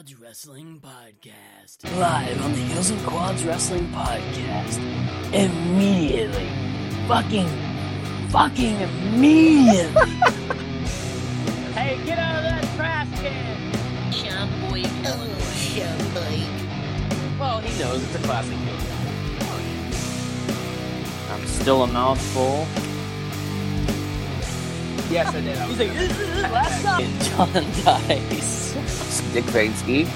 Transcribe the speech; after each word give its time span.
Quads 0.00 0.18
Wrestling 0.18 0.80
Podcast. 0.80 1.98
Live 1.98 2.42
on 2.42 2.52
the 2.52 2.58
Heels 2.58 2.88
and 2.88 3.02
Quads 3.02 3.44
Wrestling 3.44 3.86
Podcast. 3.88 4.78
Immediately. 5.34 6.48
Fucking, 7.06 7.46
fucking 8.30 8.80
immediately. 8.80 9.92
Hey, 11.74 12.02
get 12.06 12.18
out 12.18 12.36
of 12.36 12.44
that 12.44 12.64
trash 12.76 13.20
can! 13.20 13.72
Shamboy, 14.10 14.86
oh, 15.04 15.28
Shamboy. 15.52 17.38
Well, 17.38 17.60
he 17.60 17.78
knows 17.78 18.02
it's 18.02 18.14
a 18.14 18.18
classic 18.20 18.56
game. 18.56 18.78
I'm 21.30 21.46
still 21.46 21.82
a 21.82 21.86
mouthful. 21.86 22.66
Yes, 25.10 25.34
I 25.34 25.40
did. 25.40 25.58
He's 25.58 25.78
like, 25.80 25.92
this 25.92 26.20
is 26.20 26.42
last 26.42 26.84
time. 26.84 27.18
John 27.20 27.52
Dice. 27.84 29.32
Dick 29.32 29.44
Vansky. 29.46 30.06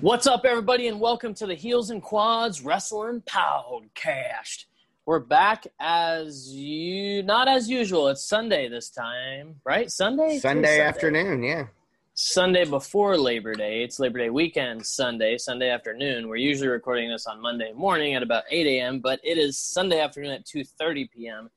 What's 0.00 0.26
up, 0.26 0.46
everybody, 0.46 0.88
and 0.88 0.98
welcome 0.98 1.34
to 1.34 1.46
the 1.46 1.54
Heels 1.54 1.90
and 1.90 2.02
Quads 2.02 2.62
Wrestling 2.62 3.20
Podcast. 3.28 4.64
We're 5.04 5.18
back 5.18 5.66
as 5.78 6.48
you, 6.48 7.22
not 7.22 7.48
as 7.48 7.68
usual. 7.68 8.08
It's 8.08 8.24
Sunday 8.24 8.70
this 8.70 8.88
time, 8.88 9.56
right? 9.66 9.90
Sunday. 9.90 10.38
Sunday 10.38 10.62
Today's 10.62 10.80
afternoon, 10.80 11.42
yeah. 11.42 11.66
Sunday 12.14 12.64
before 12.64 13.16
Labor 13.16 13.54
Day. 13.54 13.82
It's 13.82 13.98
Labor 13.98 14.18
Day 14.18 14.30
weekend, 14.30 14.84
Sunday, 14.84 15.38
Sunday 15.38 15.70
afternoon. 15.70 16.28
We're 16.28 16.36
usually 16.36 16.68
recording 16.68 17.10
this 17.10 17.26
on 17.26 17.40
Monday 17.40 17.72
morning 17.72 18.14
at 18.14 18.22
about 18.22 18.44
8 18.50 18.66
a.m., 18.66 19.00
but 19.00 19.18
it 19.24 19.38
is 19.38 19.58
Sunday 19.58 19.98
afternoon 20.00 20.32
at 20.32 20.44
2.30 20.44 21.10
p.m. 21.10 21.50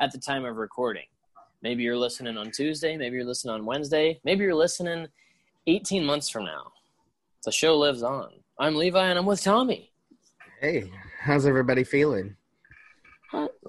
at 0.00 0.10
the 0.10 0.18
time 0.18 0.44
of 0.46 0.56
recording. 0.56 1.04
Maybe 1.62 1.82
you're 1.82 1.96
listening 1.98 2.38
on 2.38 2.50
Tuesday. 2.50 2.96
Maybe 2.96 3.16
you're 3.16 3.24
listening 3.26 3.54
on 3.54 3.66
Wednesday. 3.66 4.18
Maybe 4.24 4.44
you're 4.44 4.54
listening 4.54 5.08
18 5.66 6.04
months 6.04 6.30
from 6.30 6.44
now. 6.46 6.72
The 7.44 7.52
show 7.52 7.76
lives 7.76 8.02
on. 8.02 8.30
I'm 8.58 8.76
Levi, 8.76 9.06
and 9.08 9.18
I'm 9.18 9.26
with 9.26 9.42
Tommy. 9.42 9.92
Hey, 10.60 10.90
how's 11.20 11.44
everybody 11.46 11.84
feeling? 11.84 12.34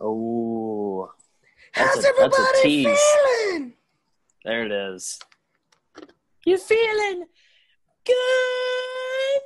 Oh, 0.01 1.11
How's 1.73 2.03
a- 2.03 2.07
everybody 2.07 2.53
feeling? 2.63 3.73
there 4.45 4.65
it 4.65 4.71
is. 4.71 5.19
You 6.49 6.57
feeling 6.57 7.25
good? 8.07 9.41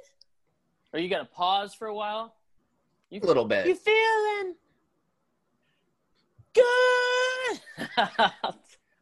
Are 0.93 0.99
you 0.99 1.09
gonna 1.09 1.25
pause 1.25 1.73
for 1.73 1.87
a 1.87 1.93
while? 1.93 2.33
You 3.09 3.19
A 3.21 3.25
little 3.25 3.43
bit. 3.43 3.67
You 3.67 3.73
bit. 3.73 3.83
feeling 3.83 4.55
good? 6.53 7.59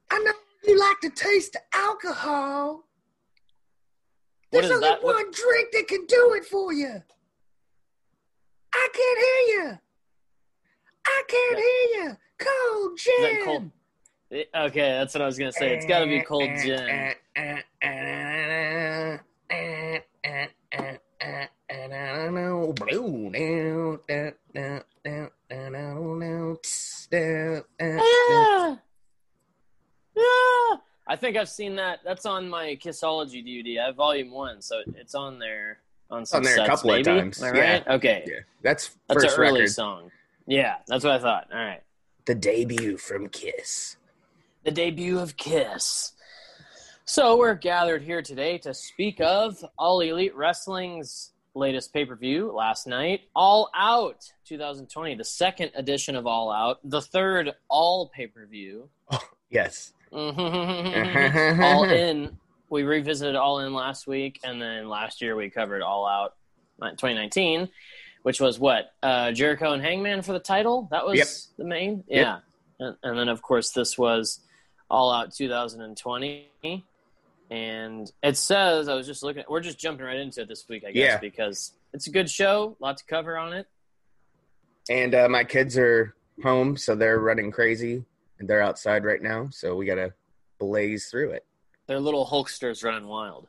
I 0.09 0.17
know 0.23 0.31
you 0.63 0.79
like 0.79 1.00
to 1.03 1.12
taste 1.12 1.53
the 1.53 1.59
alcohol. 1.78 2.88
There's 4.51 4.72
only 4.72 4.79
that? 4.79 5.03
What- 5.03 5.18
one 5.18 5.25
drink 5.31 5.69
that 5.73 5.88
can 5.88 6.03
do 6.07 6.33
it 6.33 6.45
for 6.45 6.73
you. 6.73 7.03
I 8.73 8.88
can't 8.94 9.19
hear 9.19 9.63
you. 9.63 9.79
I 11.06 11.23
can't 11.28 11.59
hear 11.59 12.03
you. 12.03 12.18
Cold 12.39 12.97
gin. 12.97 13.22
that 13.22 13.45
cold? 13.45 13.72
Eh, 14.31 14.44
Okay, 14.56 14.89
that's 14.94 15.13
what 15.13 15.22
I 15.22 15.28
was 15.28 15.38
gonna 15.38 15.51
say. 15.51 15.75
It's 15.75 15.85
got 15.85 16.00
to 16.00 16.07
be 16.07 16.22
cold 16.22 16.50
gin. 16.63 16.79
Eh, 16.89 17.13
eh, 17.35 17.41
eh, 17.57 17.62
think 31.21 31.37
I've 31.37 31.49
seen 31.49 31.75
that. 31.77 31.99
That's 32.03 32.25
on 32.25 32.49
my 32.49 32.77
Kissology 32.83 33.45
DVD. 33.45 33.79
I 33.81 33.85
have 33.87 33.95
Volume 33.95 34.31
One, 34.31 34.61
so 34.61 34.81
it's 34.95 35.15
on 35.15 35.39
there 35.39 35.79
on 36.09 36.25
some 36.25 36.39
on 36.39 36.43
there 36.43 36.53
a 36.53 36.57
sets, 36.57 36.69
couple 36.69 36.93
of 36.93 37.03
times, 37.05 37.41
Am 37.41 37.53
I 37.53 37.57
yeah. 37.57 37.71
right? 37.73 37.87
Okay, 37.87 38.23
Yeah, 38.27 38.39
that's 38.61 38.97
that's 39.07 39.23
an 39.23 39.29
early 39.37 39.61
record. 39.61 39.71
song. 39.71 40.11
Yeah, 40.47 40.75
that's 40.87 41.03
what 41.05 41.13
I 41.13 41.19
thought. 41.19 41.47
All 41.53 41.57
right. 41.59 41.81
The 42.25 42.35
debut 42.35 42.97
from 42.97 43.29
Kiss. 43.29 43.95
the 44.63 44.71
debut 44.71 45.17
of 45.19 45.37
Kiss. 45.37 46.11
So 47.05 47.38
we're 47.38 47.55
gathered 47.55 48.01
here 48.03 48.21
today 48.21 48.57
to 48.59 48.73
speak 48.73 49.19
of 49.21 49.63
All 49.77 50.01
Elite 50.01 50.35
Wrestling's 50.35 51.31
latest 51.55 51.93
pay 51.93 52.05
per 52.05 52.15
view 52.15 52.51
last 52.51 52.88
night, 52.88 53.21
All 53.35 53.69
Out 53.75 54.31
2020, 54.45 55.15
the 55.15 55.23
second 55.23 55.71
edition 55.75 56.15
of 56.15 56.25
All 56.27 56.51
Out, 56.51 56.79
the 56.83 57.01
third 57.01 57.51
All 57.69 58.09
pay 58.09 58.27
per 58.27 58.45
view. 58.45 58.89
Yes. 59.49 59.91
All 60.11 61.83
In. 61.89 62.38
We 62.69 62.83
revisited 62.83 63.35
All 63.35 63.59
In 63.59 63.73
last 63.73 64.07
week, 64.07 64.39
and 64.44 64.61
then 64.61 64.88
last 64.88 65.22
year 65.22 65.35
we 65.35 65.49
covered 65.49 65.81
All 65.81 66.05
Out 66.07 66.35
uh, 66.81 66.91
2019, 66.91 67.67
which 68.23 68.39
was 68.39 68.59
what 68.59 68.94
uh, 69.03 69.31
Jericho 69.33 69.73
and 69.73 69.81
Hangman 69.83 70.21
for 70.21 70.31
the 70.33 70.39
title. 70.39 70.88
That 70.91 71.05
was 71.05 71.17
Yep. 71.17 71.27
the 71.57 71.63
main, 71.66 72.03
Yep. 72.07 72.25
yeah. 72.25 72.39
And, 72.79 72.95
and 73.03 73.19
then 73.19 73.27
of 73.29 73.41
course 73.41 73.71
this 73.71 73.97
was 73.97 74.39
All 74.89 75.11
Out 75.11 75.33
2020, 75.33 76.50
and 77.50 78.11
it 78.23 78.38
says 78.38 78.88
I 78.88 78.95
was 78.95 79.05
just 79.05 79.21
looking. 79.23 79.44
We're 79.50 79.59
just 79.59 79.77
jumping 79.77 80.05
right 80.05 80.17
into 80.17 80.41
it 80.41 80.47
this 80.47 80.66
week, 80.69 80.83
I 80.88 80.91
guess, 80.94 80.95
Yeah. 81.13 81.17
because 81.19 81.73
it's 81.94 82.07
a 82.07 82.11
good 82.11 82.29
show, 82.29 82.77
a 82.79 82.83
lot 82.83 82.97
to 82.97 83.05
cover 83.05 83.38
on 83.38 83.51
it. 83.51 83.67
And 84.89 85.13
uh, 85.13 85.27
my 85.27 85.44
kids 85.44 85.77
are 85.77 86.16
home, 86.41 86.77
so 86.77 86.95
they're 86.95 87.19
running 87.19 87.51
crazy, 87.51 88.05
and 88.41 88.50
they're 88.50 88.62
outside 88.62 89.06
right 89.06 89.22
now. 89.22 89.47
So 89.52 89.75
we 89.75 89.85
gotta 89.85 90.13
blaze 90.59 91.06
through 91.09 91.31
it. 91.31 91.46
They're 91.88 92.00
little 92.00 92.25
Hulksters 92.25 92.84
running 92.84 93.07
wild. 93.07 93.47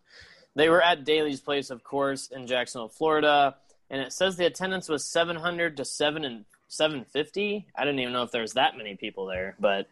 They 0.54 0.69
were 0.69 0.82
at 0.82 1.04
Daily's 1.04 1.41
Place, 1.41 1.70
of 1.70 1.82
course, 1.82 2.28
in 2.28 2.47
Jacksonville, 2.47 2.88
Florida, 2.91 3.56
and 3.91 4.00
it 4.00 4.12
says 4.12 4.36
the 4.36 4.47
attendance 4.47 4.88
was 4.88 5.05
700 5.05 5.78
to 5.78 5.84
7 5.84 6.25
and 6.25 6.44
750. 6.69 7.66
I 7.75 7.84
didn't 7.84 8.00
even 8.00 8.12
know 8.12 8.22
if 8.22 8.31
there 8.31 8.43
was 8.43 8.52
that 8.52 8.76
many 8.76 8.94
people 8.94 9.26
there, 9.26 9.56
but 9.58 9.88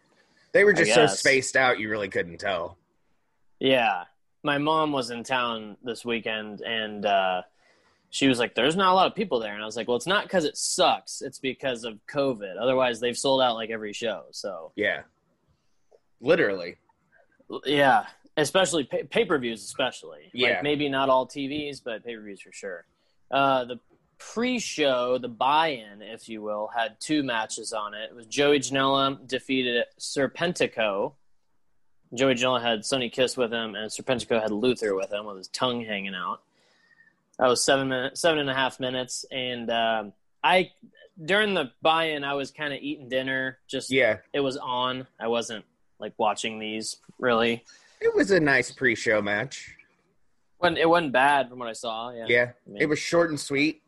They 0.51 0.63
were 0.63 0.73
just 0.73 0.93
so 0.93 1.07
spaced 1.07 1.55
out, 1.55 1.79
you 1.79 1.89
really 1.89 2.09
couldn't 2.09 2.37
tell. 2.39 2.77
yeah. 3.59 4.03
My 4.43 4.57
mom 4.57 4.91
was 4.91 5.11
in 5.11 5.23
town 5.23 5.77
this 5.83 6.03
weekend, 6.03 6.61
and 6.61 7.05
uh, 7.05 7.43
she 8.11 8.27
was 8.27 8.37
like, 8.39 8.53
"There's 8.53 8.75
not 8.75 8.91
a 8.91 8.95
lot 8.95 9.07
of 9.07 9.15
people 9.15 9.39
there," 9.39 9.53
and 9.53 9.63
I 9.63 9.65
was 9.65 9.77
like, 9.77 9.87
"Well, 9.87 9.97
it's 9.97 10.05
not 10.05 10.23
because 10.23 10.45
it 10.45 10.57
sucks; 10.57 11.21
it's 11.21 11.39
because 11.39 11.85
of 11.85 11.97
COVID. 12.13 12.57
Otherwise, 12.61 12.99
they've 12.99 13.17
sold 13.17 13.41
out 13.41 13.55
like 13.55 13.69
every 13.69 13.93
show." 13.93 14.25
So 14.31 14.73
Yeah, 14.75 15.01
literally. 16.19 16.75
Yeah, 17.65 18.05
especially 18.37 18.83
pay 18.83 19.25
per 19.25 19.39
views, 19.39 19.63
especially. 19.63 20.29
Yeah. 20.33 20.49
Like 20.49 20.63
maybe 20.63 20.89
not 20.89 21.09
all 21.09 21.25
TVs, 21.25 21.81
but 21.83 22.03
pay 22.03 22.15
per 22.15 22.21
views 22.21 22.41
for 22.41 22.51
sure. 22.51 22.85
Uh, 23.31 23.63
the 23.63 23.79
pre 24.19 24.59
show, 24.59 25.17
the 25.17 25.29
buy 25.29 25.69
in, 25.69 26.01
if 26.01 26.27
you 26.27 26.41
will, 26.41 26.69
had 26.75 26.99
two 26.99 27.23
matches 27.23 27.71
on 27.71 27.93
it. 27.93 28.09
It 28.11 28.15
was 28.15 28.27
Joey 28.27 28.59
Janela 28.59 29.25
defeated 29.25 29.85
Serpentico. 29.99 31.13
Joey 32.13 32.35
Janela 32.35 32.61
had 32.61 32.83
Sonny 32.83 33.09
Kiss 33.09 33.37
with 33.37 33.53
him, 33.53 33.75
and 33.75 33.89
Serpentico 33.89 34.41
had 34.41 34.51
Luther 34.51 34.95
with 34.95 35.13
him 35.13 35.25
with 35.25 35.37
his 35.37 35.47
tongue 35.47 35.85
hanging 35.85 36.13
out. 36.13 36.41
That 37.41 37.47
was 37.47 37.63
seven 37.63 37.89
minutes, 37.89 38.21
seven 38.21 38.37
and 38.37 38.49
a 38.51 38.53
half 38.53 38.79
minutes, 38.79 39.25
and 39.31 39.71
um, 39.71 40.13
I 40.43 40.69
during 41.25 41.55
the 41.55 41.71
buy-in, 41.81 42.23
I 42.23 42.35
was 42.35 42.51
kind 42.51 42.71
of 42.71 42.79
eating 42.83 43.09
dinner. 43.09 43.57
Just 43.67 43.91
Yeah, 43.91 44.17
it 44.31 44.41
was 44.41 44.57
on. 44.57 45.07
I 45.19 45.27
wasn't 45.27 45.65
like 45.99 46.13
watching 46.19 46.59
these 46.59 46.97
really. 47.17 47.63
it 47.99 48.13
was 48.15 48.29
a 48.29 48.39
nice 48.39 48.71
pre-show 48.71 49.23
match. 49.23 49.75
When 50.59 50.77
it 50.77 50.87
wasn't 50.87 51.13
bad 51.13 51.49
from 51.49 51.57
what 51.57 51.67
I 51.67 51.73
saw. 51.73 52.11
Yeah, 52.11 52.25
Yeah, 52.27 52.51
I 52.67 52.69
mean, 52.69 52.79
it 52.83 52.85
was 52.85 52.99
short 52.99 53.31
and 53.31 53.39
sweet. 53.39 53.81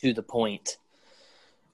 to 0.00 0.14
the 0.14 0.22
point. 0.22 0.78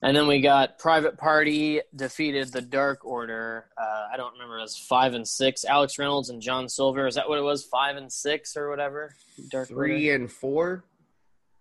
And 0.03 0.15
then 0.15 0.27
we 0.27 0.41
got 0.41 0.77
Private 0.77 1.17
Party 1.17 1.81
defeated 1.95 2.51
the 2.53 2.61
Dark 2.61 3.03
Order. 3.03 3.65
Uh, 3.75 4.07
I 4.13 4.17
don't 4.17 4.31
remember. 4.33 4.59
It 4.59 4.61
was 4.61 4.77
five 4.77 5.15
and 5.15 5.27
six. 5.27 5.65
Alex 5.65 5.97
Reynolds 5.97 6.29
and 6.29 6.39
John 6.41 6.69
Silver. 6.69 7.07
Is 7.07 7.15
that 7.15 7.27
what 7.27 7.39
it 7.39 7.41
was? 7.41 7.63
Five 7.65 7.97
and 7.97 8.11
six 8.11 8.55
or 8.55 8.69
whatever. 8.69 9.15
Dark 9.49 9.69
Three 9.69 10.09
Order. 10.11 10.21
and 10.23 10.31
four, 10.31 10.83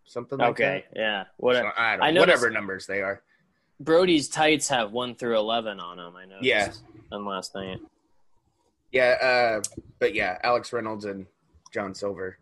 something 0.04 0.38
like 0.38 0.50
Okay, 0.50 0.84
yeah. 0.94 1.18
that. 1.24 1.26
What? 1.38 1.56
So, 1.56 1.70
I 1.78 1.96
don't 1.96 2.02
I 2.04 2.10
know, 2.10 2.20
whatever 2.20 2.50
numbers 2.50 2.86
they 2.86 3.00
are. 3.00 3.22
Brodie's 3.80 4.28
tights 4.28 4.68
have 4.68 4.92
one 4.92 5.14
through 5.14 5.38
eleven 5.38 5.80
on 5.80 5.96
them. 5.96 6.14
I 6.16 6.26
know. 6.26 6.38
Yeah. 6.42 6.72
On 7.12 7.24
last 7.24 7.54
night. 7.54 7.78
Yeah, 8.92 9.16
uh, 9.60 9.62
but 9.98 10.14
yeah, 10.14 10.38
Alex 10.42 10.72
Reynolds 10.74 11.06
and 11.06 11.26
John 11.72 11.94
Silver. 11.94 12.38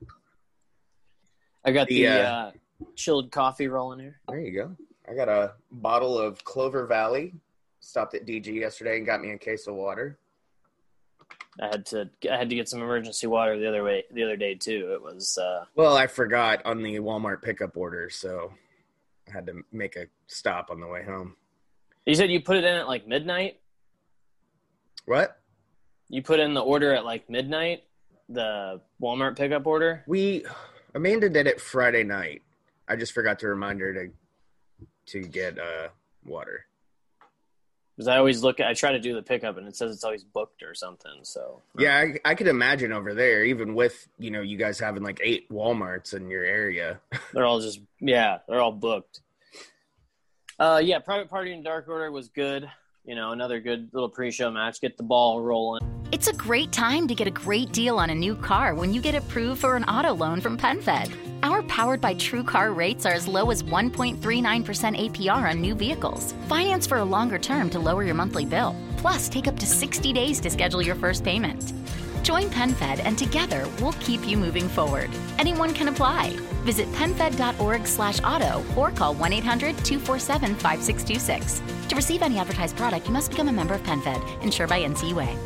I 1.64 1.70
got 1.72 1.86
the, 1.88 2.02
The, 2.02 2.08
uh, 2.08 2.12
uh, 2.30 2.50
chilled 2.96 3.30
coffee 3.32 3.68
rolling 3.68 3.98
here. 4.00 4.20
There 4.28 4.40
you 4.40 4.52
go. 4.52 4.76
I 5.08 5.14
got 5.14 5.28
a 5.28 5.54
bottle 5.70 6.18
of 6.18 6.42
Clover 6.44 6.86
Valley. 6.86 7.34
Stopped 7.80 8.14
at 8.14 8.26
DG 8.26 8.46
yesterday 8.46 8.96
and 8.96 9.04
got 9.06 9.20
me 9.20 9.30
a 9.32 9.38
case 9.38 9.66
of 9.66 9.74
water. 9.74 10.18
I 11.60 11.66
had 11.66 11.86
to 11.86 12.10
I 12.30 12.36
had 12.36 12.48
to 12.48 12.56
get 12.56 12.68
some 12.68 12.80
emergency 12.80 13.26
water 13.26 13.58
the 13.58 13.68
other 13.68 13.84
way 13.84 14.04
the 14.10 14.24
other 14.24 14.36
day 14.36 14.54
too. 14.54 14.92
It 14.92 15.02
was 15.02 15.38
uh, 15.38 15.64
Well, 15.76 15.96
I 15.96 16.06
forgot 16.06 16.64
on 16.64 16.82
the 16.82 16.96
Walmart 16.96 17.42
pickup 17.42 17.76
order, 17.76 18.08
so 18.10 18.52
I 19.28 19.32
had 19.32 19.46
to 19.46 19.62
make 19.70 19.96
a 19.96 20.06
stop 20.26 20.70
on 20.70 20.80
the 20.80 20.86
way 20.86 21.04
home. 21.04 21.36
you 22.06 22.14
said 22.14 22.30
you 22.30 22.40
put 22.40 22.56
it 22.56 22.64
in 22.64 22.74
at 22.74 22.88
like 22.88 23.06
midnight. 23.06 23.60
What? 25.04 25.38
You 26.08 26.22
put 26.22 26.40
in 26.40 26.54
the 26.54 26.62
order 26.62 26.94
at 26.94 27.04
like 27.04 27.28
midnight. 27.28 27.84
The 28.30 28.80
Walmart 29.00 29.36
pickup 29.36 29.66
order. 29.66 30.02
We 30.06 30.46
Amanda 30.94 31.28
did 31.28 31.46
it 31.46 31.60
Friday 31.60 32.02
night. 32.02 32.40
I 32.88 32.96
just 32.96 33.12
forgot 33.12 33.38
to 33.40 33.48
remind 33.48 33.80
her 33.80 33.92
to 33.92 34.08
to 35.06 35.20
get 35.20 35.58
uh 35.58 35.88
water. 36.24 36.66
Because 37.96 38.08
I 38.08 38.18
always 38.18 38.42
look 38.42 38.60
I 38.60 38.74
try 38.74 38.92
to 38.92 38.98
do 38.98 39.14
the 39.14 39.22
pickup 39.22 39.56
and 39.56 39.68
it 39.68 39.76
says 39.76 39.94
it's 39.94 40.04
always 40.04 40.24
booked 40.24 40.62
or 40.62 40.74
something. 40.74 41.20
So 41.22 41.62
Yeah, 41.78 41.96
I, 41.96 42.30
I 42.30 42.34
could 42.34 42.48
imagine 42.48 42.92
over 42.92 43.14
there, 43.14 43.44
even 43.44 43.74
with 43.74 44.08
you 44.18 44.30
know 44.30 44.40
you 44.40 44.56
guys 44.56 44.78
having 44.78 45.02
like 45.02 45.20
eight 45.22 45.48
WalMarts 45.50 46.14
in 46.14 46.28
your 46.28 46.44
area. 46.44 47.00
they're 47.32 47.46
all 47.46 47.60
just, 47.60 47.80
yeah, 48.00 48.38
they're 48.48 48.60
all 48.60 48.72
booked. 48.72 49.20
Uh, 50.58 50.80
yeah, 50.82 50.98
Private 51.00 51.28
Party 51.30 51.52
in 51.52 51.62
Dark 51.62 51.88
Order 51.88 52.10
was 52.10 52.28
good. 52.28 52.70
You 53.04 53.14
know, 53.14 53.32
another 53.32 53.60
good 53.60 53.90
little 53.92 54.08
pre 54.08 54.30
show 54.30 54.50
match. 54.50 54.80
Get 54.80 54.96
the 54.96 55.02
ball 55.02 55.42
rolling. 55.42 55.82
It's 56.10 56.28
a 56.28 56.32
great 56.32 56.72
time 56.72 57.06
to 57.08 57.14
get 57.14 57.26
a 57.26 57.30
great 57.30 57.72
deal 57.72 57.98
on 57.98 58.08
a 58.08 58.14
new 58.14 58.34
car 58.34 58.74
when 58.74 58.94
you 58.94 59.02
get 59.02 59.14
approved 59.14 59.60
for 59.60 59.76
an 59.76 59.84
auto 59.84 60.12
loan 60.14 60.40
from 60.40 60.56
PenFed. 60.56 61.12
Our 61.42 61.62
powered 61.64 62.00
by 62.00 62.14
True 62.14 62.42
Car 62.42 62.72
rates 62.72 63.04
are 63.04 63.12
as 63.12 63.28
low 63.28 63.50
as 63.50 63.62
1.39% 63.62 64.16
APR 64.22 65.50
on 65.50 65.60
new 65.60 65.74
vehicles. 65.74 66.32
Finance 66.48 66.86
for 66.86 66.98
a 66.98 67.04
longer 67.04 67.38
term 67.38 67.68
to 67.70 67.78
lower 67.78 68.04
your 68.04 68.14
monthly 68.14 68.46
bill. 68.46 68.74
Plus, 68.96 69.28
take 69.28 69.48
up 69.48 69.58
to 69.58 69.66
60 69.66 70.12
days 70.14 70.40
to 70.40 70.48
schedule 70.48 70.80
your 70.80 70.94
first 70.94 71.24
payment. 71.24 71.74
Join 72.24 72.44
PenFed 72.44 73.02
and 73.04 73.18
together 73.18 73.68
we'll 73.80 73.92
keep 74.00 74.26
you 74.26 74.38
moving 74.38 74.66
forward. 74.66 75.10
Anyone 75.38 75.74
can 75.74 75.88
apply. 75.88 76.30
Visit 76.64 76.90
penfed.org 76.92 77.86
slash 77.86 78.18
auto 78.24 78.64
or 78.76 78.90
call 78.90 79.14
1-800-247-5626. 79.16 81.88
To 81.88 81.94
receive 81.94 82.22
any 82.22 82.38
advertised 82.38 82.78
product, 82.78 83.06
you 83.06 83.12
must 83.12 83.30
become 83.30 83.48
a 83.48 83.52
member 83.52 83.74
of 83.74 83.82
PenFed, 83.82 84.42
insured 84.42 84.70
by 84.70 84.80
NCUA. 84.80 85.36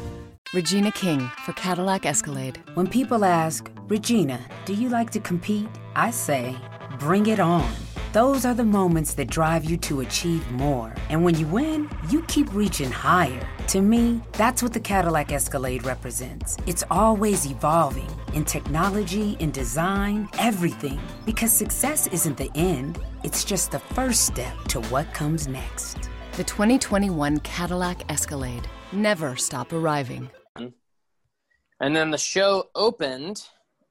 Regina 0.54 0.92
King 0.92 1.28
for 1.44 1.52
Cadillac 1.54 2.06
Escalade. 2.06 2.62
When 2.74 2.86
people 2.86 3.24
ask, 3.24 3.68
Regina, 3.88 4.38
do 4.64 4.72
you 4.72 4.88
like 4.88 5.10
to 5.10 5.18
compete? 5.20 5.68
I 5.96 6.12
say, 6.12 6.54
bring 7.00 7.26
it 7.26 7.40
on. 7.40 7.68
Those 8.12 8.44
are 8.44 8.54
the 8.54 8.64
moments 8.64 9.14
that 9.14 9.28
drive 9.28 9.64
you 9.64 9.76
to 9.78 10.02
achieve 10.02 10.48
more. 10.52 10.94
And 11.10 11.24
when 11.24 11.36
you 11.36 11.48
win, 11.48 11.90
you 12.08 12.22
keep 12.28 12.54
reaching 12.54 12.92
higher. 12.92 13.44
To 13.68 13.82
me, 13.82 14.22
that's 14.32 14.62
what 14.62 14.72
the 14.72 14.80
Cadillac 14.80 15.30
Escalade 15.30 15.84
represents. 15.84 16.56
It's 16.66 16.84
always 16.90 17.44
evolving 17.44 18.08
in 18.32 18.46
technology, 18.46 19.36
in 19.40 19.50
design, 19.50 20.26
everything. 20.38 20.98
Because 21.26 21.52
success 21.52 22.06
isn't 22.06 22.38
the 22.38 22.50
end, 22.54 22.98
it's 23.24 23.44
just 23.44 23.70
the 23.70 23.78
first 23.78 24.24
step 24.24 24.56
to 24.68 24.80
what 24.84 25.12
comes 25.12 25.46
next. 25.46 26.08
The 26.38 26.44
2021 26.44 27.40
Cadillac 27.40 28.10
Escalade. 28.10 28.66
Never 28.90 29.36
stop 29.36 29.74
arriving. 29.74 30.30
And 30.56 31.94
then 31.94 32.10
the 32.10 32.16
show 32.16 32.70
opened 32.74 33.46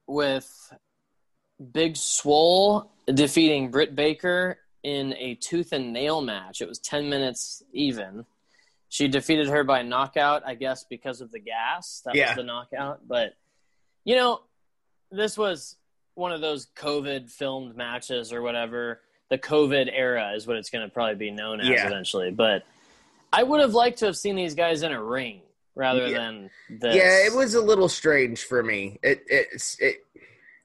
with 0.08 0.72
Big 1.70 1.96
Swole 1.96 2.90
defeating 3.06 3.70
Britt 3.70 3.94
Baker 3.94 4.58
in 4.82 5.14
a 5.16 5.36
tooth 5.36 5.72
and 5.72 5.92
nail 5.92 6.20
match. 6.20 6.62
It 6.62 6.68
was 6.68 6.80
10 6.80 7.08
minutes 7.08 7.62
even. 7.72 8.26
She 8.88 9.08
defeated 9.08 9.48
her 9.48 9.64
by 9.64 9.82
knockout, 9.82 10.42
I 10.46 10.54
guess, 10.54 10.84
because 10.84 11.20
of 11.20 11.30
the 11.30 11.38
gas. 11.38 12.00
That 12.04 12.14
Yeah. 12.14 12.28
was 12.30 12.36
the 12.36 12.42
knockout. 12.44 13.06
But, 13.06 13.34
you 14.04 14.16
know, 14.16 14.42
this 15.10 15.36
was 15.36 15.76
one 16.14 16.32
of 16.32 16.40
those 16.40 16.66
COVID 16.74 17.30
filmed 17.30 17.76
matches 17.76 18.32
or 18.32 18.40
whatever. 18.42 19.02
The 19.30 19.38
COVID 19.38 19.90
era 19.92 20.32
is 20.34 20.46
what 20.46 20.56
it's 20.56 20.70
going 20.70 20.88
to 20.88 20.92
probably 20.92 21.16
be 21.16 21.30
known 21.30 21.60
as 21.60 21.68
Yeah. 21.68 21.86
eventually. 21.86 22.30
But 22.30 22.64
I 23.32 23.42
would 23.42 23.60
have 23.60 23.74
liked 23.74 23.98
to 23.98 24.06
have 24.06 24.16
seen 24.16 24.36
these 24.36 24.54
guys 24.54 24.82
in 24.82 24.90
a 24.92 25.02
ring 25.02 25.42
rather 25.74 26.06
Yeah. 26.08 26.18
than 26.18 26.50
this. 26.70 26.94
Yeah, 26.96 27.26
it 27.26 27.34
was 27.34 27.54
a 27.54 27.60
little 27.60 27.90
strange 27.90 28.42
for 28.44 28.62
me. 28.62 28.98
It 29.02 29.22
it's 29.28 29.78
it 29.80 30.04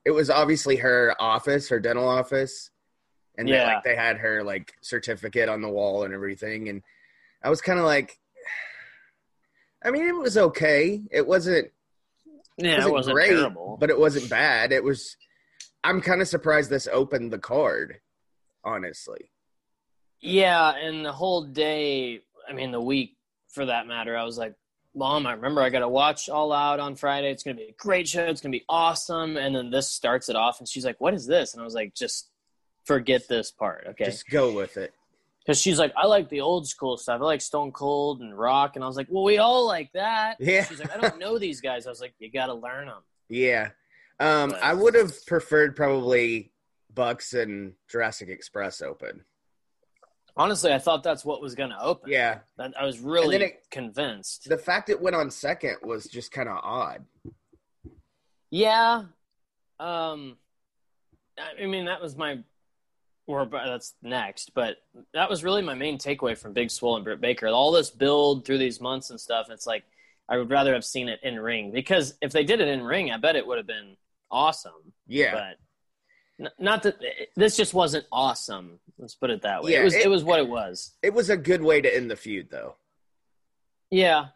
it 0.06 0.12
was 0.12 0.30
obviously 0.30 0.78
her 0.78 1.14
office, 1.20 1.68
her 1.70 1.80
dental 1.80 2.08
office, 2.08 2.72
and 3.38 3.48
they, 3.48 3.54
Yeah. 3.54 3.76
like 3.76 3.84
they 3.84 3.96
had 3.98 4.18
her 4.18 4.44
like 4.44 4.74
certificate 4.82 5.50
on 5.50 5.62
the 5.62 5.70
wall 5.70 6.04
and 6.04 6.14
everything, 6.14 6.70
and 6.70 6.82
I 7.44 7.50
was 7.50 7.62
kind 7.62 7.80
of 7.80 7.86
like, 7.86 8.18
I 9.84 9.92
mean, 9.92 10.08
it 10.08 10.16
was 10.16 10.38
okay. 10.38 11.02
It 11.12 11.28
wasn't 11.28 11.72
Yeah, 12.58 12.86
it 12.86 12.92
wasn't 12.92 13.16
great, 13.16 13.30
terrible. 13.30 13.78
but 13.80 13.90
it 13.90 14.00
wasn't 14.00 14.30
bad. 14.30 14.72
It 14.72 14.84
was. 14.84 15.18
I'm 15.84 16.00
kind 16.00 16.22
of 16.22 16.28
surprised 16.30 16.70
this 16.70 16.88
opened 16.92 17.34
the 17.34 17.40
card, 17.40 18.00
honestly. 18.64 19.30
yeah, 20.22 20.74
and 20.74 21.06
the 21.06 21.12
whole 21.12 21.44
day, 21.44 22.22
I 22.48 22.54
mean, 22.54 22.72
the 22.72 22.80
week 22.80 23.18
for 23.50 23.66
that 23.66 23.86
matter, 23.88 24.16
I 24.18 24.24
was 24.24 24.38
like, 24.38 24.56
Mom, 24.96 25.28
I 25.28 25.34
remember 25.34 25.62
I 25.62 25.70
got 25.70 25.80
to 25.80 25.90
watch 25.90 26.30
All 26.30 26.54
Out 26.54 26.80
on 26.80 26.96
Friday. 26.96 27.32
It's 27.32 27.44
going 27.44 27.58
to 27.58 27.64
be 27.64 27.70
a 27.70 27.76
great 27.78 28.08
show. 28.08 28.24
It's 28.26 28.40
going 28.40 28.52
to 28.54 28.58
be 28.58 28.64
awesome. 28.70 29.36
And 29.38 29.54
then 29.56 29.70
this 29.72 29.90
starts 29.90 30.30
it 30.30 30.36
off, 30.38 30.60
and 30.60 30.68
she's 30.70 30.86
like, 30.86 31.02
What 31.02 31.14
is 31.14 31.26
this? 31.28 31.54
And 31.54 31.62
I 31.62 31.66
was 31.66 31.74
like, 31.74 31.94
Just 31.94 32.30
forget 32.86 33.28
this 33.28 33.52
part, 33.52 33.86
okay? 33.90 34.06
Just 34.06 34.30
go 34.30 34.54
with 34.54 34.78
it. 34.78 34.94
Because 35.46 35.60
she's 35.60 35.78
like, 35.78 35.92
I 35.98 36.08
like 36.08 36.30
the 36.30 36.42
old 36.42 36.68
school 36.68 36.96
stuff. 36.98 37.20
I 37.22 37.26
like 37.26 37.42
Stone 37.42 37.74
Cold 37.74 38.22
and 38.22 38.38
Rock. 38.38 38.76
And 38.76 38.84
I 38.84 38.88
was 38.88 38.96
like, 38.96 39.08
Well, 39.10 39.24
we 39.26 39.38
all 39.40 39.68
like 39.68 39.92
that. 39.94 40.38
Yeah. 40.40 40.64
She's 40.64 40.80
like, 40.80 40.96
I 40.96 41.00
don't 41.02 41.20
know 41.20 41.38
these 41.38 41.60
guys. 41.62 41.86
I 41.86 41.90
was 41.90 42.00
like, 42.02 42.14
You 42.20 42.32
got 42.32 42.46
to 42.48 42.54
learn 42.54 42.88
them. 42.88 43.02
Yeah. 43.30 43.70
Um, 44.20 44.52
But- 44.52 44.64
I 44.64 44.74
would 44.74 44.96
have 44.96 45.26
preferred 45.26 45.76
probably 45.76 46.54
Bucks 46.94 47.34
and 47.34 47.74
Jurassic 47.90 48.30
Express 48.30 48.82
open. 48.82 49.26
Honestly, 50.38 50.72
I 50.74 50.80
thought 50.80 51.04
that's 51.04 51.24
what 51.26 51.42
was 51.42 51.54
going 51.56 51.70
to 51.72 51.80
open. 51.80 52.10
Yeah. 52.12 52.40
I 52.58 52.86
was 52.86 53.00
really 53.00 53.36
it- 53.36 53.68
convinced. 53.70 54.48
The 54.50 54.58
fact 54.58 54.90
it 54.90 55.02
went 55.02 55.16
on 55.16 55.30
second 55.30 55.78
was 55.84 56.06
just 56.06 56.32
kind 56.32 56.48
of 56.48 56.58
odd. 56.64 57.04
Yeah. 58.50 59.04
Um 59.80 60.38
I 61.60 61.66
mean 61.66 61.86
that 61.86 62.02
was 62.02 62.16
my 62.16 62.40
or 63.28 63.46
but 63.46 63.66
that's 63.66 63.94
next, 64.02 64.52
but 64.54 64.78
that 65.14 65.30
was 65.30 65.44
really 65.44 65.62
my 65.62 65.74
main 65.74 65.98
takeaway 65.98 66.38
from 66.38 66.54
Big 66.54 66.70
Swole 66.70 66.96
and 66.96 67.06
Britt 67.06 67.22
Baker. 67.22 67.48
All 67.48 67.72
this 67.72 67.90
build 67.90 68.46
through 68.46 68.58
these 68.58 68.82
months 68.82 69.10
and 69.10 69.20
stuff, 69.20 69.48
it's 69.50 69.66
like 69.68 69.84
I 70.30 70.38
would 70.38 70.50
rather 70.50 70.74
have 70.74 70.86
seen 70.86 71.10
it 71.10 71.20
in 71.24 71.40
ring 71.40 71.72
because 71.72 72.16
if 72.22 72.32
they 72.32 72.44
did 72.44 72.60
it 72.62 72.68
in 72.68 72.82
ring, 72.84 73.12
I 73.12 73.18
bet 73.18 73.36
it 73.36 73.46
would 73.48 73.58
have 73.58 73.68
been 73.68 73.96
awesome. 74.32 74.94
Yeah. 75.08 75.34
But 76.40 76.46
n- 76.46 76.52
not 76.60 76.84
that 76.84 76.96
eh, 77.02 77.08
eh, 77.22 77.26
this 77.36 77.56
just 77.56 77.74
wasn't 77.74 78.06
awesome. 78.12 78.80
Let's 78.98 79.16
put 79.16 79.30
it 79.30 79.42
that 79.44 79.64
way. 79.64 79.72
Yeah, 79.74 79.82
it 79.82 79.84
was 79.86 79.96
it- 79.96 80.06
it 80.06 80.10
was 80.10 80.24
what 80.24 80.40
it 80.40 80.48
was. 80.48 80.92
It 81.02 81.14
was 81.14 81.30
a 81.30 81.38
good 81.38 81.62
way 81.62 81.82
to 81.82 81.96
end 81.96 82.10
the 82.12 82.16
feud, 82.16 82.50
though. 82.52 82.76
Yeah, 83.90 84.28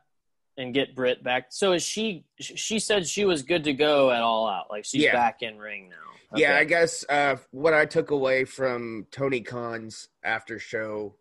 and 0.58 0.74
get 0.74 0.96
Britt 0.96 1.24
back. 1.24 1.48
So 1.50 1.74
is 1.74 1.84
she? 1.84 2.26
She 2.40 2.80
said 2.80 3.08
she 3.08 3.26
was 3.26 3.44
good 3.44 3.64
to 3.66 3.74
go 3.74 4.12
at 4.12 4.22
all 4.22 4.48
out. 4.48 4.70
Like 4.70 4.86
she's 4.86 5.04
Yeah. 5.04 5.14
back 5.14 5.42
in 5.44 5.58
ring 5.58 5.90
now. 5.90 5.96
Yeah, 6.38 6.58
I 6.58 6.66
guess 6.66 7.06
uh, 7.08 7.38
what 7.52 7.74
I 7.74 7.86
took 7.86 8.12
away 8.12 8.44
from 8.44 9.08
Tony 9.12 9.40
Khan's 9.42 10.10
after 10.24 10.60
show, 10.60 11.16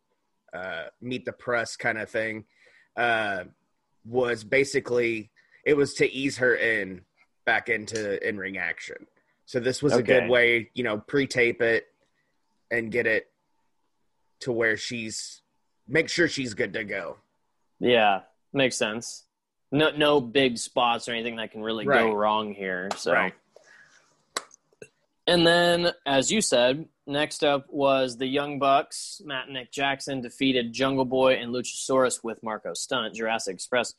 uh, 0.53 0.87
meet 1.01 1.25
the 1.25 1.33
press 1.33 1.77
kind 1.77 1.97
of 1.99 2.11
thing, 2.11 2.45
uh, 2.97 3.45
was 4.05 4.43
basically 4.43 5.31
it 5.65 5.75
was 5.75 5.95
to 5.95 6.11
ease 6.11 6.39
her 6.39 6.55
in 6.57 7.03
back 7.45 7.69
into 7.69 8.27
in 8.27 8.37
ring 8.37 8.59
action. 8.59 9.07
So 9.45 9.61
this 9.61 9.81
was 9.81 9.93
a 9.93 10.03
good 10.03 10.29
way, 10.29 10.71
you 10.75 10.83
know, 10.83 10.99
pre-tape 10.99 11.63
it 11.63 11.87
and 12.71 12.91
get 12.91 13.07
it 13.07 13.31
to 14.41 14.51
where 14.51 14.77
she's 14.77 15.43
make 15.87 16.09
sure 16.09 16.27
she's 16.27 16.55
good 16.55 16.73
to 16.73 16.83
go. 16.83 17.19
Yeah, 17.79 18.23
makes 18.53 18.77
sense. 18.77 19.26
No, 19.73 19.91
no 19.91 20.21
big 20.21 20.59
spots 20.59 21.09
or 21.09 21.13
anything 21.13 21.37
that 21.37 21.51
can 21.51 21.63
really 21.63 21.85
go 21.85 22.13
wrong 22.13 22.55
here. 22.55 22.89
So, 22.97 23.13
Right. 23.13 23.35
and 25.27 25.47
then, 25.47 25.93
as 26.07 26.31
you 26.31 26.41
said, 26.41 26.89
next 27.07 27.43
up 27.45 27.67
was 27.69 28.17
the 28.17 28.27
Young 28.27 28.59
Bucks. 28.59 29.21
Matt 29.25 29.47
and 29.47 29.55
Nick 29.55 29.73
Jackson 29.73 30.21
defeated 30.21 30.73
Jungle 30.73 31.05
Boy 31.05 31.35
and 31.35 31.53
Luchasaurus 31.53 32.23
with 32.23 32.43
Marko 32.43 32.75
Stunt, 32.75 33.15
Jurassic 33.15 33.55
Express. 33.55 33.95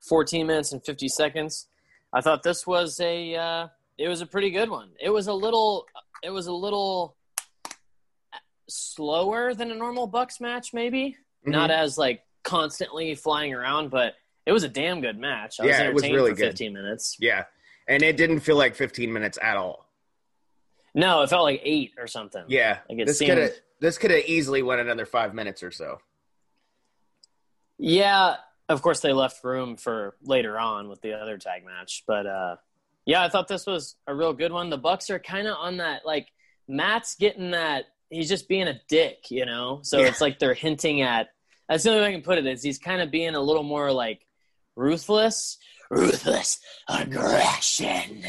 14 0.00 0.46
minutes 0.46 0.72
and 0.72 0.84
50 0.84 1.08
seconds. 1.08 1.68
I 2.12 2.20
thought 2.20 2.42
this 2.42 2.66
was 2.66 3.00
a 3.00 3.34
uh, 3.34 3.68
it 3.98 4.08
was 4.08 4.20
a 4.20 4.26
pretty 4.26 4.50
good 4.50 4.70
one. 4.70 4.90
It 5.00 5.10
was 5.10 5.26
a 5.26 5.32
little 5.32 5.86
it 6.22 6.30
was 6.30 6.46
a 6.46 6.52
little 6.52 7.16
slower 8.68 9.54
than 9.54 9.70
a 9.70 9.74
normal 9.74 10.06
Bucks 10.06 10.40
match, 10.40 10.72
maybe 10.72 11.16
Mhm. 11.44 11.50
not 11.52 11.70
as 11.70 11.96
like 11.98 12.24
constantly 12.42 13.14
flying 13.14 13.54
around, 13.54 13.90
but 13.90 14.14
it 14.46 14.52
was 14.52 14.62
a 14.62 14.68
damn 14.68 15.00
good 15.00 15.18
match. 15.18 15.58
I 15.60 15.64
was 15.66 15.70
Yeah, 15.78 15.82
it 15.88 15.94
was 15.94 16.02
really 16.04 16.30
for 16.30 16.36
good. 16.36 16.46
15 16.50 16.72
minutes. 16.72 17.16
Yeah. 17.20 17.44
And 17.88 18.02
it 18.02 18.16
didn't 18.16 18.40
feel 18.40 18.56
like 18.56 18.74
15 18.74 19.12
minutes 19.12 19.38
at 19.42 19.56
all. 19.56 19.86
No, 20.94 21.22
it 21.22 21.28
felt 21.30 21.42
like 21.44 21.60
eight 21.64 21.92
or 21.98 22.06
something. 22.06 22.44
Yeah. 22.48 22.78
Like 22.88 23.00
it 23.00 23.06
this 23.06 23.18
seemed- 23.18 23.30
could 23.30 23.38
have 23.38 23.52
this 23.80 23.98
could 23.98 24.10
have 24.10 24.24
easily 24.24 24.62
went 24.62 24.80
another 24.80 25.04
5 25.04 25.34
minutes 25.34 25.62
or 25.62 25.70
so. 25.70 25.98
Yeah, 27.78 28.36
of 28.68 28.82
course 28.82 29.00
they 29.00 29.12
left 29.12 29.44
room 29.44 29.76
for 29.76 30.16
later 30.22 30.58
on 30.58 30.88
with 30.88 31.00
the 31.02 31.12
other 31.12 31.38
tag 31.38 31.64
match, 31.64 32.04
but 32.06 32.26
uh 32.26 32.56
yeah, 33.04 33.22
I 33.24 33.28
thought 33.28 33.46
this 33.46 33.66
was 33.66 33.94
a 34.08 34.14
real 34.14 34.32
good 34.32 34.50
one. 34.52 34.68
The 34.70 34.78
Bucks 34.78 35.10
are 35.10 35.18
kind 35.20 35.46
of 35.46 35.56
on 35.58 35.76
that 35.76 36.04
like 36.04 36.28
Matt's 36.66 37.14
getting 37.14 37.52
that 37.52 37.84
he's 38.10 38.28
just 38.28 38.48
being 38.48 38.66
a 38.66 38.80
dick, 38.88 39.30
you 39.30 39.46
know. 39.46 39.80
So 39.82 39.98
Yeah. 40.00 40.06
it's 40.08 40.20
like 40.20 40.38
they're 40.38 40.54
hinting 40.54 41.02
at. 41.02 41.28
That's 41.68 41.84
the 41.84 41.90
only 41.90 42.02
way 42.02 42.08
I 42.08 42.12
can 42.12 42.22
put 42.22 42.38
it 42.38 42.46
is 42.46 42.62
he's 42.62 42.78
kind 42.78 43.00
of 43.00 43.10
being 43.10 43.34
a 43.34 43.40
little 43.40 43.62
more 43.62 43.92
like 43.92 44.25
ruthless, 44.76 45.58
ruthless 45.90 46.60
aggression. 46.88 48.24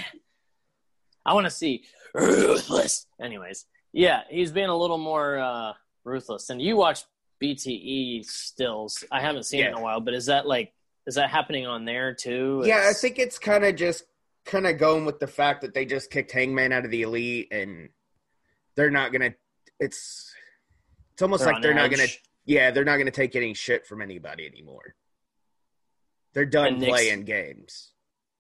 I 1.26 1.34
want 1.34 1.46
to 1.46 1.52
see 1.52 1.84
ruthless. 2.14 3.06
Anyways, 3.22 3.66
yeah, 3.94 4.22
he's 4.30 4.52
being 4.52 4.70
a 4.70 4.78
little 4.78 4.98
more 4.98 5.38
uh, 5.38 5.74
ruthless. 6.04 6.50
And 6.50 6.62
you 6.62 6.78
watch 6.78 7.04
BTE 7.44 8.26
stills. 8.26 9.04
I 9.12 9.22
haven't 9.22 9.44
seen 9.44 9.64
it 9.64 9.68
in 9.68 9.74
a 9.76 9.82
while, 9.82 10.00
but 10.00 10.14
is 10.14 10.28
that 10.28 10.48
like 10.48 10.74
is 11.06 11.16
that 11.16 11.30
happening 11.30 11.68
on 11.68 11.86
there 11.86 12.14
too? 12.14 12.64
Yeah, 12.66 12.88
I 12.90 12.94
think 12.94 13.20
it's 13.20 13.38
kind 13.38 13.64
of 13.64 13.76
just 13.76 14.06
kind 14.46 14.66
of 14.66 14.78
going 14.78 15.06
with 15.06 15.20
the 15.20 15.28
fact 15.28 15.62
that 15.62 15.74
they 15.74 15.86
just 15.86 16.10
kicked 16.10 16.32
Hangman 16.32 16.72
out 16.72 16.86
of 16.86 16.92
the 16.92 17.02
elite 17.02 17.50
and 17.52 17.90
they're 18.76 18.90
not 18.90 19.12
going 19.12 19.32
to 19.32 19.38
it's 19.80 20.34
it's 21.14 21.22
almost 21.22 21.44
they're 21.44 21.54
like 21.54 21.62
they're 21.62 21.74
not 21.74 21.92
going 21.92 22.08
to 22.08 22.14
yeah, 22.46 22.72
they're 22.72 22.86
not 22.86 22.96
going 22.96 23.08
to 23.08 23.12
take 23.12 23.36
any 23.36 23.54
shit 23.54 23.86
from 23.86 24.02
anybody 24.02 24.46
anymore. 24.48 24.96
They're 26.34 26.46
done 26.46 26.80
Nick's- 26.80 26.90
playing 26.92 27.24
games. 27.26 27.92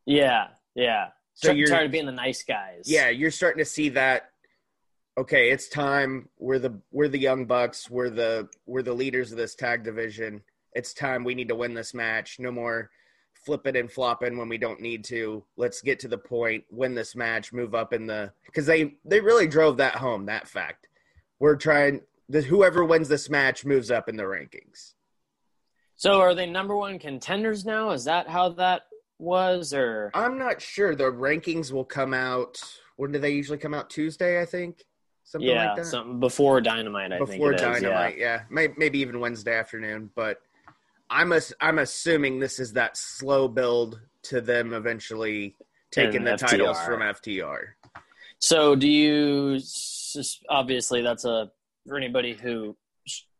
Yeah, 0.05 0.49
yeah. 0.75 1.09
So 1.33 1.49
So 1.49 1.53
you're- 1.53 1.69
tired 1.69 1.85
of 1.87 1.91
being 1.91 2.05
the 2.05 2.11
nice 2.11 2.43
guys. 2.43 2.83
Yeah, 2.85 3.09
you're 3.09 3.31
starting 3.31 3.59
to 3.59 3.65
see 3.69 3.89
that. 3.89 4.31
Okay, 5.17 5.49
it's 5.49 5.67
time. 5.67 6.29
We're 6.37 6.59
the 6.59 6.79
we're 6.91 7.07
the 7.07 7.17
young 7.19 7.45
bucks. 7.45 7.89
We're 7.89 8.09
the 8.11 8.49
we're 8.67 8.83
the 8.83 8.93
leaders 8.93 9.31
of 9.31 9.37
this 9.37 9.55
tag 9.55 9.83
division. 9.83 10.43
It's 10.73 10.93
time. 10.93 11.23
We 11.23 11.33
need 11.35 11.47
to 11.49 11.55
win 11.55 11.73
this 11.73 11.93
match. 11.95 12.39
No 12.39 12.51
more 12.51 12.91
flipping 13.33 13.75
and 13.77 13.91
flopping 13.91 14.37
when 14.37 14.47
we 14.49 14.57
don't 14.59 14.79
need 14.81 15.03
to. 15.05 15.43
Let's 15.55 15.81
get 15.81 15.99
to 16.01 16.07
the 16.07 16.17
point. 16.19 16.65
Win 16.69 16.93
this 16.93 17.15
match. 17.15 17.51
Move 17.51 17.73
up 17.73 17.93
in 17.93 18.05
the 18.05 18.31
because 18.45 18.67
they 18.67 18.97
they 19.05 19.19
really 19.19 19.47
drove 19.47 19.77
that 19.77 19.95
home. 19.95 20.25
That 20.27 20.47
fact. 20.47 20.87
We're 21.39 21.55
trying. 21.55 22.01
The, 22.29 22.41
whoever 22.41 22.83
wins 22.83 23.07
this 23.09 23.29
match 23.29 23.63
moves 23.65 23.89
up 23.89 24.09
in 24.09 24.17
the 24.17 24.23
rankings. 24.23 24.93
So 25.97 26.21
are 26.21 26.35
they 26.35 26.45
number 26.45 26.75
one 26.75 26.99
contenders 26.99 27.65
now? 27.65 27.89
Is 27.89 28.05
that 28.05 28.29
how 28.29 28.49
that 28.49 28.83
was, 29.17 29.73
or 29.73 30.11
I'm 30.13 30.37
not 30.37 30.61
sure. 30.61 30.95
The 30.95 31.11
rankings 31.11 31.71
will 31.71 31.83
come 31.83 32.13
out. 32.13 32.61
When 32.97 33.11
do 33.11 33.19
they 33.19 33.31
usually 33.31 33.57
come 33.57 33.73
out? 33.73 33.89
Tuesday, 33.89 34.39
I 34.39 34.45
think. 34.45 34.85
Something 35.23 35.49
yeah, 35.49 35.69
like 35.69 35.77
that. 35.77 35.85
something 35.87 36.19
before 36.19 36.61
Dynamite? 36.61 37.11
I 37.11 37.17
think 37.17 37.31
before 37.31 37.51
it 37.51 37.55
is, 37.55 37.61
yeah. 37.61 37.73
Dynamite. 37.79 38.17
Yeah, 38.17 38.43
May, 38.49 38.69
maybe 38.77 38.99
even 38.99 39.19
Wednesday 39.19 39.57
afternoon. 39.57 40.11
But 40.15 40.39
I'm 41.09 41.33
ass- 41.33 41.53
I'm 41.59 41.79
assuming 41.79 42.39
this 42.39 42.59
is 42.59 42.73
that 42.73 42.95
slow 42.95 43.47
build 43.47 43.99
to 44.23 44.39
them 44.39 44.73
eventually 44.73 45.55
taking 45.91 46.23
the 46.23 46.37
titles 46.37 46.79
from 46.81 47.01
FTR. 47.01 47.69
So 48.39 48.75
do 48.75 48.87
you? 48.87 49.59
Obviously, 50.47 51.01
that's 51.01 51.25
a 51.25 51.51
for 51.87 51.97
anybody 51.97 52.33
who 52.33 52.77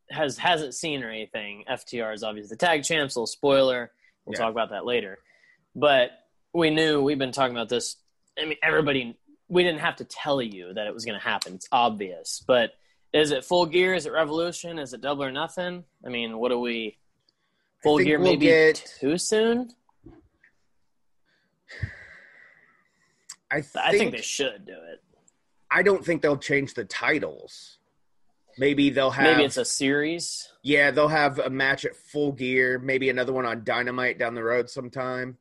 has 0.09 0.37
hasn't 0.37 0.73
seen 0.73 1.03
or 1.03 1.09
anything. 1.09 1.63
FTR 1.69 2.13
is 2.13 2.23
obviously 2.23 2.49
the 2.49 2.55
tag 2.55 2.83
champs. 2.83 3.15
Little 3.15 3.27
spoiler. 3.27 3.91
We'll 4.25 4.33
Yeah. 4.33 4.39
talk 4.45 4.51
about 4.51 4.69
that 4.71 4.85
later. 4.85 5.19
But 5.75 6.11
we 6.53 6.69
knew 6.69 7.01
we've 7.01 7.19
been 7.19 7.31
talking 7.31 7.55
about 7.55 7.69
this. 7.69 7.97
I 8.39 8.45
mean, 8.45 8.57
everybody. 8.63 9.17
We 9.49 9.63
didn't 9.63 9.79
have 9.79 9.95
to 9.97 10.03
tell 10.05 10.41
you 10.41 10.73
that 10.73 10.87
it 10.87 10.93
was 10.93 11.05
going 11.05 11.17
to 11.17 11.23
happen. 11.23 11.53
It's 11.55 11.69
obvious. 11.71 12.43
But 12.45 12.73
is 13.13 13.31
it 13.31 13.45
full 13.45 13.65
gear? 13.65 13.93
Is 13.93 14.05
it 14.05 14.11
revolution? 14.11 14.77
Is 14.77 14.93
it 14.93 14.99
double 14.99 15.23
or 15.23 15.31
nothing? 15.31 15.85
I 16.05 16.09
mean, 16.09 16.37
what 16.37 16.49
do 16.49 16.59
we? 16.59 16.97
Full 17.83 17.99
gear 17.99 18.19
we'll 18.19 18.31
maybe 18.31 18.47
get- 18.47 18.93
too 18.99 19.17
soon. 19.17 19.73
I 23.49 23.61
think, 23.61 23.85
I 23.85 23.91
think 23.97 24.11
they 24.11 24.21
should 24.21 24.65
do 24.65 24.73
it. 24.73 25.01
I 25.71 25.81
don't 25.83 26.03
think 26.03 26.21
they'll 26.21 26.37
change 26.37 26.73
the 26.73 26.83
titles. 26.85 27.76
Maybe 28.57 28.89
they'll 28.89 29.11
have 29.11 29.37
Maybe 29.37 29.45
it's 29.45 29.57
a 29.57 29.65
series. 29.65 30.51
yeah 30.63 30.91
they'll 30.91 31.07
have 31.07 31.39
a 31.39 31.49
match 31.49 31.85
at 31.85 31.95
Full 31.95 32.31
Gear. 32.31 32.79
Maybe 32.79 33.09
another 33.09 33.33
one 33.33 33.45
on 33.45 33.63
Dynamite 33.63 34.17
down 34.17 34.33
the 34.35 34.43
road 34.43 34.69
sometime, 34.69 35.37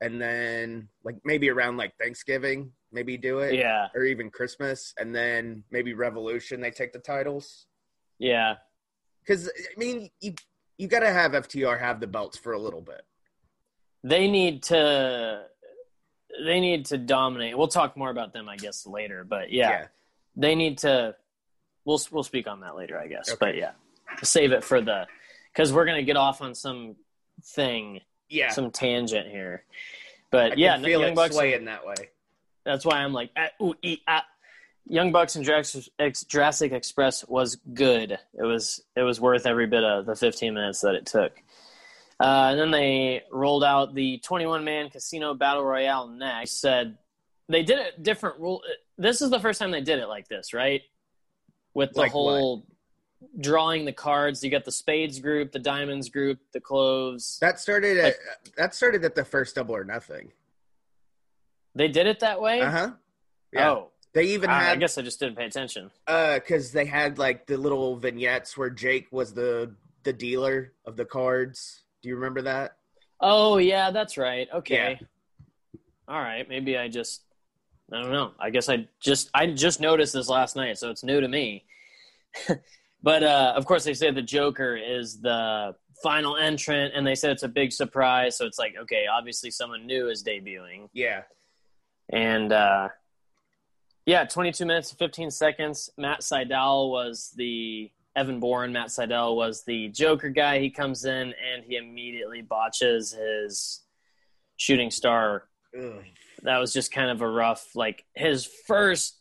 and 0.00 0.20
then 0.20 0.88
like 1.04 1.16
maybe 1.24 1.50
around 1.50 1.76
like 1.76 1.96
Thanksgiving, 1.98 2.70
maybe 2.92 3.16
do 3.16 3.40
it. 3.40 3.54
Yeah, 3.54 3.88
Or 3.94 4.04
even 4.04 4.30
Christmas, 4.30 4.94
and 4.98 5.14
then 5.14 5.64
maybe 5.70 5.94
Revolution. 5.94 6.60
They 6.60 6.70
take 6.70 6.92
the 6.92 6.98
titles. 7.00 7.66
yeah. 8.18 8.56
Because 9.26 9.48
I 9.48 9.78
mean, 9.78 10.10
you 10.20 10.34
you 10.76 10.86
got 10.86 11.00
to 11.00 11.10
have 11.10 11.32
FTR 11.32 11.80
have 11.80 11.98
the 11.98 12.06
belts 12.06 12.36
for 12.36 12.52
a 12.52 12.58
little 12.58 12.82
bit. 12.82 13.00
They 14.02 14.30
need 14.30 14.64
to. 14.64 15.44
They 16.44 16.60
need 16.60 16.84
to 16.86 16.98
dominate. 16.98 17.56
We'll 17.56 17.68
talk 17.68 17.96
more 17.96 18.10
about 18.10 18.34
them, 18.34 18.48
I 18.50 18.56
guess, 18.56 18.86
later. 18.86 19.24
But 19.24 19.50
yeah, 19.50 19.86
they 20.36 20.54
need 20.54 20.78
to. 20.78 21.14
We'll 21.84 22.00
we'll 22.10 22.22
speak 22.22 22.46
on 22.46 22.60
that 22.60 22.76
later, 22.76 22.98
I 22.98 23.08
guess. 23.08 23.30
Okay. 23.30 23.38
But 23.38 23.56
yeah, 23.56 23.72
save 24.22 24.52
it 24.52 24.64
for 24.64 24.80
the 24.80 25.06
because 25.52 25.72
we're 25.72 25.84
gonna 25.84 26.02
get 26.02 26.16
off 26.16 26.40
on 26.40 26.54
some 26.54 26.96
thing, 27.42 28.00
yeah. 28.28 28.50
some 28.50 28.70
tangent 28.70 29.28
here. 29.28 29.64
But 30.30 30.50
can 30.50 30.58
yeah, 30.58 30.78
feel 30.78 31.00
Young 31.00 31.12
it 31.12 31.14
Bucks. 31.14 31.34
swaying 31.34 31.66
that 31.66 31.86
way. 31.86 32.10
That's 32.64 32.84
why 32.84 32.98
I'm 32.98 33.12
like, 33.12 33.30
ah, 33.36 33.48
ooh, 33.62 33.74
ee, 33.82 33.98
ah. 34.08 34.24
Young 34.86 35.12
Bucks 35.12 35.36
and 35.36 35.44
Jurassic, 35.44 35.84
Jurassic 36.28 36.72
Express 36.72 37.26
was 37.26 37.56
good. 37.56 38.12
It 38.12 38.42
was 38.42 38.82
it 38.96 39.02
was 39.02 39.20
worth 39.20 39.46
every 39.46 39.66
bit 39.66 39.82
of 39.82 40.06
the 40.06 40.14
15 40.16 40.52
minutes 40.52 40.80
that 40.82 40.94
it 40.94 41.06
took. 41.06 41.32
Uh, 42.20 42.48
and 42.50 42.60
then 42.60 42.70
they 42.70 43.22
rolled 43.32 43.64
out 43.64 43.94
the 43.94 44.18
21 44.18 44.64
man 44.64 44.90
casino 44.90 45.34
battle 45.34 45.64
royale 45.64 46.08
next. 46.08 46.60
Said 46.60 46.98
they 47.48 47.62
did 47.62 47.78
it 47.78 48.02
different 48.02 48.40
rule. 48.40 48.62
This 48.98 49.22
is 49.22 49.30
the 49.30 49.40
first 49.40 49.58
time 49.58 49.70
they 49.70 49.80
did 49.80 49.98
it 49.98 50.06
like 50.06 50.28
this, 50.28 50.52
right? 50.52 50.82
With 51.74 51.92
the 51.92 52.00
Like 52.00 52.14
what? 52.14 52.20
whole 52.22 52.66
drawing 53.40 53.84
the 53.84 53.92
cards. 53.92 54.44
You 54.44 54.50
got 54.50 54.64
the 54.64 54.72
spades 54.72 55.18
group, 55.18 55.50
the 55.52 55.58
diamonds 55.58 56.08
group, 56.08 56.38
the 56.52 56.60
cloves. 56.60 57.38
That 57.40 57.58
started 57.60 57.98
at 57.98 58.04
Like- 58.04 58.54
that 58.56 58.74
started 58.74 59.04
at 59.04 59.14
the 59.14 59.24
first 59.24 59.54
Double 59.56 59.74
or 59.74 59.84
Nothing. 59.84 60.32
They 61.74 61.88
did 61.88 62.06
it 62.06 62.20
that 62.20 62.40
way. 62.40 62.60
Uh 62.60 62.70
huh. 62.70 62.90
Yeah. 63.52 63.70
Oh, 63.70 63.90
They 64.12 64.24
even 64.26 64.50
I, 64.50 64.70
I 64.70 64.76
guess 64.76 64.96
I 64.98 65.02
just 65.02 65.18
didn't 65.18 65.36
pay 65.36 65.46
attention. 65.46 65.90
uh 66.06 66.34
because 66.34 66.70
they 66.72 66.84
had 66.86 67.18
like 67.18 67.46
the 67.46 67.56
little 67.56 67.96
vignettes 67.96 68.56
where 68.56 68.70
Jake 68.70 69.08
was 69.10 69.34
the 69.34 69.74
the 70.04 70.12
dealer 70.12 70.72
of 70.84 70.96
the 70.96 71.04
cards. 71.04 71.82
Do 72.02 72.08
you 72.08 72.14
remember 72.16 72.42
that? 72.42 72.76
Oh 73.20 73.56
yeah, 73.58 73.90
that's 73.90 74.16
right. 74.16 74.46
Okay. 74.54 74.98
Yeah. 75.00 75.06
All 76.06 76.20
right. 76.20 76.46
Maybe 76.48 76.76
I 76.76 76.88
just 76.88 77.22
I 77.94 78.02
don't 78.02 78.12
know. 78.12 78.32
I 78.40 78.50
guess 78.50 78.68
I 78.68 78.88
just 79.00 79.30
I 79.32 79.46
just 79.46 79.80
noticed 79.80 80.12
this 80.12 80.28
last 80.28 80.56
night, 80.56 80.78
so 80.78 80.90
it's 80.90 81.04
new 81.04 81.20
to 81.20 81.28
me. 81.28 81.64
but 83.02 83.22
uh 83.22 83.52
of 83.56 83.66
course 83.66 83.84
they 83.84 83.94
say 83.94 84.10
the 84.10 84.22
Joker 84.22 84.76
is 84.76 85.20
the 85.20 85.76
final 86.02 86.36
entrant 86.36 86.92
and 86.96 87.06
they 87.06 87.14
said 87.14 87.30
it's 87.30 87.44
a 87.44 87.48
big 87.48 87.72
surprise, 87.72 88.36
so 88.36 88.46
it's 88.46 88.58
like, 88.58 88.74
okay, 88.76 89.04
obviously 89.06 89.50
someone 89.50 89.86
new 89.86 90.08
is 90.08 90.24
debuting. 90.24 90.88
Yeah. 90.92 91.22
And 92.10 92.52
uh 92.52 92.88
yeah, 94.06 94.24
22 94.24 94.66
minutes 94.66 94.90
and 94.90 94.98
15 94.98 95.30
seconds. 95.30 95.88
Matt 95.96 96.20
Sydal 96.20 96.90
was 96.90 97.32
the 97.36 97.90
Evan 98.16 98.40
Bourne. 98.40 98.72
Matt 98.72 98.88
Sydal 98.88 99.36
was 99.36 99.64
the 99.64 99.88
Joker 99.88 100.30
guy. 100.30 100.58
He 100.58 100.68
comes 100.68 101.04
in 101.04 101.32
and 101.52 101.64
he 101.66 101.76
immediately 101.76 102.42
botches 102.42 103.12
his 103.12 103.82
shooting 104.56 104.90
star 104.90 105.44
Ugh. 105.78 106.04
That 106.44 106.58
was 106.58 106.72
just 106.72 106.92
kind 106.92 107.10
of 107.10 107.20
a 107.20 107.28
rough 107.28 107.74
like 107.74 108.04
his 108.14 108.46
first 108.66 109.18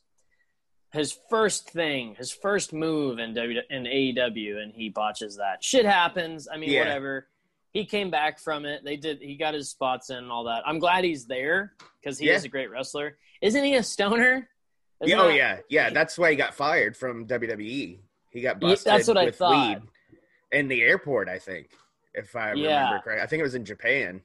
his 0.92 1.18
first 1.28 1.72
thing, 1.72 2.14
his 2.16 2.32
first 2.32 2.72
move 2.72 3.18
in 3.18 3.34
W 3.34 3.60
in 3.72 3.86
AEW, 3.86 4.62
and 4.62 4.72
he 4.72 4.90
botches 4.90 5.38
that. 5.38 5.64
Shit 5.64 5.86
happens. 5.86 6.48
I 6.52 6.58
mean, 6.58 6.70
Yeah. 6.70 6.80
whatever. 6.82 7.28
He 7.72 7.86
came 7.86 8.12
back 8.12 8.38
from 8.40 8.66
it. 8.66 8.84
They 8.84 8.98
did. 8.98 9.20
He 9.20 9.36
got 9.36 9.56
his 9.56 9.72
spots 9.72 10.12
in 10.12 10.18
and 10.18 10.32
all 10.32 10.44
that. 10.44 10.62
I'm 10.68 10.78
glad 10.78 11.04
he's 11.04 11.26
there 11.26 11.74
because 12.00 12.20
he 12.20 12.28
Yeah. 12.28 12.34
is 12.36 12.44
a 12.44 12.48
great 12.50 12.70
wrestler. 12.70 13.18
Isn't 13.42 13.64
he 13.64 13.74
a 13.76 13.82
stoner? 13.82 14.48
Isn't 15.02 15.20
oh 15.20 15.30
that- 15.30 15.36
yeah, 15.36 15.60
yeah. 15.70 15.90
That's 15.90 16.16
why 16.18 16.30
he 16.30 16.36
got 16.36 16.54
fired 16.54 16.96
from 16.96 17.26
WWE. 17.26 18.00
He 18.30 18.42
got 18.42 18.62
Yeah, 18.62 18.70
busted 18.70 18.92
that's 18.94 19.08
what 19.08 19.18
I 19.18 19.26
with 19.26 19.38
thought. 19.38 19.80
weed 19.80 19.88
in 20.52 20.68
the 20.68 20.84
airport. 20.84 21.28
I 21.28 21.40
think, 21.40 21.72
if 22.14 22.36
I 22.36 22.54
Yeah. 22.54 22.84
remember 22.84 23.04
correct. 23.04 23.24
I 23.24 23.26
think 23.26 23.40
it 23.40 23.44
was 23.44 23.56
in 23.56 23.66
Japan. 23.66 24.22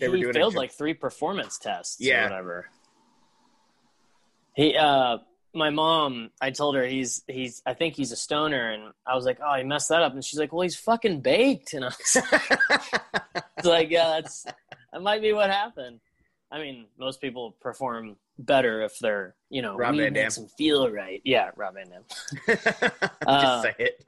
They 0.00 0.08
were 0.08 0.16
he 0.16 0.22
doing 0.22 0.34
failed 0.34 0.54
like 0.54 0.72
three 0.72 0.94
performance 0.94 1.58
tests 1.58 1.96
Yeah. 2.00 2.20
or 2.20 2.30
whatever. 2.30 2.70
He 4.54 4.76
uh 4.76 5.18
my 5.56 5.70
mom, 5.70 6.30
I 6.40 6.50
told 6.50 6.74
her 6.74 6.84
he's 6.84 7.22
he's 7.28 7.62
I 7.64 7.74
think 7.74 7.94
he's 7.94 8.10
a 8.12 8.16
stoner 8.16 8.70
and 8.72 8.92
I 9.06 9.14
was 9.14 9.24
like, 9.24 9.38
Oh, 9.44 9.54
he 9.54 9.62
messed 9.64 9.88
that 9.90 10.02
up 10.02 10.12
and 10.12 10.24
she's 10.24 10.38
like, 10.38 10.52
Well 10.52 10.62
he's 10.62 10.76
fucking 10.76 11.20
baked 11.20 11.74
and 11.74 11.84
I 11.84 11.88
was 11.88 12.16
like, 13.64 13.90
Yeah, 13.90 14.20
that's 14.20 14.44
that 14.92 15.02
might 15.02 15.22
be 15.22 15.32
what 15.32 15.50
happened. 15.50 16.00
I 16.50 16.58
mean, 16.58 16.86
most 16.98 17.20
people 17.20 17.56
perform 17.60 18.16
better 18.38 18.82
if 18.82 18.98
they're, 19.00 19.34
you 19.50 19.60
know, 19.62 19.76
Rob 19.76 19.96
Van 19.96 20.12
Dam. 20.12 20.22
makes 20.24 20.36
them 20.36 20.46
feel 20.56 20.88
right. 20.90 21.20
Yeah, 21.24 21.50
Rob 21.56 21.74
Van 21.74 21.88
Dam. 21.88 22.02
Just 22.46 22.66
Uh, 23.26 23.62
say 23.62 23.74
it. 23.78 24.04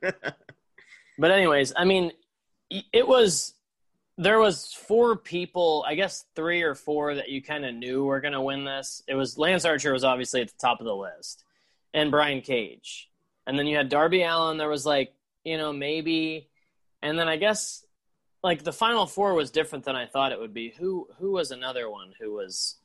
But 1.19 1.31
anyways, 1.33 1.73
I 1.77 1.85
mean, 1.85 2.13
it 2.71 3.07
was 3.09 3.55
there 4.19 4.39
was 4.39 4.73
four 4.73 5.17
people, 5.17 5.85
I 5.87 5.95
guess 5.95 6.25
three 6.35 6.63
or 6.63 6.75
four 6.75 7.15
that 7.17 7.29
you 7.29 7.43
kind 7.43 7.65
of 7.67 7.75
knew 7.75 8.05
were 8.05 8.21
going 8.21 8.33
to 8.33 8.41
win 8.41 8.65
this. 8.65 9.03
It 9.07 9.15
was 9.15 9.37
Lance 9.37 9.65
Archer 9.65 9.93
was 9.93 10.05
obviously 10.05 10.41
at 10.41 10.49
the 10.49 10.59
top 10.59 10.81
of 10.81 10.87
the 10.87 10.95
list, 10.97 11.45
and 11.93 12.11
Brian 12.11 12.41
Cage, 12.41 13.11
and 13.47 13.59
then 13.59 13.67
you 13.67 13.77
had 13.77 13.89
Darby 13.89 14.23
Allin. 14.23 14.57
There 14.59 14.69
was 14.69 14.87
like 14.87 15.13
you 15.45 15.59
know 15.59 15.73
maybe, 15.73 16.49
and 17.03 17.19
then 17.19 17.29
I 17.29 17.37
guess 17.37 17.85
like 18.43 18.63
the 18.65 18.73
final 18.73 19.07
four 19.07 19.35
was 19.35 19.51
different 19.51 19.85
than 19.85 19.97
I 19.97 20.07
thought 20.07 20.33
it 20.33 20.41
would 20.41 20.55
be. 20.55 20.71
Who 20.79 21.09
who 21.19 21.33
was 21.33 21.51
another 21.51 21.91
one 21.91 22.13
who 22.19 22.33
was. 22.33 22.77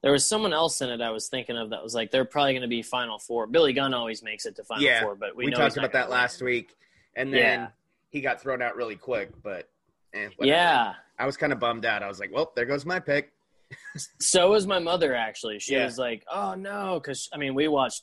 There 0.00 0.12
was 0.12 0.24
someone 0.24 0.52
else 0.52 0.80
in 0.80 0.90
it 0.90 1.00
I 1.00 1.10
was 1.10 1.26
thinking 1.28 1.56
of 1.56 1.70
that 1.70 1.82
was 1.82 1.92
like 1.92 2.12
they're 2.12 2.24
probably 2.24 2.52
going 2.52 2.62
to 2.62 2.68
be 2.68 2.82
final 2.82 3.18
four. 3.18 3.48
Billy 3.48 3.72
Gunn 3.72 3.94
always 3.94 4.22
makes 4.22 4.46
it 4.46 4.54
to 4.54 4.62
final 4.62 4.84
Yeah, 4.84 5.00
four, 5.02 5.16
but 5.16 5.34
we, 5.34 5.46
we 5.46 5.50
talked 5.50 5.76
about 5.76 5.90
that 5.90 6.02
gonna 6.02 6.12
last 6.12 6.40
win. 6.40 6.52
week, 6.52 6.76
and 7.16 7.32
then 7.34 7.40
Yeah. 7.40 7.68
he 8.10 8.20
got 8.20 8.40
thrown 8.40 8.62
out 8.62 8.76
really 8.76 8.94
quick. 8.94 9.30
But 9.42 9.68
eh. 10.14 10.28
Yeah, 10.40 10.94
I 11.18 11.26
was 11.26 11.36
kind 11.36 11.52
of 11.52 11.58
bummed 11.60 11.84
out. 11.84 12.02
I 12.02 12.08
was 12.08 12.18
like, 12.20 12.30
"Well, 12.32 12.52
there 12.56 12.64
goes 12.66 12.84
my 12.86 13.00
pick." 13.00 13.32
So 14.20 14.50
was 14.50 14.66
my 14.66 14.78
mother. 14.78 15.14
Actually, 15.14 15.58
she 15.58 15.74
Yeah. 15.74 15.84
was 15.84 15.98
like, 15.98 16.24
"Oh 16.32 16.54
no," 16.54 17.00
because 17.02 17.28
I 17.32 17.36
mean, 17.36 17.54
we 17.54 17.68
watched 17.68 18.02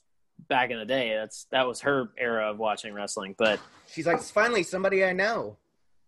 back 0.50 0.69
in 0.69 0.77
the 0.79 0.85
day. 0.85 1.15
That's 1.15 1.45
that 1.51 1.67
was 1.67 1.81
her 1.81 2.09
era 2.17 2.51
of 2.51 2.57
watching 2.59 2.93
wrestling. 2.93 3.35
But 3.38 3.59
She's 3.88 4.05
like, 4.05 4.17
"It's 4.17 4.31
finally 4.31 4.63
somebody 4.63 5.03
I 5.05 5.13
know." 5.13 5.57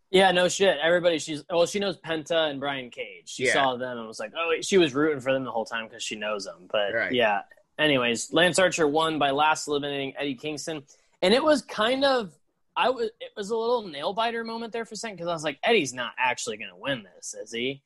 yeah, 0.09 0.31
no 0.31 0.47
shit. 0.47 0.77
Everybody, 0.81 1.19
she's 1.19 1.43
well, 1.49 1.65
she 1.65 1.79
knows 1.79 1.97
Penta 1.97 2.49
and 2.49 2.59
Brian 2.59 2.89
Cage. 2.89 3.23
She 3.29 3.45
Yeah. 3.45 3.53
saw 3.53 3.75
them 3.77 3.97
and 3.97 4.07
was 4.07 4.19
like, 4.19 4.31
"Oh," 4.37 4.53
she 4.61 4.77
was 4.77 4.93
rooting 4.93 5.19
for 5.21 5.33
them 5.33 5.43
the 5.43 5.51
whole 5.51 5.65
time 5.65 5.85
because 5.87 6.03
she 6.03 6.15
knows 6.15 6.45
them. 6.45 6.67
But 6.71 6.93
Right. 6.93 7.11
yeah. 7.11 7.41
Anyways, 7.79 8.33
Lance 8.33 8.57
Archer 8.59 8.87
won 8.87 9.19
by 9.19 9.29
last 9.31 9.67
eliminating 9.67 10.15
Eddie 10.17 10.35
Kingston, 10.35 10.83
and 11.21 11.33
it 11.33 11.43
was 11.43 11.61
kind 11.63 12.03
of. 12.05 12.33
I 12.77 12.89
was. 12.91 13.09
It 13.19 13.31
was 13.35 13.49
a 13.49 13.57
little 13.57 13.87
nail 13.87 14.13
biter 14.13 14.43
moment 14.43 14.71
there 14.71 14.85
for 14.85 14.93
a 14.93 14.97
second 14.97 15.17
because 15.17 15.27
I 15.29 15.33
was 15.33 15.43
like, 15.43 15.57
Eddie's 15.63 15.93
not 15.93 16.11
actually 16.17 16.57
going 16.57 16.69
to 16.69 16.75
win 16.77 17.03
this, 17.15 17.33
is 17.33 17.51
he? 17.51 17.81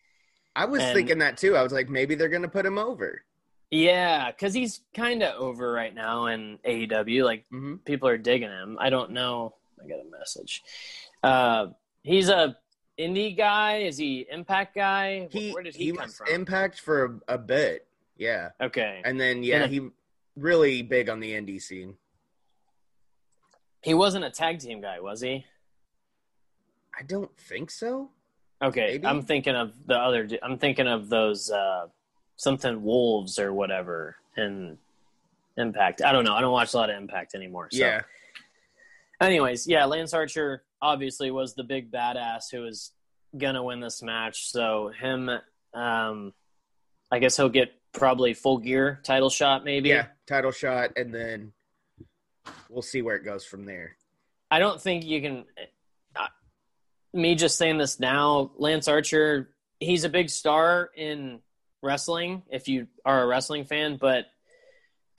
I 0.55 0.65
was 0.65 0.81
And- 0.83 0.93
thinking 0.93 1.19
that 1.19 1.37
too. 1.37 1.55
I 1.55 1.63
was 1.63 1.71
like, 1.71 1.89
maybe 1.89 2.13
they're 2.13 2.27
gonna 2.29 2.49
put 2.49 2.65
him 2.65 2.77
over. 2.77 3.23
Yeah, 3.71 4.29
because 4.31 4.53
he's 4.53 4.81
kind 4.93 5.23
of 5.23 5.33
over 5.41 5.71
right 5.71 5.95
now 5.95 6.25
in 6.25 6.59
AEW. 6.65 7.23
Like 7.23 7.45
hmm 7.49 7.75
people 7.77 8.09
are 8.09 8.17
digging 8.17 8.49
him. 8.49 8.77
I 8.79 8.89
don't 8.89 9.11
know. 9.11 9.55
I 9.81 9.87
got 9.87 9.99
a 10.05 10.11
message. 10.19 10.61
Uh, 11.23 11.67
he's 12.03 12.27
a 12.27 12.57
indie 12.99 13.35
guy. 13.37 13.77
Is 13.83 13.97
he 13.97 14.27
Impact 14.29 14.75
guy? 14.75 15.29
He 15.31 15.51
Where 15.53 15.63
did 15.63 15.75
he, 15.75 15.85
he 15.85 15.91
come 15.93 16.03
was 16.07 16.17
from? 16.17 16.27
Impact 16.27 16.81
for 16.81 17.21
a, 17.29 17.35
a 17.35 17.37
bit, 17.37 17.87
yeah, 18.17 18.49
okay, 18.59 19.01
and 19.05 19.17
then 19.19 19.41
yeah, 19.43 19.61
Yeah. 19.61 19.67
he 19.67 19.89
really 20.35 20.81
big 20.81 21.07
on 21.09 21.21
the 21.21 21.31
indie 21.31 21.61
scene. 21.61 21.95
He 23.81 23.93
wasn't 23.93 24.25
a 24.25 24.29
tag 24.29 24.59
team 24.59 24.81
guy, 24.81 24.99
was 24.99 25.21
he? 25.21 25.45
I 26.97 27.03
don't 27.03 27.35
think 27.37 27.71
so. 27.71 28.09
Okay, 28.61 28.91
Maybe. 28.93 29.07
I'm 29.07 29.23
thinking 29.23 29.55
of 29.55 29.73
the 29.87 29.97
other. 29.97 30.27
I'm 30.43 30.57
thinking 30.57 30.87
of 30.87 31.09
those 31.09 31.49
uh, 31.49 31.87
something 32.35 32.83
wolves 32.83 33.39
or 33.39 33.53
whatever 33.53 34.17
in 34.37 34.77
Impact. 35.57 36.01
I 36.03 36.11
don't 36.11 36.23
know. 36.23 36.33
I 36.33 36.41
don't 36.41 36.51
watch 36.51 36.73
a 36.73 36.77
lot 36.77 36.89
of 36.89 36.95
Impact 36.95 37.33
anymore. 37.35 37.69
So. 37.71 37.79
Yeah, 37.79 38.01
Anyways, 39.21 39.67
yeah, 39.67 39.85
Lance 39.85 40.13
Archer 40.13 40.63
obviously 40.81 41.29
was 41.29 41.53
the 41.53 41.63
big 41.63 41.91
badass 41.91 42.51
who 42.51 42.61
was 42.61 42.91
gonna 43.37 43.63
win 43.63 43.79
this 43.79 44.01
match. 44.01 44.49
So 44.49 44.91
him, 44.99 45.29
um, 45.73 46.33
I 47.11 47.19
guess 47.19 47.37
he'll 47.37 47.49
get 47.49 47.71
probably 47.93 48.33
full 48.33 48.57
gear 48.57 48.99
title 49.03 49.29
shot. 49.29 49.63
Maybe. 49.63 49.89
yeah, 49.89 50.07
title 50.27 50.51
shot, 50.51 50.91
and 50.95 51.13
then 51.13 51.53
we'll 52.69 52.81
see 52.81 53.01
where 53.01 53.15
it 53.15 53.23
goes 53.25 53.45
from 53.45 53.65
there. 53.65 53.95
I 54.49 54.59
don't 54.59 54.81
think 54.81 55.05
you 55.05 55.21
can. 55.21 55.45
Uh, 56.15 56.27
me 57.13 57.35
just 57.35 57.57
saying 57.57 57.77
this 57.77 57.99
now, 57.99 58.51
Lance 58.57 58.87
Archer, 58.87 59.49
he's 59.79 60.03
a 60.03 60.09
big 60.09 60.29
star 60.29 60.89
in 60.95 61.39
wrestling. 61.81 62.43
If 62.51 62.67
you 62.67 62.87
are 63.05 63.23
a 63.23 63.27
wrestling 63.27 63.65
fan, 63.65 63.97
but 63.99 64.25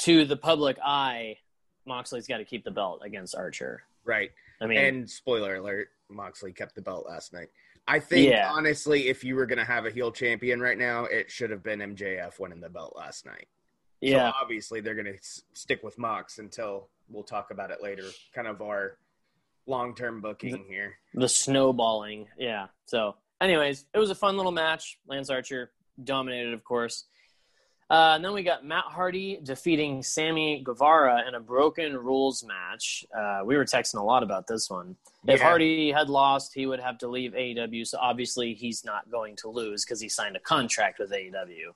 to 0.00 0.24
the 0.24 0.36
public 0.36 0.78
eye, 0.84 1.38
Moxley's 1.86 2.26
got 2.26 2.38
to 2.38 2.44
keep 2.44 2.64
the 2.64 2.70
belt 2.70 3.02
against 3.04 3.34
Archer. 3.34 3.82
Right. 4.04 4.30
I 4.60 4.66
mean, 4.66 4.78
and 4.78 5.10
spoiler 5.10 5.56
alert, 5.56 5.88
Moxley 6.08 6.52
kept 6.52 6.74
the 6.74 6.82
belt 6.82 7.06
last 7.08 7.32
night. 7.32 7.48
I 7.88 7.98
think 7.98 8.30
Yeah. 8.30 8.50
honestly, 8.52 9.08
if 9.08 9.24
you 9.24 9.34
were 9.34 9.46
gonna 9.46 9.64
have 9.64 9.86
a 9.86 9.90
heel 9.90 10.12
champion 10.12 10.60
right 10.60 10.78
now, 10.78 11.04
it 11.06 11.30
should 11.32 11.50
have 11.50 11.64
been 11.64 11.80
MJF 11.80 12.38
winning 12.38 12.60
the 12.60 12.68
belt 12.68 12.94
last 12.96 13.26
night. 13.26 13.48
Yeah. 14.02 14.30
So 14.30 14.36
obviously 14.42 14.80
they're 14.80 14.94
gonna 14.94 15.10
s- 15.12 15.42
stick 15.54 15.82
with 15.82 15.98
Mox 15.98 16.38
until 16.38 16.88
we'll 17.08 17.22
talk 17.24 17.50
about 17.50 17.70
it 17.70 17.82
later. 17.82 18.04
Kind 18.34 18.46
of 18.48 18.60
our 18.60 18.98
long 19.66 19.94
term 19.94 20.20
booking 20.20 20.64
here. 20.68 20.96
the 21.14 21.28
snowballing. 21.28 22.26
Yeah. 22.36 22.66
So, 22.86 23.14
anyways, 23.40 23.86
it 23.94 23.98
was 23.98 24.10
a 24.10 24.14
fun 24.14 24.36
little 24.36 24.52
match. 24.52 24.98
Lance 25.06 25.30
Archer 25.30 25.70
dominated, 26.02 26.52
of 26.52 26.64
course. 26.64 27.04
Uh, 27.90 28.14
and 28.16 28.24
then 28.24 28.32
we 28.32 28.42
got 28.42 28.64
Matt 28.64 28.84
Hardy 28.86 29.38
defeating 29.42 30.02
Sammy 30.02 30.62
Guevara 30.64 31.28
in 31.28 31.34
a 31.34 31.40
broken 31.40 31.94
rules 31.94 32.42
match. 32.42 33.04
Uh, 33.14 33.42
we 33.44 33.54
were 33.54 33.66
texting 33.66 34.00
a 34.00 34.02
lot 34.02 34.22
about 34.22 34.46
this 34.46 34.70
one. 34.70 34.96
If 35.26 35.40
Yeah. 35.40 35.44
Hardy 35.46 35.92
had 35.92 36.08
lost, 36.08 36.54
he 36.54 36.64
would 36.64 36.80
have 36.80 36.96
to 36.98 37.08
leave 37.08 37.34
AEW. 37.34 37.84
So 37.86 37.98
obviously, 38.00 38.54
he's 38.54 38.82
not 38.82 39.10
going 39.10 39.36
to 39.36 39.48
lose 39.50 39.84
because 39.84 40.00
he 40.00 40.08
signed 40.08 40.36
a 40.36 40.40
contract 40.40 40.98
with 40.98 41.12
AEW. 41.12 41.74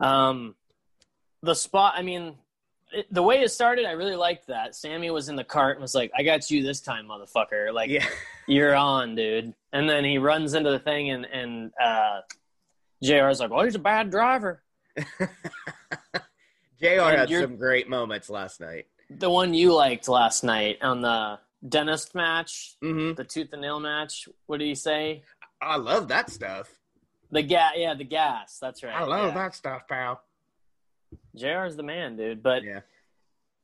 Um, 0.00 0.54
the 1.42 1.54
spot. 1.54 1.94
I 1.96 2.02
mean, 2.02 2.34
it, 2.92 3.06
the 3.12 3.22
way 3.22 3.40
it 3.40 3.50
started, 3.50 3.86
I 3.86 3.92
really 3.92 4.16
liked 4.16 4.48
that. 4.48 4.74
Sammy 4.74 5.10
was 5.10 5.28
in 5.28 5.36
the 5.36 5.44
cart 5.44 5.76
and 5.76 5.82
was 5.82 5.94
like, 5.94 6.10
"I 6.16 6.22
got 6.22 6.50
you 6.50 6.62
this 6.62 6.80
time, 6.80 7.06
motherfucker!" 7.06 7.72
Like, 7.72 7.90
Yeah. 7.90 8.06
you're 8.46 8.74
on, 8.74 9.14
dude. 9.14 9.54
And 9.72 9.88
then 9.88 10.04
he 10.04 10.18
runs 10.18 10.54
into 10.54 10.70
the 10.70 10.78
thing, 10.78 11.10
and 11.10 11.24
and 11.26 11.72
uh, 11.80 12.20
Jr's 13.02 13.40
like, 13.40 13.50
"Well, 13.50 13.64
he's 13.64 13.74
a 13.74 13.78
bad 13.78 14.10
driver." 14.10 14.62
JR 16.80 17.00
And 17.02 17.18
had 17.18 17.28
some 17.28 17.56
great 17.56 17.88
moments 17.88 18.30
last 18.30 18.60
night. 18.60 18.86
The 19.10 19.28
one 19.28 19.52
you 19.54 19.74
liked 19.74 20.08
last 20.08 20.44
night 20.44 20.78
on 20.82 21.02
the 21.02 21.38
dentist 21.68 22.14
match, 22.14 22.76
hmm 22.80 23.12
the 23.14 23.24
tooth 23.24 23.52
and 23.52 23.62
nail 23.62 23.80
match. 23.80 24.28
What 24.46 24.58
did 24.58 24.66
he 24.66 24.74
say? 24.74 25.22
I 25.60 25.76
love 25.76 26.08
that 26.08 26.30
stuff. 26.30 26.70
The 27.30 27.42
gas, 27.42 27.72
yeah, 27.76 27.94
the 27.94 28.04
gas. 28.04 28.58
That's 28.60 28.82
right. 28.82 28.94
I 28.94 29.04
love 29.04 29.28
yeah. 29.28 29.34
that 29.34 29.54
stuff, 29.54 29.82
pal. 29.88 30.22
Jr's 31.36 31.76
the 31.76 31.82
man, 31.82 32.16
dude. 32.16 32.42
But 32.42 32.62
Yeah. 32.64 32.80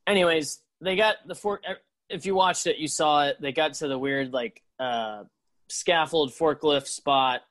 anyways, 0.07 0.61
they 0.81 0.97
got 0.97 1.17
the 1.27 1.35
fork. 1.35 1.63
If 2.09 2.27
you 2.27 2.35
watched 2.35 2.67
it, 2.67 2.79
you 2.79 2.89
saw 2.89 3.27
it. 3.27 3.37
They 3.41 3.53
got 3.53 3.75
to 3.75 3.89
the 3.89 3.99
weird 3.99 4.33
like 4.33 4.63
uh, 4.79 5.25
scaffold 5.69 6.33
forklift 6.33 6.87
spot. 6.87 7.43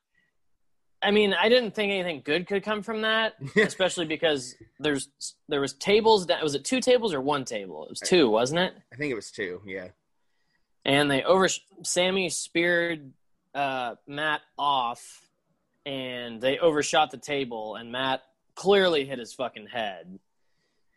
I 1.02 1.12
mean, 1.12 1.34
I 1.34 1.50
didn't 1.50 1.72
think 1.76 1.92
anything 1.92 2.22
good 2.24 2.48
could 2.48 2.64
come 2.64 2.82
from 2.82 3.02
that, 3.02 3.36
especially 3.58 4.06
because 4.06 4.56
there's 4.80 5.10
there 5.50 5.62
was 5.62 5.74
tables. 5.74 6.28
That 6.28 6.42
was 6.42 6.56
it 6.56 6.64
two 6.66 6.80
tables 6.80 7.14
or 7.14 7.22
one 7.22 7.46
table? 7.46 7.84
It 7.86 7.90
was 7.90 8.00
two, 8.00 8.30
wasn't 8.30 8.62
it? 8.62 8.74
I 8.92 8.96
think 8.96 9.12
it 9.12 9.16
was 9.16 9.30
two. 9.32 9.62
Yeah. 9.66 9.90
And 10.86 11.10
they 11.12 11.24
over 11.24 11.48
Sammy 11.84 12.30
speared 12.30 13.12
uh, 13.54 13.96
Matt 14.08 14.42
off, 14.58 15.28
and 15.86 16.40
they 16.42 16.58
overshot 16.60 17.12
the 17.12 17.18
table, 17.18 17.76
and 17.76 17.92
Matt 17.92 18.22
clearly 18.56 19.06
hit 19.06 19.20
his 19.20 19.34
fucking 19.34 19.68
head. 19.68 20.20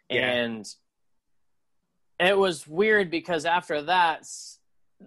Yeah. 0.08 0.30
And 0.30 0.66
it 2.18 2.36
was 2.36 2.66
weird 2.66 3.10
because 3.10 3.44
after 3.44 3.82
that, 3.82 4.26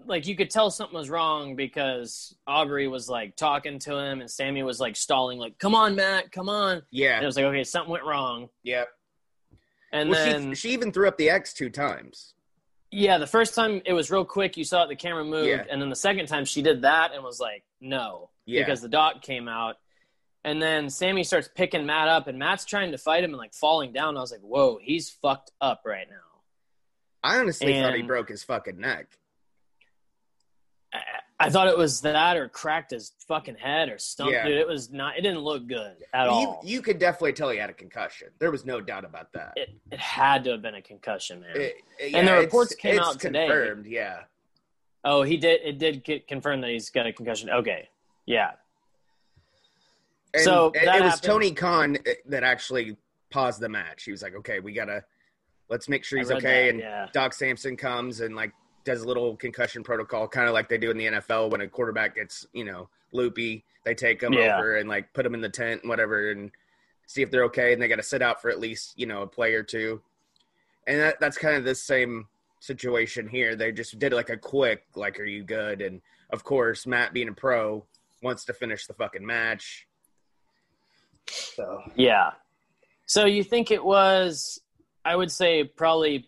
like 0.06 0.26
you 0.28 0.36
could 0.36 0.50
tell 0.50 0.70
something 0.72 0.98
was 0.98 1.10
wrong 1.10 1.56
because 1.56 2.36
Aubrey 2.48 2.88
was 2.88 3.10
like 3.10 3.36
talking 3.36 3.80
to 3.80 3.98
him 3.98 4.22
and 4.22 4.30
Sammy 4.32 4.64
was 4.64 4.80
like 4.80 4.96
stalling, 4.96 5.38
like, 5.38 5.58
"Come 5.60 5.76
on, 5.76 5.96
Matt, 5.96 6.32
come 6.32 6.48
on." 6.48 6.82
And 7.18 7.24
it 7.24 7.26
was 7.26 7.36
like, 7.36 7.46
okay, 7.46 7.64
something 7.64 7.92
went 7.92 8.06
wrong. 8.06 8.50
yeah. 8.64 8.86
And 9.94 10.10
well, 10.10 10.26
then 10.26 10.52
she 10.54 10.70
she 10.70 10.74
even 10.74 10.94
threw 10.94 11.08
up 11.10 11.18
the 11.18 11.30
X 11.30 11.54
two 11.54 11.70
times. 11.70 12.34
Yeah, 12.92 13.18
the 13.18 13.28
first 13.28 13.54
time 13.56 13.82
it 13.86 13.92
was 13.92 14.10
real 14.10 14.24
quick. 14.24 14.56
You 14.56 14.64
saw 14.64 14.84
it, 14.84 14.88
the 14.90 14.96
camera 14.96 15.26
moved, 15.26 15.48
Yeah. 15.50 15.66
and 15.70 15.82
then 15.82 15.90
the 15.90 15.96
second 15.98 16.28
time 16.28 16.46
she 16.46 16.62
did 16.62 16.84
that 16.84 17.14
and 17.14 17.24
was 17.24 17.42
like, 17.42 17.64
"No," 17.82 18.30
Yeah. 18.46 18.62
because 18.62 18.82
the 18.82 18.88
dot 18.88 19.22
came 19.22 19.50
out, 19.50 19.76
and 20.44 20.62
then 20.62 20.90
Sammy 20.90 21.24
starts 21.24 21.50
picking 21.54 21.86
Matt 21.86 22.08
up, 22.08 22.28
and 22.28 22.38
Matt's 22.40 22.66
trying 22.66 22.92
to 22.92 22.98
fight 22.98 23.24
him 23.24 23.32
and 23.32 23.38
like 23.38 23.54
falling 23.54 23.92
down. 23.94 24.18
I 24.18 24.22
was 24.22 24.32
like, 24.32 24.42
"Whoa, 24.42 24.80
he's 24.82 25.10
fucked 25.10 25.52
up 25.62 25.82
right 25.86 26.08
now." 26.10 26.16
I 27.24 27.38
honestly 27.38 27.74
thought 27.80 27.94
he 27.96 28.02
broke 28.02 28.30
his 28.30 28.44
fucking 28.44 28.80
neck. 28.80 29.18
I, 30.94 31.00
I 31.40 31.50
thought 31.50 31.68
it 31.68 31.78
was 31.78 32.02
that 32.02 32.38
or 32.38 32.48
cracked 32.50 32.92
his 32.92 33.14
fucking 33.28 33.56
head 33.56 33.90
or 33.90 33.98
something. 33.98 34.34
Yeah. 34.34 34.48
Dude, 34.48 34.58
it 34.58 34.68
was 34.68 34.92
not. 34.92 35.18
It 35.18 35.22
didn't 35.22 35.40
look 35.40 35.68
good 35.68 35.96
at 36.14 36.26
You 36.26 36.32
all. 36.32 36.62
you 36.64 36.82
could 36.82 37.00
definitely 37.00 37.34
tell 37.34 37.50
he 37.50 37.58
had 37.58 37.70
a 37.70 37.74
concussion. 37.74 38.28
There 38.40 38.52
was 38.52 38.66
no 38.66 38.82
doubt 38.82 39.06
about 39.06 39.32
that. 39.34 39.54
it, 39.56 39.70
it 39.92 40.00
had 40.00 40.44
to 40.46 40.52
have 40.52 40.62
been 40.62 40.76
a 40.76 40.82
concussion, 40.82 41.42
man. 41.42 41.52
It- 41.56 41.76
And 42.14 42.28
the 42.28 42.34
reports 42.38 42.76
came 42.76 43.00
out 43.00 43.20
today. 43.20 43.48
Confirmed, 43.48 43.86
yeah. 43.88 44.22
oh, 45.04 45.24
he 45.24 45.38
did. 45.38 45.62
It 45.64 45.78
did 45.80 46.04
get 46.04 46.28
confirmed 46.28 46.64
that 46.64 46.70
he's 46.72 46.90
got 46.90 47.08
a 47.08 47.14
concussion. 47.14 47.50
Okay, 47.50 47.90
yeah. 48.26 48.52
And 50.34 50.44
So 50.44 50.72
it, 50.74 51.02
was. 51.04 51.20
Tony 51.20 51.52
Khan 51.52 51.98
eh, 52.06 52.14
that 52.28 52.44
actually 52.44 52.98
paused 53.32 53.60
the 53.60 53.70
match. 53.70 54.04
He 54.04 54.12
was 54.12 54.22
like, 54.22 54.36
"Okay, 54.36 54.60
we 54.60 54.74
gotta 54.74 55.04
let's 55.70 55.90
make 55.90 56.04
sure 56.04 56.20
he's 56.20 56.32
okay." 56.32 56.66
that, 56.66 56.70
and 56.70 56.80
yeah. 56.80 57.08
Doc 57.14 57.34
Sampson 57.34 57.76
comes 57.78 58.22
and 58.22 58.36
like 58.36 58.54
does 58.84 59.02
a 59.02 59.08
little 59.08 59.36
concussion 59.36 59.84
protocol, 59.84 60.28
kind 60.28 60.48
of 60.48 60.54
like 60.54 60.70
they 60.70 60.78
do 60.78 60.90
in 60.92 60.98
the 60.98 61.06
NFL 61.06 61.52
when 61.52 61.62
a 61.62 61.68
quarterback 61.68 62.16
gets 62.16 62.46
you 62.54 62.64
know 62.64 62.90
loopy. 63.12 63.64
They 63.84 63.96
take 63.96 64.22
him 64.22 64.34
Yeah. 64.34 64.58
over 64.58 64.78
and 64.78 64.88
like 64.88 65.12
put 65.14 65.26
him 65.26 65.34
in 65.34 65.42
the 65.42 65.50
tent 65.50 65.82
and 65.82 65.90
whatever, 65.90 66.32
and 66.32 66.52
see 67.08 67.22
if 67.22 67.32
they're 67.32 67.46
okay. 67.46 67.74
And 67.74 67.82
they 67.82 67.88
got 67.88 67.98
to 67.98 68.04
sit 68.04 68.22
out 68.22 68.42
for 68.42 68.50
at 68.50 68.60
least 68.60 68.94
you 68.98 69.06
know 69.06 69.24
a 69.24 69.28
play 69.28 69.54
or 69.54 69.64
two. 69.64 70.02
And 70.88 71.00
that, 71.00 71.20
that's 71.20 71.38
kind 71.38 71.56
of 71.58 71.64
the 71.64 71.76
same 71.76 72.28
situation 72.60 73.28
here. 73.28 73.56
They 73.56 73.72
just 73.72 74.00
did 74.00 74.14
like 74.14 74.30
a 74.30 74.38
quick, 74.38 74.84
like, 74.96 75.20
"Are 75.20 75.26
you 75.26 75.44
good?" 75.44 75.82
And 75.82 76.02
of 76.32 76.44
course, 76.44 76.88
Matt 76.88 77.14
being 77.14 77.28
a 77.30 77.34
pro 77.34 77.86
wants 78.24 78.46
to 78.46 78.54
finish 78.54 78.88
the 78.88 78.94
fucking 78.94 79.26
match. 79.26 79.88
So 81.28 81.82
Yeah. 81.96 82.32
So 83.06 83.26
you 83.26 83.44
think 83.44 83.72
it 83.72 83.84
was, 83.84 84.62
I 85.04 85.16
would 85.16 85.32
say, 85.32 85.64
probably 85.66 86.28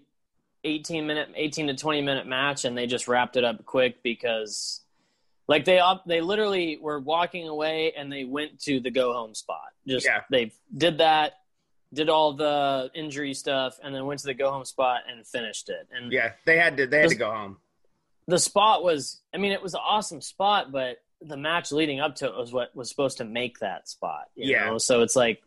18 0.66 1.08
minute, 1.08 1.30
18 1.36 1.68
to 1.68 1.76
20 1.76 2.02
minute 2.02 2.28
match, 2.28 2.66
and 2.66 2.78
they 2.78 2.88
just 2.88 3.08
wrapped 3.08 3.38
it 3.38 3.44
up 3.44 3.64
quick 3.66 4.04
because, 4.04 4.82
like, 5.48 5.66
they 5.66 5.80
op- 5.80 6.06
they 6.06 6.22
literally 6.22 6.78
were 6.82 7.00
walking 7.00 7.48
away 7.48 7.94
and 7.98 8.12
they 8.12 8.24
went 8.26 8.60
to 8.62 8.80
the 8.80 8.92
go 8.92 9.14
home 9.14 9.34
spot. 9.36 9.70
Just 9.88 10.06
Yeah. 10.06 10.22
they 10.30 10.52
did 10.76 10.98
that, 11.00 11.34
did 11.94 12.10
all 12.10 12.34
the 12.34 12.90
injury 12.94 13.34
stuff, 13.34 13.78
and 13.84 13.94
then 13.94 14.06
went 14.06 14.20
to 14.22 14.28
the 14.28 14.34
go 14.34 14.52
home 14.52 14.66
spot 14.66 15.02
and 15.10 15.26
finished 15.28 15.70
it. 15.70 15.88
And 15.92 16.12
Yeah, 16.12 16.34
they 16.46 16.58
had 16.58 16.76
to 16.78 16.88
they 16.88 17.00
had 17.02 17.10
to 17.10 17.16
go 17.16 17.32
home. 17.32 17.58
the 18.28 18.40
spot 18.40 18.84
was, 18.84 19.22
I 19.34 19.38
mean, 19.38 19.52
it 19.52 19.62
was 19.62 19.74
an 19.74 19.82
awesome 19.84 20.22
spot, 20.22 20.72
but 20.72 20.98
the 21.26 21.38
match 21.38 21.72
leading 21.72 22.00
up 22.00 22.16
to 22.16 22.28
it 22.28 22.36
was 22.36 22.52
what 22.52 22.76
was 22.76 22.90
supposed 22.90 23.18
to 23.20 23.26
make 23.26 23.60
that 23.60 23.88
spot. 23.88 24.26
You 24.36 24.52
Yeah. 24.52 24.66
Know? 24.66 24.78
So 24.78 25.02
it's 25.02 25.16
like 25.16 25.42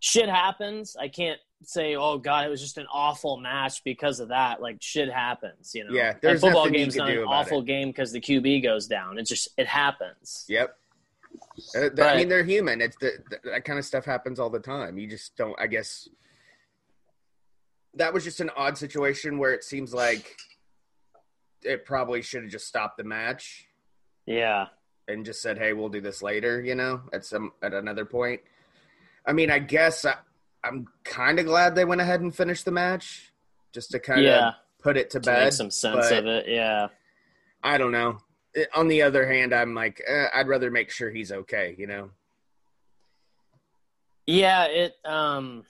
shit 0.00 0.28
happens. 0.28 0.96
I 0.98 1.08
can't 1.08 1.40
say, 1.62 1.94
oh 1.96 2.18
god, 2.18 2.46
it 2.46 2.48
was 2.50 2.60
just 2.60 2.78
an 2.78 2.86
awful 2.92 3.36
match 3.36 3.82
because 3.84 4.20
of 4.20 4.28
that. 4.28 4.60
Like 4.60 4.78
shit 4.80 5.10
happens. 5.12 5.72
You 5.74 5.84
know. 5.84 5.92
Yeah, 5.94 6.10
a 6.10 6.20
there's 6.20 6.40
football 6.40 6.64
nothing 6.64 6.74
you 6.74 6.80
game's 6.80 6.96
not 6.96 7.10
an 7.10 7.18
awful 7.24 7.60
it. 7.60 7.66
game 7.66 7.88
because 7.88 8.12
the 8.12 8.20
QB 8.20 8.62
goes 8.62 8.86
down. 8.86 9.18
It 9.18 9.26
just 9.26 9.48
it 9.56 9.66
happens. 9.66 10.44
Yep. 10.48 10.76
Uh, 11.76 11.80
th- 11.80 12.00
I 12.00 12.16
mean, 12.16 12.28
they're 12.28 12.42
human. 12.44 12.80
It's 12.80 12.96
the, 12.96 13.12
th- 13.30 13.42
that 13.44 13.64
kind 13.64 13.78
of 13.78 13.84
stuff 13.84 14.04
happens 14.04 14.40
all 14.40 14.50
the 14.50 14.58
time. 14.58 14.98
You 14.98 15.06
just 15.06 15.36
don't. 15.36 15.58
I 15.60 15.66
guess 15.68 16.08
that 17.94 18.12
was 18.12 18.24
just 18.24 18.40
an 18.40 18.50
odd 18.56 18.76
situation 18.78 19.38
where 19.38 19.52
it 19.52 19.64
seems 19.64 19.92
like 19.94 20.36
it 21.62 21.84
probably 21.84 22.22
should 22.22 22.42
have 22.42 22.50
just 22.50 22.66
stopped 22.66 22.96
the 22.96 23.04
match 23.04 23.66
Yeah. 24.30 24.66
and 25.08 25.24
just 25.24 25.42
said, 25.42 25.58
"Hey, 25.58 25.72
we'll 25.72 25.88
do 25.88 26.00
this 26.00 26.22
later." 26.22 26.60
You 26.62 26.74
know, 26.76 27.02
at 27.12 27.24
some 27.24 27.52
at 27.62 27.74
another 27.74 28.04
point. 28.04 28.40
I 29.26 29.32
mean, 29.32 29.50
I 29.50 29.58
guess 29.58 30.04
I, 30.04 30.14
I'm 30.64 30.86
kind 31.04 31.38
of 31.38 31.46
glad 31.46 31.74
they 31.74 31.84
went 31.84 32.00
ahead 32.00 32.20
and 32.20 32.34
finished 32.34 32.64
the 32.64 32.70
match 32.70 33.32
just 33.72 33.90
to 33.90 33.98
kind 33.98 34.20
of 34.20 34.24
Yeah. 34.26 34.50
put 34.82 34.96
it 34.96 35.10
to, 35.10 35.20
To 35.20 35.26
bed. 35.26 35.44
make 35.44 35.52
some 35.52 35.70
sense 35.70 36.10
of 36.10 36.26
it. 36.26 36.48
Yeah. 36.48 36.88
I 37.62 37.76
don't 37.78 37.92
know. 37.92 38.18
On 38.74 38.88
the 38.88 39.02
other 39.02 39.26
hand, 39.26 39.52
I'm 39.54 39.74
like, 39.74 40.00
eh, 40.06 40.26
I'd 40.34 40.48
rather 40.48 40.70
make 40.70 40.90
sure 40.90 41.10
he's 41.10 41.30
okay. 41.32 41.74
You 41.78 41.86
know? 41.86 42.10
Yeah, 44.26 44.64
it 44.66 44.94
um 45.04 45.64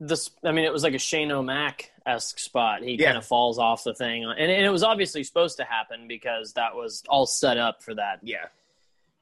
this 0.00 0.30
I 0.42 0.50
mean 0.52 0.64
it 0.64 0.72
was 0.72 0.82
like 0.82 0.94
a 0.94 0.98
Shane 0.98 1.30
O'Mac 1.30 1.90
esque 2.06 2.38
spot. 2.38 2.82
He 2.82 2.94
Yeah. 2.94 3.06
kind 3.06 3.18
of 3.18 3.26
falls 3.26 3.58
off 3.58 3.84
the 3.84 3.94
thing 3.94 4.24
and, 4.24 4.32
and 4.38 4.64
it 4.64 4.70
was 4.70 4.82
obviously 4.82 5.22
supposed 5.22 5.58
to 5.58 5.64
happen 5.64 6.08
because 6.08 6.54
that 6.54 6.74
was 6.74 7.02
all 7.08 7.26
set 7.26 7.58
up 7.58 7.82
for 7.82 7.94
that. 7.94 8.20
Yeah. 8.22 8.46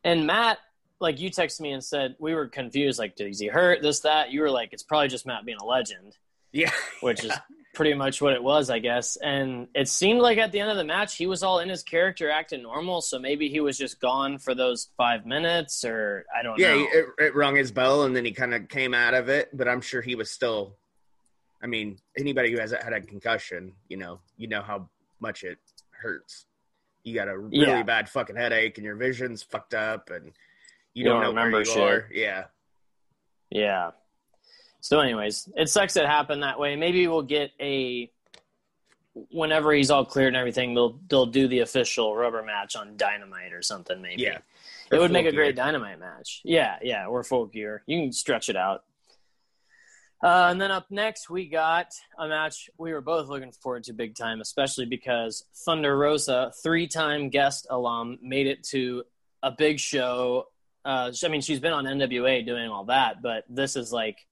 And 0.04 0.26
Matt, 0.26 0.58
like 1.00 1.20
you 1.20 1.30
texted 1.30 1.60
me 1.60 1.72
and 1.72 1.82
said 1.82 2.14
we 2.18 2.34
were 2.34 2.46
confused, 2.46 2.98
like, 2.98 3.20
is 3.20 3.38
he 3.40 3.48
hurt? 3.48 3.82
This, 3.82 4.00
that. 4.00 4.30
You 4.32 4.40
were 4.40 4.50
like, 4.50 4.72
it's 4.72 4.82
probably 4.84 5.08
just 5.08 5.26
Matt 5.26 5.44
being 5.44 5.58
a 5.60 5.64
legend, 5.64 6.16
Yeah. 6.52 6.70
which 7.00 7.24
is 7.24 7.32
pretty 7.74 7.94
much 7.94 8.20
what 8.20 8.32
it 8.32 8.42
was, 8.42 8.70
I 8.70 8.78
guess. 8.80 9.16
And 9.16 9.68
it 9.74 9.88
seemed 9.88 10.20
like 10.20 10.38
at 10.38 10.50
the 10.52 10.60
end 10.60 10.70
of 10.70 10.76
the 10.76 10.84
match 10.84 11.16
he 11.16 11.26
was 11.26 11.42
all 11.42 11.60
in 11.60 11.68
his 11.68 11.82
character 11.82 12.30
acting 12.30 12.62
normal, 12.62 13.00
so 13.00 13.18
maybe 13.18 13.48
he 13.48 13.60
was 13.60 13.78
just 13.78 14.00
gone 14.00 14.38
for 14.38 14.54
those 14.54 14.88
five 14.96 15.26
minutes 15.26 15.84
or 15.84 16.24
I 16.36 16.42
don't 16.42 16.58
Yeah, 16.58 16.72
know. 16.74 16.78
he, 16.78 16.84
it, 16.84 17.06
it 17.18 17.34
rung 17.34 17.54
his 17.56 17.70
bell, 17.70 18.02
and 18.04 18.16
then 18.16 18.24
he 18.24 18.32
kind 18.32 18.54
of 18.54 18.68
came 18.68 18.94
out 18.94 19.14
of 19.14 19.28
it. 19.28 19.48
But 19.56 19.68
I'm 19.68 19.80
sure 19.80 20.00
he 20.02 20.14
was 20.14 20.30
still. 20.30 20.76
I 21.62 21.66
mean, 21.66 21.98
anybody 22.16 22.52
who 22.52 22.58
has 22.60 22.70
had 22.70 22.92
a 22.92 23.00
concussion, 23.00 23.72
you 23.88 23.96
know, 23.96 24.20
you 24.36 24.46
know 24.48 24.62
how 24.62 24.88
much 25.20 25.42
it 25.42 25.58
hurts. 25.90 26.46
You 27.02 27.14
got 27.14 27.26
a 27.28 27.36
really 27.36 27.66
Yeah. 27.66 27.82
bad 27.82 28.08
fucking 28.08 28.36
headache, 28.36 28.78
and 28.78 28.84
your 28.84 28.94
vision's 28.96 29.42
fucked 29.42 29.74
up, 29.74 30.10
and 30.10 30.26
you, 30.26 30.32
You 30.94 31.04
don't, 31.04 31.20
don't 31.22 31.34
know 31.34 31.42
remember 31.42 31.58
where 31.58 31.64
you 31.64 31.70
shit. 31.70 31.82
are. 31.82 32.08
Yeah, 32.12 32.44
Yeah. 33.50 33.90
So, 34.88 35.00
anyways, 35.00 35.50
it 35.54 35.68
sucks 35.68 35.98
it 35.98 36.06
happened 36.06 36.42
that 36.44 36.58
way. 36.58 36.74
Maybe 36.74 37.06
we'll 37.08 37.20
get 37.20 37.50
a 37.60 38.10
whenever 39.30 39.74
he's 39.74 39.90
all 39.90 40.06
cleared 40.06 40.28
and 40.28 40.36
everything. 40.36 40.72
They'll 40.72 40.98
they'll 41.10 41.26
do 41.26 41.46
the 41.46 41.58
official 41.58 42.16
rubber 42.16 42.42
match 42.42 42.74
on 42.74 42.96
Dynamite 42.96 43.52
or 43.52 43.60
something. 43.60 44.00
Maybe. 44.00 44.22
yeah. 44.22 44.38
it 44.90 44.98
would 44.98 45.10
make 45.10 45.26
a 45.26 45.32
great. 45.32 45.56
Dynamite 45.56 46.00
match. 46.00 46.40
Yeah, 46.42 46.78
yeah, 46.80 47.04
or 47.04 47.22
full 47.22 47.44
gear. 47.44 47.82
You 47.84 48.00
can 48.00 48.12
stretch 48.12 48.48
it 48.48 48.56
out. 48.56 48.84
Uh, 50.24 50.48
and 50.50 50.58
then 50.58 50.70
up 50.70 50.86
next, 50.88 51.28
we 51.28 51.50
got 51.50 51.92
a 52.18 52.26
match 52.26 52.70
we 52.78 52.94
were 52.94 53.02
both 53.02 53.28
looking 53.28 53.52
forward 53.52 53.84
to 53.84 53.92
big 53.92 54.16
time, 54.16 54.40
especially 54.40 54.86
because 54.86 55.44
Thunder 55.66 55.98
Rosa, 55.98 56.50
three 56.62 56.86
time 56.86 57.28
guest 57.28 57.66
alum, 57.68 58.18
made 58.22 58.46
it 58.46 58.64
to 58.68 59.04
a 59.42 59.50
big 59.50 59.80
show. 59.80 60.46
Uh, 60.82 61.12
I 61.22 61.28
mean, 61.28 61.42
she's 61.42 61.60
been 61.60 61.74
on 61.74 61.84
NWA 61.84 62.46
doing 62.46 62.70
all 62.70 62.84
that, 62.84 63.20
but 63.20 63.44
this 63.50 63.76
is 63.76 63.92
like 63.92 64.24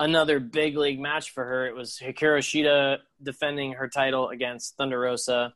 another 0.00 0.40
big 0.40 0.76
league 0.76 1.00
match 1.00 1.30
for 1.30 1.44
her. 1.44 1.66
It 1.66 1.74
was 1.74 1.98
Hikaru 2.02 2.38
Shida 2.38 2.98
defending 3.22 3.72
her 3.72 3.88
title 3.88 4.28
against 4.28 4.76
Thunder 4.76 5.00
Rosa. 5.00 5.54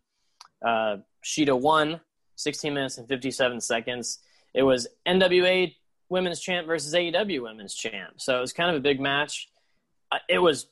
Uh, 0.64 0.98
Shida 1.24 1.58
won 1.58 2.00
16 2.36 2.72
minutes 2.72 2.98
and 2.98 3.08
57 3.08 3.60
seconds. 3.60 4.18
It 4.54 4.62
was 4.62 4.86
NWA 5.06 5.74
Women's 6.08 6.40
Champ 6.40 6.66
versus 6.66 6.94
AEW 6.94 7.42
Women's 7.42 7.74
Champ. 7.74 8.14
So 8.20 8.38
it 8.38 8.40
was 8.40 8.52
kind 8.52 8.70
of 8.70 8.76
a 8.76 8.80
big 8.80 9.00
match. 9.00 9.48
Uh, 10.10 10.18
It 10.28 10.38
was 10.38 10.66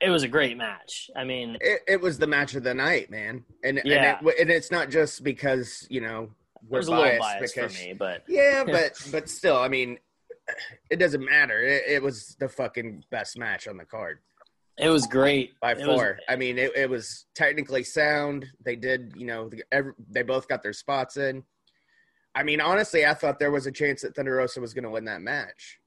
it, 0.00 0.08
was 0.08 0.22
a 0.22 0.28
great 0.28 0.56
match. 0.56 1.10
I 1.14 1.24
mean, 1.24 1.58
It, 1.60 1.82
it 1.86 2.00
was 2.00 2.18
the 2.18 2.26
match 2.26 2.54
of 2.54 2.62
the 2.62 2.72
night, 2.72 3.10
man, 3.10 3.44
and 3.62 3.82
Yeah. 3.84 4.18
and, 4.18 4.28
it, 4.28 4.34
and 4.40 4.50
it's 4.50 4.70
not 4.70 4.88
just 4.88 5.22
because 5.22 5.86
you 5.90 6.00
know 6.00 6.30
we're 6.68 6.78
was 6.78 6.88
a 6.88 6.90
little 6.90 7.04
biased 7.04 7.20
biased 7.20 7.54
because 7.54 7.76
for 7.76 7.84
me, 7.84 7.92
but 7.92 8.24
Yeah, 8.26 8.64
but 8.66 8.92
but 9.12 9.28
still, 9.28 9.56
I 9.58 9.68
mean, 9.68 9.98
it 10.90 10.96
doesn't 10.96 11.24
matter. 11.24 11.62
It, 11.62 11.82
it 11.88 12.02
was 12.02 12.36
the 12.38 12.48
fucking 12.48 13.04
best 13.10 13.38
match 13.38 13.66
on 13.68 13.76
the 13.76 13.84
card 13.84 14.18
it 14.76 14.88
was 14.88 15.06
great 15.06 15.58
by 15.60 15.72
It 15.72 15.86
was- 15.86 16.16
I 16.28 16.36
mean, 16.36 16.58
it, 16.58 16.72
it 16.76 16.90
was 16.90 17.26
technically 17.34 17.84
sound. 17.84 18.46
They 18.64 18.76
did, 18.76 19.14
you 19.16 19.26
know, 19.26 19.48
the, 19.48 19.62
every, 19.70 19.92
they 20.10 20.22
both 20.22 20.48
got 20.48 20.62
their 20.62 20.72
spots 20.72 21.16
in. 21.16 21.44
I 22.34 22.42
mean, 22.42 22.60
honestly, 22.60 23.06
I 23.06 23.14
thought 23.14 23.38
there 23.38 23.52
was 23.52 23.66
a 23.66 23.72
chance 23.72 24.02
that 24.02 24.16
Thunder 24.16 24.34
Rosa 24.34 24.60
was 24.60 24.74
going 24.74 24.82
to 24.84 24.90
win 24.90 25.04
that 25.04 25.20
match. 25.22 25.78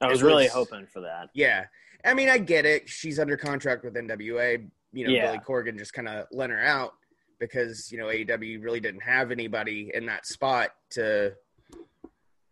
I 0.00 0.06
was 0.06 0.22
really 0.22 0.46
hoping 0.46 0.86
for 0.86 1.00
that. 1.00 1.30
Yeah, 1.34 1.64
I 2.04 2.14
mean, 2.14 2.28
I 2.28 2.38
get 2.38 2.64
it. 2.66 2.88
She's 2.88 3.18
under 3.18 3.36
contract 3.36 3.82
with 3.84 3.94
NWA. 3.94 4.68
You 4.92 5.06
know, 5.06 5.12
Yeah. 5.12 5.26
Billy 5.26 5.40
Corgan 5.44 5.76
just 5.78 5.92
kind 5.94 6.06
of 6.06 6.26
lent 6.30 6.52
her 6.52 6.62
out 6.62 6.92
because 7.40 7.90
you 7.90 7.98
know 7.98 8.06
AEW 8.06 8.62
really 8.62 8.78
didn't 8.78 9.02
have 9.02 9.32
anybody 9.32 9.90
in 9.92 10.06
that 10.06 10.26
spot 10.26 10.70
to. 10.90 11.32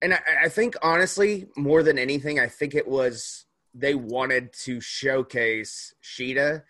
And 0.05 0.13
I, 0.13 0.19
I 0.45 0.49
think 0.51 0.77
honestly, 0.83 1.47
more 1.57 1.83
than 1.83 1.99
anything, 1.99 2.39
I 2.39 2.47
think 2.47 2.75
it 2.75 2.87
was 2.87 3.47
they 3.73 3.95
wanted 3.95 4.53
to 4.53 4.79
showcase 4.79 5.95
Shida 6.03 6.63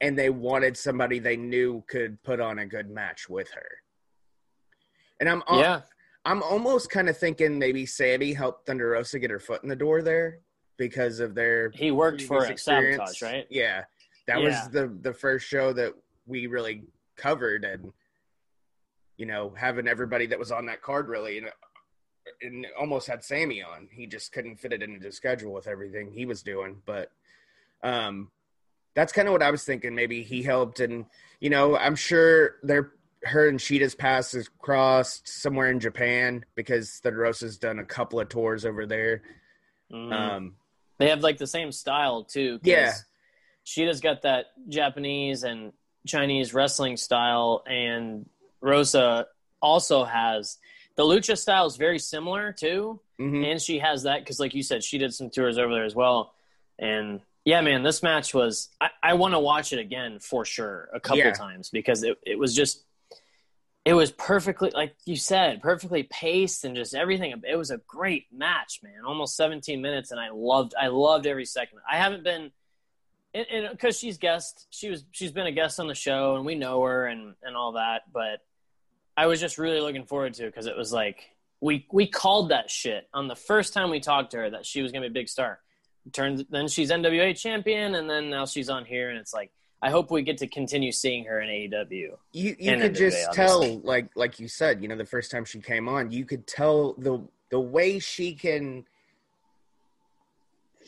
and 0.00 0.18
they 0.18 0.30
wanted 0.30 0.76
somebody 0.76 1.18
they 1.18 1.36
knew 1.36 1.84
could 1.86 2.20
put 2.22 2.40
on 2.40 2.58
a 2.60 2.66
good 2.66 2.88
match 2.88 3.28
with 3.28 3.50
her. 3.52 3.68
And 5.20 5.28
I'm 5.28 5.42
Yeah. 5.52 5.82
I'm 6.24 6.42
almost 6.42 6.90
kind 6.90 7.08
of 7.08 7.16
thinking 7.16 7.58
maybe 7.58 7.84
Sammy 7.86 8.32
helped 8.32 8.66
Thunder 8.66 8.90
Rosa 8.90 9.18
get 9.18 9.30
her 9.30 9.38
foot 9.38 9.62
in 9.62 9.68
the 9.68 9.76
door 9.76 10.02
there 10.02 10.40
because 10.78 11.20
of 11.20 11.34
their 11.34 11.70
He 11.74 11.90
worked 11.90 12.22
for 12.22 12.44
it, 12.46 12.58
Sabotage, 12.58 13.20
right? 13.22 13.46
Yeah, 13.50 13.84
that 14.26 14.40
Yeah. 14.40 14.44
was 14.44 14.68
the 14.70 14.88
the 15.02 15.12
first 15.12 15.46
show 15.46 15.74
that 15.74 15.92
we 16.26 16.46
really 16.46 16.84
covered, 17.16 17.64
and 17.64 17.92
you 19.16 19.26
know, 19.26 19.50
having 19.56 19.88
everybody 19.88 20.26
that 20.26 20.38
was 20.38 20.52
on 20.52 20.66
that 20.66 20.80
card 20.80 21.08
really, 21.08 21.38
and, 21.38 21.50
and 22.42 22.66
almost 22.78 23.06
had 23.06 23.24
Sammy 23.24 23.62
on. 23.62 23.88
He 23.90 24.06
just 24.06 24.32
couldn't 24.32 24.56
fit 24.56 24.72
it 24.72 24.82
into 24.82 25.00
the 25.00 25.12
schedule 25.12 25.52
with 25.52 25.66
everything 25.66 26.10
he 26.12 26.26
was 26.26 26.42
doing, 26.42 26.82
but 26.86 27.10
um, 27.82 28.30
that's 28.94 29.12
kind 29.12 29.28
of 29.28 29.32
what 29.32 29.42
I 29.42 29.50
was 29.50 29.64
thinking. 29.64 29.94
Maybe 29.94 30.22
he 30.22 30.42
helped, 30.42 30.80
and 30.80 31.06
you 31.40 31.50
know, 31.50 31.76
I'm 31.76 31.96
sure 31.96 32.56
they're 32.62 32.92
her 33.24 33.48
and 33.48 33.60
Shida's 33.60 33.96
paths 33.96 34.32
has 34.32 34.48
crossed 34.58 35.26
somewhere 35.26 35.70
in 35.70 35.80
Japan 35.80 36.44
because 36.54 37.00
the 37.00 37.12
Rosa's 37.12 37.58
done 37.58 37.80
a 37.80 37.84
couple 37.84 38.20
of 38.20 38.28
tours 38.28 38.64
over 38.64 38.86
there. 38.86 39.22
Mhm. 39.92 40.12
Um, 40.12 40.56
They 40.98 41.08
have 41.08 41.20
like 41.20 41.38
the 41.38 41.46
same 41.46 41.72
style 41.72 42.24
too. 42.24 42.60
Yeah. 42.62 42.92
Shida's 43.64 44.00
got 44.00 44.22
that 44.22 44.46
Japanese 44.68 45.42
and 45.42 45.72
Chinese 46.06 46.54
wrestling 46.54 46.96
style, 46.96 47.62
and 47.66 48.28
Rosa 48.60 49.26
also 49.60 50.04
has 50.04 50.58
the 50.98 51.04
lucha 51.04 51.38
style 51.38 51.64
is 51.64 51.76
very 51.76 51.98
similar 51.98 52.52
too, 52.52 53.00
mhm. 53.18 53.50
and 53.50 53.62
she 53.62 53.78
has 53.78 54.02
that 54.02 54.20
because, 54.20 54.38
like 54.38 54.52
you 54.52 54.62
said, 54.62 54.84
she 54.84 54.98
did 54.98 55.14
some 55.14 55.30
tours 55.30 55.56
over 55.56 55.72
there 55.72 55.84
as 55.84 55.94
well. 55.94 56.34
And 56.78 57.20
yeah, 57.44 57.60
man, 57.62 57.82
this 57.82 58.02
match 58.02 58.34
was 58.34 58.68
I, 58.80 58.90
I 59.02 59.14
want 59.14 59.32
to 59.32 59.38
watch 59.40 59.72
it 59.72 59.78
again 59.78 60.18
for 60.18 60.44
sure 60.44 60.90
a 60.92 61.00
couple 61.00 61.18
Yeah. 61.20 61.32
times 61.32 61.70
because 61.70 62.02
it 62.02 62.18
it 62.26 62.38
was 62.38 62.54
just 62.54 62.84
it 63.84 63.94
was 63.94 64.10
perfectly 64.10 64.70
like 64.74 64.94
you 65.06 65.16
said 65.16 65.62
perfectly 65.62 66.02
paced 66.02 66.64
and 66.64 66.76
just 66.76 66.94
everything 66.94 67.32
it 67.48 67.56
was 67.56 67.70
a 67.70 67.78
great 67.86 68.26
match 68.30 68.80
man 68.82 69.04
almost 69.06 69.34
17 69.36 69.80
minutes 69.80 70.10
and 70.10 70.20
i 70.20 70.28
loved 70.30 70.74
i 70.78 70.88
loved 70.88 71.26
every 71.26 71.46
second 71.46 71.78
i 71.90 71.96
haven't 71.96 72.22
been 72.22 72.50
because 73.32 73.98
she's 73.98 74.18
guest 74.18 74.66
she 74.70 74.90
was 74.90 75.04
she's 75.12 75.32
been 75.32 75.46
a 75.46 75.52
guest 75.52 75.80
on 75.80 75.86
the 75.86 75.94
show 75.94 76.36
and 76.36 76.44
we 76.44 76.54
know 76.54 76.82
her 76.82 77.06
and 77.06 77.34
and 77.42 77.56
all 77.56 77.72
that 77.72 78.02
but 78.12 78.40
i 79.18 79.26
was 79.26 79.40
just 79.40 79.58
really 79.58 79.80
looking 79.80 80.04
forward 80.04 80.32
to 80.32 80.44
it 80.44 80.46
because 80.46 80.66
it 80.66 80.76
was 80.76 80.92
like 80.92 81.30
we 81.60 81.86
we 81.92 82.06
called 82.06 82.50
that 82.50 82.70
shit 82.70 83.08
on 83.12 83.26
the 83.26 83.34
first 83.34 83.74
time 83.74 83.90
we 83.90 83.98
talked 83.98 84.30
to 84.30 84.36
her 84.36 84.50
that 84.50 84.64
she 84.64 84.80
was 84.80 84.92
gonna 84.92 85.06
be 85.06 85.08
a 85.08 85.20
big 85.20 85.28
star 85.28 85.58
turns 86.12 86.44
then 86.50 86.68
she's 86.68 86.90
nwa 86.90 87.36
champion 87.36 87.96
and 87.96 88.08
then 88.08 88.30
now 88.30 88.46
she's 88.46 88.70
on 88.70 88.84
here 88.84 89.10
and 89.10 89.18
it's 89.18 89.34
like 89.34 89.50
i 89.82 89.90
hope 89.90 90.10
we 90.10 90.22
get 90.22 90.38
to 90.38 90.46
continue 90.46 90.92
seeing 90.92 91.24
her 91.24 91.40
in 91.40 91.48
aew 91.48 91.90
you 91.90 92.16
you 92.32 92.54
could 92.54 92.94
NWA, 92.94 92.96
just 92.96 93.28
obviously. 93.28 93.34
tell 93.34 93.78
like 93.80 94.10
like 94.14 94.38
you 94.38 94.48
said 94.48 94.80
you 94.80 94.88
know 94.88 94.96
the 94.96 95.04
first 95.04 95.30
time 95.30 95.44
she 95.44 95.60
came 95.60 95.88
on 95.88 96.10
you 96.10 96.24
could 96.24 96.46
tell 96.46 96.94
the 96.94 97.20
the 97.50 97.60
way 97.60 97.98
she 97.98 98.34
can 98.34 98.84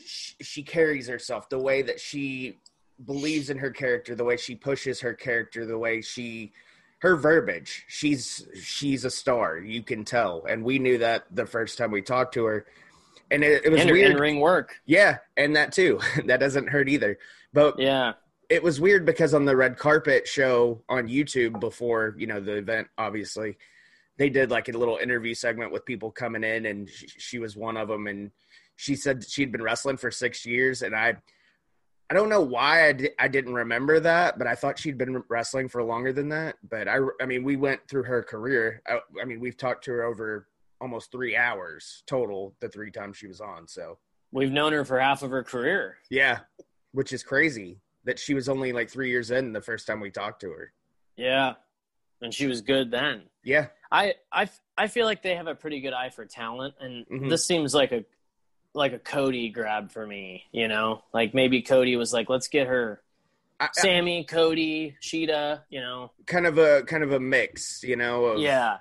she, 0.03 0.35
she 0.41 0.63
carries 0.63 1.07
herself 1.07 1.49
the 1.49 1.59
way 1.59 1.81
that 1.81 1.99
she 1.99 2.57
believes 3.05 3.49
in 3.49 3.57
her 3.57 3.71
character 3.71 4.15
the 4.15 4.23
way 4.23 4.37
she 4.37 4.55
pushes 4.55 5.01
her 5.01 5.13
character 5.13 5.65
the 5.65 5.77
way 5.77 6.01
she 6.01 6.51
her 7.01 7.15
verbiage 7.15 7.85
she's 7.87 8.47
she's 8.61 9.05
a 9.05 9.09
star 9.09 9.57
you 9.57 9.81
can 9.83 10.05
tell 10.05 10.45
and 10.47 10.63
we 10.63 10.79
knew 10.79 10.97
that 10.97 11.25
the 11.31 11.45
first 11.45 11.77
time 11.77 11.91
we 11.91 12.01
talked 12.01 12.33
to 12.33 12.45
her. 12.45 12.65
And 13.29 13.45
it, 13.45 13.65
it 13.65 13.69
was 13.69 13.79
and 13.79 13.89
her 13.89 13.95
weird. 13.95 14.11
in-ring 14.11 14.39
work. 14.39 14.75
Yeah 14.85 15.17
and 15.37 15.55
that 15.55 15.71
too 15.71 15.99
that 16.25 16.39
doesn't 16.39 16.69
hurt 16.69 16.89
either. 16.89 17.17
But 17.53 17.79
yeah. 17.79 18.13
it 18.49 18.63
was 18.63 18.79
weird 18.79 19.05
because 19.05 19.33
on 19.33 19.45
the 19.45 19.55
red 19.55 19.77
carpet 19.77 20.27
show 20.27 20.83
on 20.89 21.07
YouTube 21.07 21.59
before 21.59 22.15
you 22.17 22.27
know 22.27 22.39
the 22.39 22.57
event, 22.57 22.87
obviously 22.97 23.57
they 24.21 24.29
did 24.29 24.51
like 24.51 24.69
a 24.69 24.77
little 24.77 24.97
interview 24.97 25.33
segment 25.33 25.71
with 25.71 25.83
people 25.83 26.11
coming 26.11 26.43
in, 26.43 26.67
and 26.67 26.87
she, 26.87 27.07
she 27.07 27.39
was 27.39 27.55
one 27.55 27.75
of 27.75 27.87
them. 27.87 28.05
And 28.05 28.29
she 28.75 28.95
said 28.95 29.27
she'd 29.27 29.51
been 29.51 29.63
wrestling 29.63 29.97
for 29.97 30.11
six 30.11 30.45
years, 30.45 30.83
and 30.83 30.95
I, 30.95 31.15
I 32.11 32.13
don't 32.13 32.27
know 32.27 32.41
why 32.41 32.89
I, 32.89 32.91
di- 32.91 33.09
I 33.19 33.29
didn't 33.29 33.53
remember 33.53 34.01
that, 34.01 34.37
but 34.37 34.45
I 34.45 34.53
thought 34.53 34.77
she'd 34.77 34.97
been 34.97 35.23
wrestling 35.29 35.69
for 35.69 35.81
longer 35.81 36.11
than 36.11 36.27
that. 36.27 36.57
But 36.69 36.89
I, 36.89 36.97
I 37.21 37.25
mean, 37.25 37.41
we 37.41 37.55
went 37.55 37.87
through 37.87 38.03
her 38.03 38.21
career. 38.21 38.81
I, 38.85 38.99
I 39.21 39.23
mean, 39.23 39.39
we've 39.39 39.55
talked 39.55 39.85
to 39.85 39.91
her 39.91 40.03
over 40.03 40.49
almost 40.81 41.09
three 41.09 41.37
hours 41.37 42.03
total 42.07 42.53
the 42.59 42.67
three 42.67 42.91
times 42.91 43.15
she 43.15 43.27
was 43.27 43.39
on. 43.39 43.65
So 43.65 43.97
we've 44.33 44.51
known 44.51 44.73
her 44.73 44.83
for 44.83 44.99
half 44.99 45.23
of 45.23 45.31
her 45.31 45.41
career 45.43 45.99
yeah, 46.09 46.39
which 46.91 47.13
is 47.13 47.23
crazy 47.23 47.79
that 48.03 48.19
she 48.19 48.33
was 48.33 48.49
only 48.49 48.73
like 48.73 48.89
three 48.89 49.09
years 49.09 49.31
in 49.31 49.53
the 49.53 49.61
first 49.61 49.87
time 49.87 50.01
we 50.01 50.11
talked 50.11 50.41
to 50.41 50.49
her. 50.49 50.73
yeah 51.15 51.53
and 52.21 52.33
she 52.33 52.45
was 52.45 52.59
good 52.61 52.91
then 52.91 53.21
Yeah, 53.45 53.67
I, 53.89 54.15
I, 54.33 54.49
I 54.77 54.87
feel 54.87 55.05
like 55.05 55.21
they 55.21 55.35
have 55.35 55.47
a 55.47 55.55
pretty 55.55 55.79
good 55.79 55.93
eye 55.93 56.09
for 56.09 56.25
talent, 56.25 56.73
and 56.81 57.05
Mhm. 57.07 57.29
this 57.29 57.45
seems 57.47 57.73
like 57.73 57.91
a 57.93 58.03
like 58.73 58.93
a 58.93 58.99
Cody 58.99 59.49
grab 59.49 59.91
for 59.91 60.05
me. 60.05 60.45
You 60.51 60.67
know, 60.67 61.03
like 61.13 61.33
maybe 61.33 61.61
Cody 61.61 61.95
was 61.95 62.13
like, 62.13 62.29
let's 62.29 62.47
get 62.47 62.67
her 62.67 63.01
I, 63.59 63.65
I- 63.65 63.69
Sammy, 63.73 64.23
Cody, 64.23 64.95
Shida. 65.01 65.61
You 65.69 65.81
know, 65.81 66.11
kind 66.25 66.45
of 66.47 66.57
a 66.57 66.83
kind 66.83 67.03
of 67.03 67.11
a 67.11 67.19
mix, 67.19 67.83
you 67.83 67.95
know. 67.95 68.25
Of, 68.25 68.39
yeah, 68.39 68.77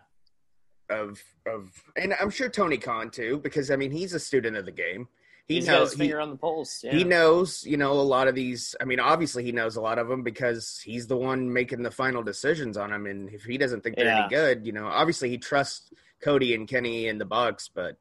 Of 0.88 1.22
of, 1.46 1.70
and 1.96 2.14
I'm 2.20 2.30
sure 2.30 2.48
Tony 2.48 2.76
Khan 2.78 3.10
too, 3.10 3.38
because 3.42 3.70
I 3.70 3.76
mean 3.76 3.90
he's 3.90 4.12
a 4.14 4.20
student 4.20 4.56
of 4.56 4.64
the 4.64 4.72
game. 4.72 5.08
He 5.46 5.56
he's 5.56 5.66
knows 5.66 5.94
his 5.94 6.00
he, 6.00 6.14
on 6.14 6.30
the 6.30 6.36
pulse. 6.36 6.84
Yeah. 6.84 6.92
he 6.92 7.02
knows, 7.02 7.64
you 7.66 7.76
know, 7.76 7.90
a 7.94 8.02
lot 8.02 8.28
of 8.28 8.36
these. 8.36 8.76
I 8.80 8.84
mean, 8.84 9.00
obviously 9.00 9.42
he 9.42 9.50
knows 9.50 9.74
a 9.74 9.80
lot 9.80 9.98
of 9.98 10.06
them 10.06 10.22
because 10.22 10.80
he's 10.84 11.08
the 11.08 11.16
one 11.16 11.52
making 11.52 11.82
the 11.82 11.90
final 11.90 12.22
decisions 12.22 12.76
on 12.76 12.90
them. 12.90 13.06
And 13.06 13.28
if 13.30 13.42
he 13.42 13.58
doesn't 13.58 13.82
think 13.82 13.96
they're 13.96 14.04
Yeah. 14.04 14.20
any 14.20 14.28
good, 14.28 14.64
you 14.64 14.70
know, 14.70 14.86
obviously 14.86 15.28
he 15.28 15.38
trusts 15.38 15.90
Cody 16.22 16.54
and 16.54 16.68
Kenny 16.68 17.08
and 17.08 17.20
the 17.20 17.24
Bucks, 17.24 17.68
but 17.68 17.96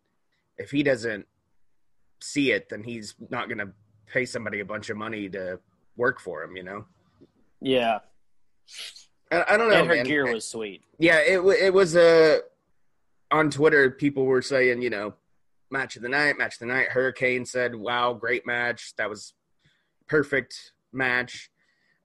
if 0.59 0.69
he 0.69 0.83
doesn't 0.83 1.25
see 2.19 2.51
it, 2.51 2.69
then 2.69 2.83
he's 2.83 3.15
not 3.29 3.47
going 3.47 3.59
to 3.59 3.69
pay 4.11 4.25
somebody 4.25 4.59
a 4.59 4.65
bunch 4.65 4.89
of 4.89 4.97
money 4.97 5.29
to 5.29 5.59
work 5.97 6.19
for 6.19 6.43
him. 6.43 6.55
You 6.55 6.63
know, 6.63 6.85
yeah, 7.61 7.99
I, 9.31 9.45
I 9.49 9.57
don't 9.57 9.69
know. 9.69 9.79
and 9.79 9.87
her 9.87 9.95
man. 9.95 10.05
gear 10.05 10.31
was 10.31 10.45
sweet. 10.47 10.83
Yeah, 10.97 11.19
it 11.19 11.39
it 11.39 11.73
was 11.73 11.95
uh, 11.95 12.39
on 13.31 13.49
Twitter. 13.49 13.91
People 13.91 14.25
were 14.25 14.41
saying, 14.41 14.81
you 14.81 14.89
know, 14.89 15.13
match 15.69 15.95
of 15.95 16.01
the 16.01 16.09
night, 16.09 16.37
match 16.37 16.55
of 16.55 16.59
the 16.59 16.65
night. 16.67 16.89
Hurricane 16.89 17.45
said, 17.45 17.75
"Wow, 17.75 18.13
great 18.13 18.45
match. 18.45 18.95
That 18.97 19.09
was 19.09 19.33
perfect 20.07 20.73
match." 20.91 21.51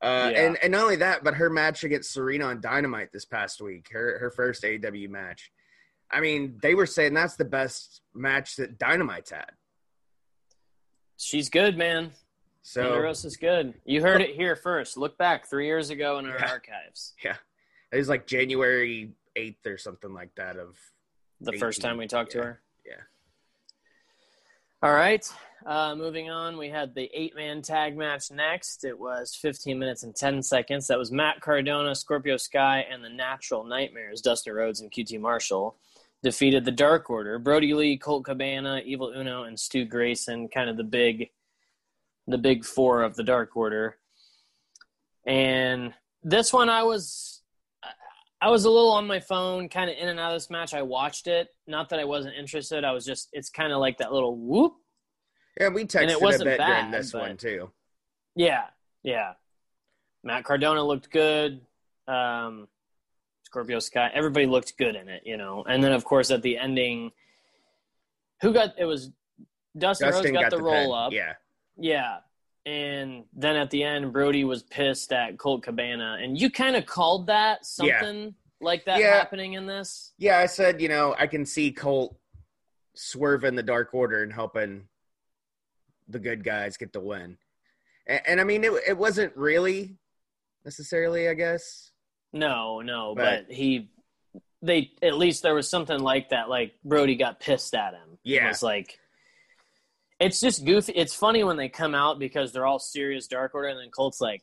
Uh, 0.03 0.31
Yeah. 0.33 0.47
And 0.47 0.59
and 0.63 0.73
not 0.73 0.83
only 0.83 0.97
that, 0.97 1.25
but 1.25 1.35
her 1.35 1.49
match 1.49 1.85
against 1.85 2.13
Serena 2.13 2.47
on 2.47 2.61
Dynamite 2.61 3.13
this 3.13 3.25
past 3.25 3.61
week, 3.61 3.89
her 3.93 4.19
her 4.19 4.31
first 4.31 4.65
AW 4.65 5.09
match. 5.09 5.51
I 6.11 6.21
mean, 6.21 6.59
they 6.63 6.75
were 6.75 6.87
saying 6.87 7.15
that's 7.15 7.37
the 7.37 7.45
best 7.45 8.03
match 8.15 8.57
that 8.57 8.79
Dynamite's 8.79 9.31
had. 9.31 9.51
She's 11.17 11.49
good, 11.49 11.77
man. 11.77 12.13
So 12.63 12.83
Thunder 12.83 13.03
Rosa's 13.03 13.37
good. 13.37 13.75
You 13.85 14.01
heard 14.03 14.21
it 14.23 14.35
here 14.37 14.57
first. 14.57 14.97
Look 14.97 15.19
back 15.19 15.49
three 15.49 15.67
years 15.67 15.91
ago 15.91 16.19
in 16.19 16.27
our 16.27 16.39
Yeah. 16.39 16.51
archives. 16.51 17.13
yeah, 17.25 17.37
it 17.93 17.97
was 17.99 18.09
like 18.09 18.27
January 18.27 19.13
eighth 19.37 19.67
or 19.67 19.77
something 19.79 20.13
like 20.15 20.35
that. 20.37 20.57
Of 20.57 20.77
The 21.41 21.53
first 21.53 21.81
time 21.83 21.97
we 21.99 22.07
talked 22.07 22.33
to 22.33 22.43
her. 22.43 22.63
yeah. 22.87 23.03
All 24.83 24.93
right. 24.93 25.27
Uh, 25.65 25.95
moving 25.95 26.29
on, 26.31 26.59
we 26.59 26.69
had 26.69 26.95
the 26.95 27.11
eight 27.15 27.35
man 27.35 27.63
tag 27.63 27.97
match 27.97 28.31
next. 28.31 28.85
It 28.85 28.99
was 28.99 29.35
15 29.35 29.79
minutes 29.79 30.03
and 30.03 30.15
10 30.15 30.43
seconds. 30.43 30.87
That 30.89 30.99
was 30.99 31.11
Matt 31.11 31.41
Cardona, 31.41 31.95
Scorpio 31.95 32.37
Sky, 32.37 32.85
and 32.91 33.03
the 33.03 33.09
Natural 33.09 33.65
Nightmares, 33.65 34.21
Dustin 34.21 34.53
Rhodes 34.53 34.81
and 34.81 34.91
QT 34.93 35.19
Marshall, 35.19 35.77
defeated 36.25 36.65
the 36.65 36.73
Dark 36.73 37.09
Order. 37.09 37.39
Brodie 37.39 37.75
Lee, 37.75 37.97
Colt 37.97 38.25
Cabana, 38.25 38.81
Evil 38.85 39.13
Uno, 39.15 39.45
and 39.45 39.59
Stu 39.59 39.85
Grayson, 39.85 40.49
kind 40.49 40.69
of 40.69 40.77
the 40.77 40.83
big, 40.83 41.29
the 42.27 42.39
big 42.39 42.65
four 42.65 43.03
of 43.03 43.15
the 43.15 43.23
Dark 43.23 43.57
Order. 43.57 43.99
And 45.27 45.95
this 46.23 46.53
one, 46.53 46.69
I 46.69 46.83
was, 46.83 47.43
I 48.41 48.51
was 48.51 48.65
a 48.65 48.71
little 48.71 48.91
on 48.93 49.07
my 49.07 49.21
phone, 49.21 49.69
kind 49.69 49.89
of 49.91 49.97
in 49.97 50.09
and 50.09 50.19
out 50.19 50.33
of 50.33 50.37
this 50.37 50.51
match. 50.51 50.75
I 50.75 50.83
watched 50.83 51.29
it. 51.29 51.49
Not 51.67 51.91
that 51.91 52.01
I 52.01 52.05
wasn't 52.05 52.35
interested. 52.35 52.85
I 52.85 52.93
was 52.93 53.05
just, 53.05 53.29
it's 53.33 53.51
kind 53.51 53.73
of 53.73 53.79
like 53.79 53.99
that 53.99 54.13
little 54.13 54.37
whoop 54.37 54.75
Yeah, 55.61 55.69
we 55.69 55.85
texted 55.85 56.09
it 56.11 56.17
a 56.17 56.19
wasn't 56.19 56.45
bit 56.45 56.57
during 56.59 56.91
bad, 56.91 56.93
this 56.93 57.13
but- 57.13 57.21
one 57.23 57.37
too. 57.37 57.71
Yeah, 58.37 58.65
yeah. 59.05 59.35
Matt 60.25 60.45
Cardona 60.45 60.83
looked 60.83 61.11
good. 61.11 61.61
Um, 62.09 62.67
Scorpio 63.55 63.79
Sky, 63.79 64.11
everybody 64.13 64.47
looked 64.47 64.77
good 64.77 64.97
in 64.97 65.09
it, 65.09 65.23
you 65.25 65.37
know. 65.37 65.63
And 65.69 65.83
then, 65.83 65.93
of 65.93 66.05
course, 66.05 66.33
at 66.33 66.43
the 66.43 66.59
ending, 66.59 67.13
who 68.41 68.53
got 68.53 68.71
it 68.77 68.85
was 68.85 69.13
Dustin, 69.79 70.11
Rhodes 70.11 70.29
got, 70.33 70.51
the, 70.51 70.61
roll 70.61 70.73
pin. 70.75 70.93
up. 70.93 71.13
Yeah, 71.13 71.35
Yeah. 71.79 72.17
And 72.67 73.27
then 73.33 73.55
at 73.55 73.71
the 73.71 73.85
end, 73.85 74.13
Brodie 74.13 74.43
was 74.45 74.65
pissed 74.65 75.13
at 75.13 75.39
Colt 75.39 75.63
Cabana. 75.63 76.19
And 76.21 76.37
you 76.37 76.51
kind 76.51 76.75
of 76.75 76.85
called 76.85 77.29
that 77.29 77.59
Yeah. 77.79 78.01
something 78.01 78.35
like 78.61 78.87
that 78.87 78.99
Yeah. 78.99 79.15
happening 79.15 79.53
in 79.53 79.67
this. 79.67 80.15
yeah. 80.19 80.39
I 80.39 80.47
said, 80.47 80.81
you 80.81 80.89
know, 80.89 81.15
I 81.17 81.29
can 81.29 81.47
see 81.47 81.71
Colt 81.71 82.17
swerving 82.95 83.55
the 83.55 83.63
Dark 83.63 83.91
Order 83.95 84.25
and 84.25 84.33
helping 84.33 84.89
the 86.09 86.19
good 86.19 86.43
guys 86.43 86.77
get 86.77 86.93
the 86.93 87.01
win. 87.01 87.39
And, 88.09 88.21
and 88.27 88.41
I 88.41 88.45
mean, 88.45 88.65
it, 88.65 88.73
it 88.89 88.99
wasn't 88.99 89.37
really 89.37 89.97
necessarily. 90.65 91.29
I 91.29 91.35
guess. 91.35 91.93
No, 92.35 92.81
no, 92.83 93.15
But- 93.15 93.47
but, 93.49 93.55
he 93.55 93.89
they 94.61 94.93
at 95.03 95.17
least 95.19 95.43
there 95.43 95.55
was 95.55 95.69
something 95.69 95.99
like 96.01 96.31
that. 96.31 96.49
Like 96.49 96.75
Brodie 96.85 97.17
got 97.17 97.39
pissed 97.41 97.75
at 97.75 97.93
him. 97.95 98.19
Yeah. 98.23 98.49
it's 98.51 98.63
like 98.63 98.99
it's 100.21 100.41
just 100.41 100.65
goofy. 100.65 100.93
It's 100.93 101.15
funny 101.15 101.45
when 101.45 101.57
they 101.57 101.69
come 101.69 101.95
out 101.95 102.19
because 102.19 102.53
they're 102.53 102.65
all 102.67 102.79
serious 102.79 103.27
Dark 103.27 103.55
Order, 103.55 103.69
and 103.69 103.79
then 103.79 103.91
Colt's 103.91 104.21
like 104.21 104.43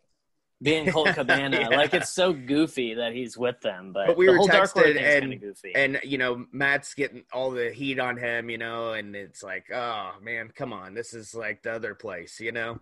being 0.62 0.92
Colt 0.92 1.08
Cabana. 1.16 1.60
Yeah. 1.62 1.68
Like 1.70 1.94
it's 1.96 2.12
so 2.14 2.34
goofy 2.34 2.94
that 2.96 3.14
he's 3.14 3.36
with 3.38 3.60
them. 3.62 3.94
But, 3.94 4.08
But 4.08 4.18
we 4.18 4.26
the 4.28 4.34
were 4.34 4.38
whole 4.40 4.48
Dark 4.48 4.76
Order 4.76 4.94
texted 4.94 5.24
and- 5.24 5.42
goofy. 5.42 5.72
And 5.74 6.00
you 6.04 6.18
know, 6.20 6.46
Matt's 6.52 6.94
getting 6.94 7.24
all 7.34 7.50
the 7.52 7.72
heat 7.72 8.00
on 8.00 8.18
him, 8.18 8.50
you 8.52 8.58
know, 8.60 8.94
and 8.94 9.16
it's 9.16 9.42
like, 9.42 9.72
oh 9.74 10.12
man, 10.22 10.52
come 10.56 10.72
on, 10.72 10.94
this 10.94 11.14
is 11.16 11.34
like 11.34 11.64
the 11.64 11.72
other 11.74 11.96
place, 11.96 12.40
you 12.40 12.52
know. 12.52 12.80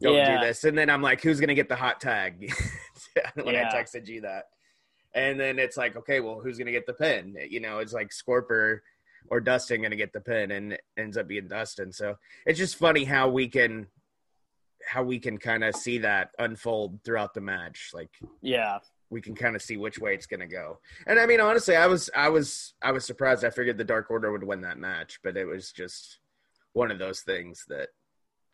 Don't 0.00 0.14
Yeah. 0.14 0.40
do 0.40 0.46
this. 0.46 0.64
And 0.64 0.76
then 0.76 0.88
I'm 0.90 1.02
like, 1.02 1.22
who's 1.22 1.40
gonna 1.40 1.54
get 1.54 1.68
the 1.68 1.76
hot 1.76 2.00
tag? 2.00 2.52
when 3.34 3.54
Yeah. 3.54 3.68
I 3.70 3.74
texted 3.74 4.06
you 4.06 4.22
that. 4.22 4.46
And 5.14 5.38
then 5.38 5.58
it's 5.58 5.76
like, 5.76 5.96
okay, 5.96 6.20
well, 6.20 6.40
who's 6.40 6.58
gonna 6.58 6.70
get 6.72 6.86
the 6.86 6.94
pin? 6.94 7.36
You 7.48 7.60
know, 7.60 7.78
it's 7.78 7.92
like 7.92 8.12
Scorpio 8.12 8.78
or 9.28 9.40
Dustin 9.40 9.82
gonna 9.82 9.96
get 9.96 10.12
the 10.12 10.20
pin, 10.20 10.50
and 10.52 10.78
ends 10.96 11.16
up 11.16 11.28
being 11.28 11.48
Dustin. 11.48 11.92
So 11.92 12.16
it's 12.46 12.58
just 12.58 12.76
funny 12.76 13.04
how 13.04 13.28
we 13.28 13.48
can 13.48 13.86
how 14.86 15.02
we 15.02 15.18
can 15.18 15.36
kind 15.36 15.62
of 15.62 15.74
see 15.76 15.98
that 15.98 16.30
unfold 16.38 17.00
throughout 17.04 17.34
the 17.34 17.40
match. 17.42 17.90
Like 17.92 18.10
yeah, 18.40 18.78
we 19.10 19.20
can 19.20 19.34
kind 19.34 19.54
of 19.54 19.60
see 19.60 19.76
which 19.76 19.98
way 19.98 20.14
it's 20.14 20.26
going 20.26 20.40
to 20.40 20.46
go. 20.46 20.78
And 21.06 21.18
I 21.20 21.26
mean, 21.26 21.40
honestly, 21.40 21.76
I 21.76 21.86
was, 21.86 22.08
I 22.16 22.28
was, 22.28 22.74
I 22.80 22.92
was 22.92 23.04
surprised. 23.04 23.44
I 23.44 23.50
figured 23.50 23.76
the 23.76 23.84
Dark 23.84 24.08
Order 24.10 24.30
would 24.32 24.44
win 24.44 24.60
that 24.62 24.78
match, 24.78 25.18
but 25.24 25.36
it 25.36 25.44
was 25.44 25.72
just 25.72 26.20
one 26.72 26.90
of 26.92 26.98
those 27.00 27.20
things 27.22 27.64
that 27.68 27.88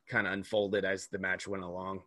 kind 0.09 0.27
of 0.27 0.33
unfolded 0.33 0.85
as 0.85 1.07
the 1.09 1.19
match 1.19 1.47
went 1.49 1.63
along. 1.65 2.03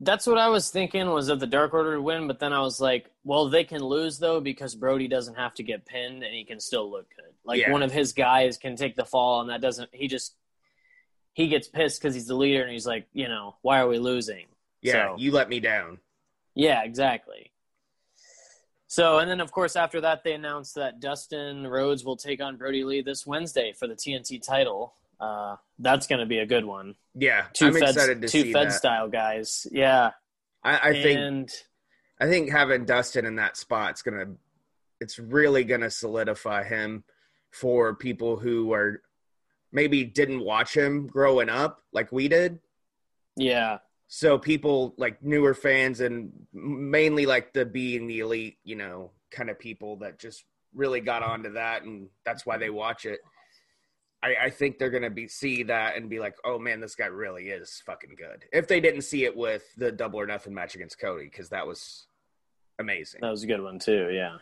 That's 0.00 0.26
what 0.26 0.38
I 0.38 0.48
was 0.48 0.70
thinking 0.70 1.08
was 1.10 1.28
that 1.28 1.38
the 1.38 1.46
Dark 1.46 1.72
Order 1.72 2.00
would 2.00 2.04
win, 2.04 2.26
but 2.26 2.40
then 2.40 2.52
I 2.52 2.60
was 2.60 2.80
like, 2.80 3.10
well, 3.22 3.48
they 3.48 3.64
can 3.64 3.80
lose 3.82 4.18
though 4.18 4.40
because 4.40 4.74
Brodie 4.74 5.08
doesn't 5.08 5.36
have 5.36 5.54
to 5.54 5.62
get 5.62 5.86
pinned 5.86 6.22
and 6.24 6.34
he 6.34 6.44
can 6.44 6.58
still 6.60 6.90
look 6.90 7.08
good. 7.14 7.32
Like 7.44 7.60
Yeah. 7.60 7.70
one 7.70 7.82
of 7.82 7.92
his 7.92 8.12
guys 8.12 8.58
can 8.58 8.76
take 8.76 8.96
the 8.96 9.04
fall 9.04 9.40
and 9.40 9.50
that 9.50 9.60
doesn't. 9.60 9.90
He 9.92 10.08
just 10.08 10.34
he 11.32 11.48
gets 11.48 11.66
pissed 11.68 12.00
because 12.00 12.14
he's 12.14 12.26
the 12.26 12.34
leader 12.34 12.62
and 12.62 12.72
he's 12.72 12.86
like, 12.86 13.06
you 13.12 13.28
know, 13.28 13.56
why 13.62 13.78
are 13.80 13.88
we 13.88 13.98
losing? 13.98 14.46
Yeah, 14.82 14.92
So- 14.92 15.16
you 15.18 15.30
let 15.32 15.48
me 15.48 15.60
down. 15.60 15.98
Yeah, 16.54 16.82
exactly. 16.84 17.50
So, 18.86 19.18
and 19.18 19.28
then 19.30 19.40
of 19.40 19.50
course 19.52 19.74
after 19.76 20.00
that 20.02 20.22
they 20.24 20.32
announced 20.34 20.74
that 20.74 21.00
Dustin 21.00 21.66
Rhodes 21.66 22.04
will 22.04 22.16
take 22.16 22.40
on 22.42 22.56
Brodie 22.56 22.84
Lee 22.84 23.00
this 23.00 23.26
Wednesday 23.26 23.72
for 23.72 23.86
the 23.88 23.94
TNT 23.96 24.38
title. 24.44 24.94
Uh, 25.20 25.56
that's 25.78 26.06
going 26.06 26.20
to 26.20 26.26
be 26.26 26.38
a 26.38 26.46
good 26.46 26.64
one. 26.64 26.94
Yeah, 27.14 27.44
Two 27.54 27.66
I'm 27.66 27.72
Fed, 27.74 27.82
excited 27.82 28.22
to 28.22 28.28
two 28.28 28.42
see 28.42 28.52
Fed 28.52 28.68
that. 28.68 28.72
style 28.72 29.08
guys. 29.08 29.66
Yeah, 29.70 30.10
I, 30.62 30.90
I 30.90 30.92
think, 30.92 31.18
and 31.18 31.50
I 32.20 32.26
think 32.26 32.50
having 32.50 32.84
Dustin 32.84 33.24
in 33.24 33.36
that 33.36 33.56
spot's 33.56 34.02
gonna, 34.02 34.34
it's 35.00 35.18
really 35.18 35.64
gonna 35.64 35.90
solidify 35.90 36.64
him 36.64 37.04
for 37.50 37.94
people 37.94 38.36
who 38.36 38.72
are 38.72 39.00
maybe 39.72 40.04
didn't 40.04 40.40
watch 40.44 40.76
him 40.76 41.06
growing 41.06 41.48
up 41.48 41.82
like 41.92 42.10
we 42.12 42.28
did. 42.28 42.58
yeah, 43.36 43.78
so 44.08 44.38
people 44.38 44.94
like 44.98 45.22
newer 45.22 45.54
fans 45.54 46.00
and 46.00 46.32
mainly 46.52 47.26
like 47.26 47.52
the 47.52 47.64
being 47.64 48.06
the 48.06 48.20
elite 48.20 48.58
you 48.64 48.76
know 48.76 49.10
kind 49.30 49.50
of 49.50 49.58
people 49.58 49.96
that 49.96 50.18
just 50.18 50.44
really 50.74 51.00
got 51.00 51.22
onto 51.22 51.52
that 51.52 51.82
and 51.84 52.08
that's 52.24 52.44
why 52.44 52.56
they 52.58 52.70
watch 52.70 53.06
it 53.06 53.20
i, 54.24 54.34
I 54.46 54.50
think 54.50 54.78
they're 54.78 54.90
gonna 54.90 55.10
be 55.10 55.28
see 55.28 55.62
that 55.64 55.96
and 55.96 56.08
be 56.10 56.18
like 56.18 56.34
oh 56.44 56.58
man 56.58 56.80
this 56.80 56.94
guy 56.96 57.06
really 57.06 57.50
is 57.50 57.82
fucking 57.86 58.14
good 58.16 58.44
if 58.52 58.66
they 58.66 58.80
didn't 58.80 59.02
see 59.02 59.24
it 59.24 59.36
with 59.36 59.62
the 59.76 59.92
double 59.92 60.18
or 60.20 60.26
nothing 60.26 60.52
match 60.54 60.74
against 60.74 60.98
cody 60.98 61.26
because 61.26 61.50
that 61.50 61.66
was 61.66 62.06
amazing 62.78 63.20
that 63.20 63.30
was 63.30 63.42
a 63.44 63.46
good 63.46 63.60
one 63.62 63.78
too. 63.78 64.10
Yeah, 64.12 64.38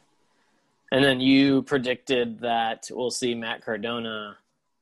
and 0.91 1.05
then 1.05 1.21
you 1.21 1.63
predicted 1.63 2.41
that 2.41 2.89
we'll 2.91 3.11
see 3.11 3.35
Matt 3.35 3.63
Cardona 3.65 4.37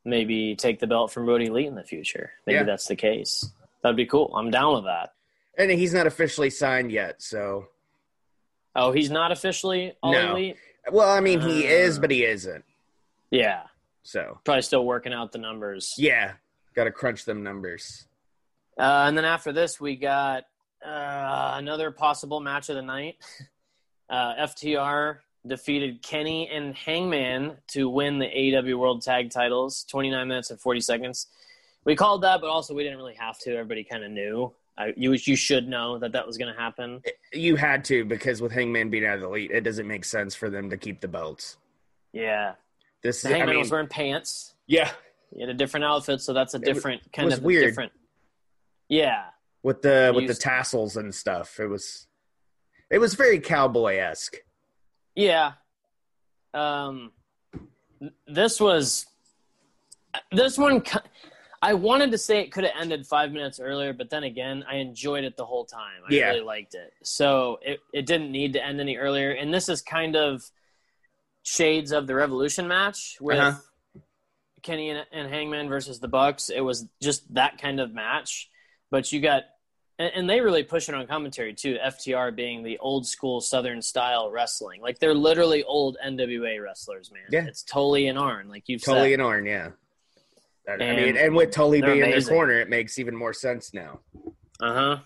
maybe 0.05 0.55
take 0.57 0.79
the 0.81 0.87
belt 0.87 1.13
from 1.13 1.25
Brodie 1.27 1.51
Lee 1.51 1.67
in 1.67 1.75
the 1.75 1.83
future. 1.85 2.31
Maybe 2.47 2.57
Yeah. 2.59 2.63
that's 2.65 2.87
the 2.87 2.97
case. 2.97 3.51
That'd 3.83 3.97
be 3.97 4.07
cool. 4.07 4.33
I'm 4.35 4.51
down 4.51 4.75
with 4.77 4.85
that. 4.85 5.13
and 5.59 5.71
he's 5.71 5.93
not 5.93 6.07
officially 6.07 6.49
signed 6.51 6.91
yet 6.93 7.21
so 7.23 7.69
Oh, 8.77 8.93
he's 8.93 9.11
not 9.11 9.33
officially 9.33 9.93
all 10.03 10.13
No. 10.13 10.31
elite. 10.37 10.57
well 10.93 11.11
i 11.11 11.21
mean 11.21 11.41
he 11.41 11.67
is 11.67 11.99
Uh. 11.99 12.01
but 12.03 12.11
he 12.11 12.25
isn't 12.25 12.65
Yeah, 13.31 13.63
so 14.03 14.39
probably 14.45 14.63
still 14.63 14.85
working 14.85 15.13
out 15.13 15.33
the 15.33 15.39
numbers. 15.39 15.95
yeah 15.99 16.33
gotta 16.75 16.91
crunch 16.91 17.25
them 17.25 17.43
numbers 17.43 18.07
Uh, 18.79 19.05
and 19.09 19.17
then 19.19 19.25
after 19.27 19.53
this, 19.53 19.79
we 19.81 19.95
got 19.97 20.45
uh, 20.87 21.53
another 21.57 21.91
possible 21.91 22.41
match 22.41 22.69
of 22.71 22.77
the 22.77 22.83
night. 22.83 23.17
Uh, 24.09 24.35
FTR 24.49 25.19
defeated 25.47 26.03
Kenny 26.03 26.49
and 26.49 26.75
Hangman 26.75 27.57
to 27.69 27.89
win 27.89 28.19
the 28.19 28.27
AEW 28.27 28.77
World 28.77 29.03
Tag 29.03 29.31
Titles, 29.31 29.85
29 29.89 30.27
minutes 30.27 30.51
and 30.51 30.61
40 30.61 30.81
seconds. 30.81 31.29
We 31.85 31.95
called 31.95 32.23
that, 32.23 32.41
but 32.41 32.49
also 32.51 32.75
we 32.75 32.83
didn't 32.83 32.99
really 32.99 33.15
have 33.15 33.39
to. 33.39 33.53
Everybody 33.53 33.85
kind 33.85 34.03
of 34.03 34.11
knew. 34.11 34.53
I, 34.77 34.95
you 34.97 35.13
you 35.13 35.37
should 35.37 35.69
know 35.69 35.97
that 35.99 36.11
that 36.11 36.27
was 36.27 36.39
going 36.39 36.53
to 36.53 36.61
happen. 36.61 37.03
you 37.33 37.55
had 37.55 37.85
to 37.85 38.05
because 38.05 38.41
with 38.43 38.51
hangman 38.51 38.91
being 38.91 39.07
out 39.07 39.15
of 39.15 39.21
the 39.21 39.29
elite 39.29 39.51
it 39.53 39.61
doesn't 39.61 39.87
make 39.87 40.05
sense 40.05 40.35
for 40.35 40.51
them 40.51 40.69
to 40.71 40.77
keep 40.77 41.01
the 41.01 41.07
belts 41.09 41.57
Yeah, 42.13 42.55
This 43.03 43.23
the 43.23 43.31
is, 43.31 43.35
I 43.43 43.47
mean, 43.47 43.59
was 43.59 43.71
wearing 43.71 43.89
pants. 43.89 44.55
yeah, 44.67 44.91
He 45.35 45.41
had 45.41 45.49
a 45.51 45.55
different 45.55 45.85
outfit, 45.85 46.21
so 46.21 46.33
that's 46.33 46.55
a 46.55 46.59
different 46.59 47.01
kind 47.13 47.25
it 47.27 47.31
was 47.31 47.39
of 47.39 47.45
weird. 47.45 47.65
different. 47.65 47.93
Yeah, 48.89 49.25
with 49.63 49.83
the 49.83 50.13
with 50.15 50.27
the 50.27 50.35
tassels 50.35 50.97
and 50.97 51.15
stuff. 51.15 51.59
It 51.61 51.67
was, 51.69 52.07
it 52.91 52.99
was 52.99 53.15
very 53.15 53.39
cowboy 53.41 53.97
esque. 53.99 54.37
Yeah. 55.15 55.53
Um, 56.53 57.13
this 58.27 58.61
was 58.61 59.07
this 60.33 60.59
one. 60.59 60.83
I 61.63 61.75
wanted 61.75 62.11
to 62.13 62.19
say 62.19 62.41
it 62.41 62.51
could 62.53 62.65
have 62.65 62.73
ended 62.81 63.07
five 63.07 63.33
minutes 63.33 63.61
earlier, 63.61 63.93
but 63.93 64.09
then 64.11 64.25
again, 64.25 64.65
I 64.69 64.77
enjoyed 64.77 65.25
it 65.25 65.37
the 65.37 65.45
whole 65.45 65.65
time. 65.67 66.03
I 66.09 66.13
Yeah. 66.15 66.29
really 66.31 66.41
liked 66.41 66.75
it, 66.75 66.93
so 67.03 67.59
it 67.63 67.81
it 67.93 68.07
didn't 68.07 68.33
need 68.33 68.53
to 68.55 68.65
end 68.65 68.81
any 68.81 68.97
earlier. 68.97 69.31
And 69.33 69.53
this 69.55 69.69
is 69.69 69.81
kind 69.83 70.17
of 70.17 70.43
shades 71.43 71.93
of 71.93 72.07
the 72.07 72.15
Revolution 72.15 72.69
match 72.69 73.17
with 73.21 73.39
Uh-huh. 73.39 73.59
Kenny 74.63 74.91
and, 74.91 75.07
and 75.13 75.29
Hangman 75.33 75.69
versus 75.69 76.01
the 76.01 76.09
Bucks. 76.09 76.51
It 76.51 76.61
was 76.61 76.87
just 77.01 77.33
that 77.35 77.61
kind 77.61 77.81
of 77.81 77.93
match, 77.95 78.51
but 78.91 79.11
you 79.13 79.21
got. 79.21 79.45
And 79.99 80.13
and 80.15 80.31
they 80.31 80.41
really 80.41 80.63
push 80.63 80.89
it 80.89 80.95
on 80.95 81.07
commentary 81.07 81.53
too. 81.55 81.77
FTR 81.83 82.35
being 82.35 82.63
the 82.63 82.79
old 82.79 83.07
school 83.07 83.41
Southern 83.41 83.81
style 83.83 84.31
wrestling, 84.31 84.81
like 84.83 84.99
they're 84.99 85.15
literally 85.15 85.63
old 85.65 85.97
NWA 86.05 86.63
wrestlers, 86.63 87.11
man. 87.13 87.23
Yeah. 87.31 87.45
it's 87.47 87.63
Tully 87.63 88.07
and 88.09 88.19
Arn, 88.19 88.49
like 88.49 88.65
you've 88.67 88.83
Tully 88.83 89.11
said. 89.11 89.13
and 89.15 89.23
Arn, 89.23 89.45
yeah. 89.47 89.69
I- 90.69 90.73
I 90.73 90.75
And 90.77 90.97
mean, 91.05 91.17
and 91.17 91.35
with 91.35 91.51
Tully 91.51 91.81
being 91.83 92.03
in 92.03 92.11
the 92.19 92.25
corner, 92.25 92.61
it 92.61 92.69
makes 92.71 92.99
even 92.99 93.15
more 93.17 93.33
sense 93.35 93.75
now. 93.75 94.01
Uh 94.61 94.75
huh. 94.75 94.97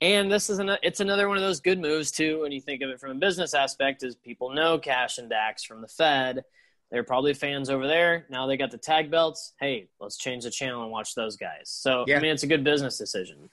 And 0.00 0.30
this 0.30 0.50
is 0.50 0.58
an, 0.58 0.76
it's 0.82 1.00
another 1.00 1.28
one 1.28 1.38
of 1.38 1.42
those 1.42 1.60
good 1.60 1.80
moves 1.80 2.10
too. 2.10 2.42
When 2.42 2.52
you 2.52 2.60
think 2.60 2.82
of 2.82 2.90
it 2.90 3.00
from 3.00 3.12
a 3.12 3.14
business 3.14 3.54
aspect, 3.54 4.02
is 4.02 4.14
people 4.14 4.50
know 4.50 4.78
Cash 4.78 5.18
and 5.18 5.30
Dax 5.30 5.64
from 5.64 5.80
the 5.80 5.88
Fed. 5.88 6.44
They're 6.90 7.02
probably 7.02 7.34
fans 7.34 7.70
over 7.70 7.86
there. 7.86 8.26
Now 8.28 8.46
they 8.46 8.56
got 8.56 8.70
the 8.70 8.78
tag 8.78 9.10
belts. 9.10 9.54
Hey, 9.58 9.88
let's 9.98 10.16
change 10.16 10.44
the 10.44 10.50
channel 10.50 10.82
and 10.82 10.92
watch 10.92 11.14
those 11.14 11.36
guys. 11.36 11.62
So 11.64 12.04
Yeah. 12.06 12.18
I 12.18 12.20
mean, 12.20 12.30
it's 12.30 12.42
a 12.42 12.46
good 12.46 12.62
business 12.62 12.98
decision. 12.98 13.50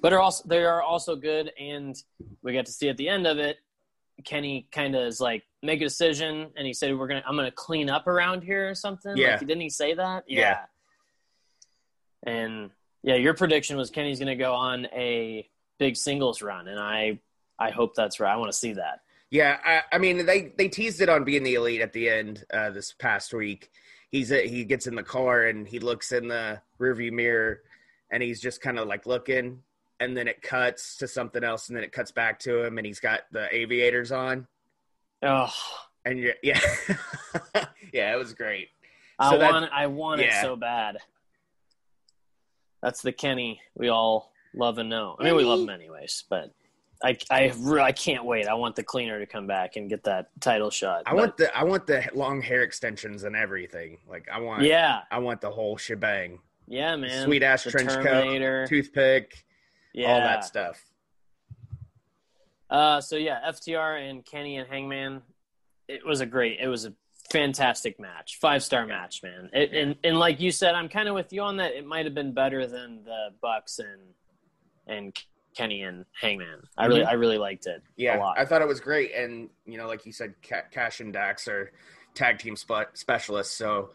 But 0.00 0.12
are 0.12 0.20
also 0.20 0.46
they 0.46 0.62
are 0.64 0.82
also 0.82 1.16
good, 1.16 1.50
and 1.58 1.96
we 2.42 2.52
got 2.52 2.66
to 2.66 2.72
see 2.72 2.88
at 2.88 2.96
the 2.96 3.08
end 3.08 3.26
of 3.26 3.38
it. 3.38 3.58
Kenny 4.24 4.68
kind 4.70 4.94
of 4.94 5.02
is 5.02 5.20
like 5.20 5.42
make 5.62 5.80
a 5.80 5.84
decision, 5.84 6.50
and 6.56 6.64
he 6.66 6.72
said, 6.72 6.96
"We're 6.96 7.08
gonna 7.08 7.24
I'm 7.26 7.34
gonna 7.34 7.50
clean 7.50 7.90
up 7.90 8.06
around 8.06 8.42
here 8.42 8.70
or 8.70 8.74
something." 8.76 9.16
Yeah. 9.16 9.32
Like, 9.32 9.40
didn't 9.40 9.60
he 9.60 9.70
say 9.70 9.94
that? 9.94 10.24
Yeah. 10.28 10.60
And 12.22 12.70
yeah, 13.02 13.16
your 13.16 13.34
prediction 13.34 13.76
was 13.76 13.90
Kenny's 13.90 14.18
going 14.18 14.28
to 14.28 14.36
go 14.36 14.54
on 14.54 14.86
a 14.86 15.48
big 15.78 15.96
singles 15.96 16.42
run, 16.42 16.68
and 16.68 16.78
I 16.80 17.18
I 17.58 17.70
hope 17.70 17.94
that's 17.94 18.20
right. 18.20 18.32
I 18.32 18.36
want 18.36 18.50
to 18.52 18.58
see 18.58 18.74
that. 18.74 19.00
Yeah, 19.30 19.58
I, 19.64 19.82
I 19.92 19.98
mean, 19.98 20.26
they 20.26 20.52
they 20.56 20.68
teased 20.68 21.00
it 21.00 21.08
on 21.08 21.24
being 21.24 21.42
the 21.42 21.54
elite 21.54 21.80
at 21.80 21.92
the 21.92 22.08
end 22.08 22.44
uh, 22.52 22.70
this 22.70 22.92
past 22.92 23.32
week. 23.34 23.70
He's 24.10 24.30
a, 24.30 24.46
he 24.46 24.64
gets 24.64 24.86
in 24.86 24.94
the 24.94 25.02
car 25.02 25.44
and 25.46 25.66
he 25.66 25.80
looks 25.80 26.12
in 26.12 26.28
the 26.28 26.60
rearview 26.80 27.10
mirror, 27.12 27.62
and 28.10 28.22
he's 28.22 28.40
just 28.40 28.60
kind 28.60 28.78
of 28.78 28.86
like 28.86 29.06
looking, 29.06 29.62
and 29.98 30.16
then 30.16 30.28
it 30.28 30.40
cuts 30.40 30.96
to 30.98 31.08
something 31.08 31.42
else, 31.42 31.68
and 31.68 31.76
then 31.76 31.82
it 31.84 31.90
cuts 31.92 32.12
back 32.12 32.38
to 32.40 32.62
him, 32.64 32.78
and 32.78 32.86
he's 32.86 33.00
got 33.00 33.22
the 33.32 33.52
aviators 33.54 34.12
on, 34.12 34.46
Oh, 35.22 35.52
and 36.04 36.18
you're, 36.20 36.34
yeah, 36.44 36.60
yeah, 37.92 38.12
it 38.14 38.18
was 38.18 38.34
great. 38.34 38.68
I 39.18 39.30
So 39.30 39.38
that- 39.38 39.52
want 39.52 39.72
I 39.72 39.86
want 39.88 40.20
yeah. 40.20 40.38
it 40.38 40.42
so 40.42 40.54
bad. 40.54 40.98
That's 42.82 43.02
the 43.02 43.12
Kenny 43.12 43.60
we 43.74 43.88
all 43.88 44.32
love 44.54 44.78
and 44.78 44.88
know. 44.88 45.16
I 45.18 45.24
mean, 45.24 45.36
we 45.36 45.44
love 45.44 45.60
him 45.60 45.68
anyways, 45.70 46.24
but 46.28 46.52
I 47.02 47.16
I 47.30 47.52
I 47.80 47.92
can't 47.92 48.24
wait. 48.24 48.46
I 48.46 48.54
want 48.54 48.76
the 48.76 48.82
cleaner 48.82 49.18
to 49.18 49.26
come 49.26 49.46
back 49.46 49.76
and 49.76 49.88
get 49.90 50.04
that 50.04 50.28
title 50.40 50.70
shot. 50.70 51.02
I 51.06 51.10
But- 51.10 51.16
want 51.18 51.36
the 51.36 51.56
I 51.58 51.64
want 51.64 51.86
the 51.86 52.08
long 52.14 52.40
hair 52.40 52.62
extensions 52.62 53.24
and 53.24 53.34
everything. 53.36 53.98
Like 54.08 54.28
I 54.32 54.40
want 54.40 54.62
yeah, 54.62 55.00
I 55.10 55.18
want 55.18 55.40
the 55.40 55.50
whole 55.50 55.76
shebang. 55.76 56.38
yeah, 56.66 56.96
man. 56.96 57.24
Sweet 57.26 57.42
ass 57.42 57.64
The 57.64 57.70
trench 57.72 57.90
Terminator. 57.92 58.62
coat, 58.64 58.68
toothpick, 58.68 59.44
yeah. 59.92 60.12
all 60.12 60.20
that 60.20 60.44
stuff. 60.44 60.82
Uh, 62.70 63.00
so 63.00 63.16
yeah, 63.16 63.40
FTR 63.50 64.08
and 64.10 64.24
Kenny 64.24 64.56
and 64.56 64.68
Hangman. 64.68 65.22
It 65.88 66.04
was 66.06 66.20
a 66.20 66.26
great. 66.26 66.58
It 66.60 66.68
was 66.68 66.86
a 66.86 66.94
fantastic 67.30 68.00
match, 68.00 68.38
five 68.40 68.62
star 68.62 68.86
match, 68.86 69.22
man. 69.22 69.50
It, 69.52 69.72
and 69.74 69.96
and 70.02 70.18
like 70.18 70.40
you 70.40 70.50
said, 70.50 70.74
I'm 70.74 70.88
kind 70.88 71.08
of 71.08 71.14
with 71.14 71.32
you 71.32 71.42
on 71.42 71.58
that. 71.58 71.72
It 71.74 71.86
might 71.86 72.06
have 72.06 72.14
been 72.14 72.32
better 72.32 72.66
than 72.66 73.04
the 73.04 73.28
Bucks 73.42 73.78
and 73.78 74.00
and 74.86 75.16
Kenny 75.56 75.82
and 75.82 76.04
Hangman. 76.20 76.62
I 76.76 76.86
really 76.86 77.02
Mhm. 77.02 77.08
I 77.08 77.12
really 77.12 77.38
liked 77.38 77.66
it. 77.66 77.82
Yeah, 77.96 78.18
a 78.18 78.20
lot. 78.20 78.38
I 78.38 78.44
thought 78.44 78.60
it 78.62 78.68
was 78.68 78.80
great, 78.80 79.14
and 79.14 79.50
you 79.64 79.78
know, 79.78 79.86
like 79.86 80.04
you 80.04 80.12
said, 80.12 80.34
Cash 80.42 81.00
and 81.00 81.12
Dax 81.12 81.46
are 81.48 81.70
tag 82.14 82.38
team 82.38 82.56
spe- 82.56 82.94
specialists. 82.94 83.54
So, 83.54 83.92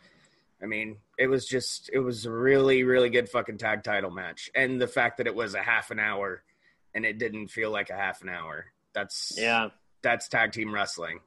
I 0.61 0.65
mean, 0.65 0.97
it 1.17 1.27
was 1.27 1.45
just 1.45 1.89
it 1.91 1.99
was 1.99 2.25
a 2.25 2.31
really 2.31 2.83
really 2.83 3.09
good 3.09 3.29
fucking 3.29 3.57
tag 3.57 3.83
title 3.83 4.11
match, 4.11 4.49
and 4.55 4.79
the 4.81 4.87
fact 4.87 5.17
that 5.17 5.27
it 5.27 5.35
was 5.35 5.53
a 5.53 5.61
half 5.61 5.91
an 5.91 5.99
hour, 5.99 6.43
and 6.93 7.05
it 7.05 7.17
didn't 7.17 7.49
feel 7.49 7.71
like 7.71 7.89
a 7.89 7.95
half 7.95 8.21
an 8.21 8.29
hour. 8.29 8.67
That's 8.93 9.33
yeah. 9.37 9.69
that's 10.01 10.27
tag 10.29 10.53
team 10.53 10.73
wrestling. 10.73 11.19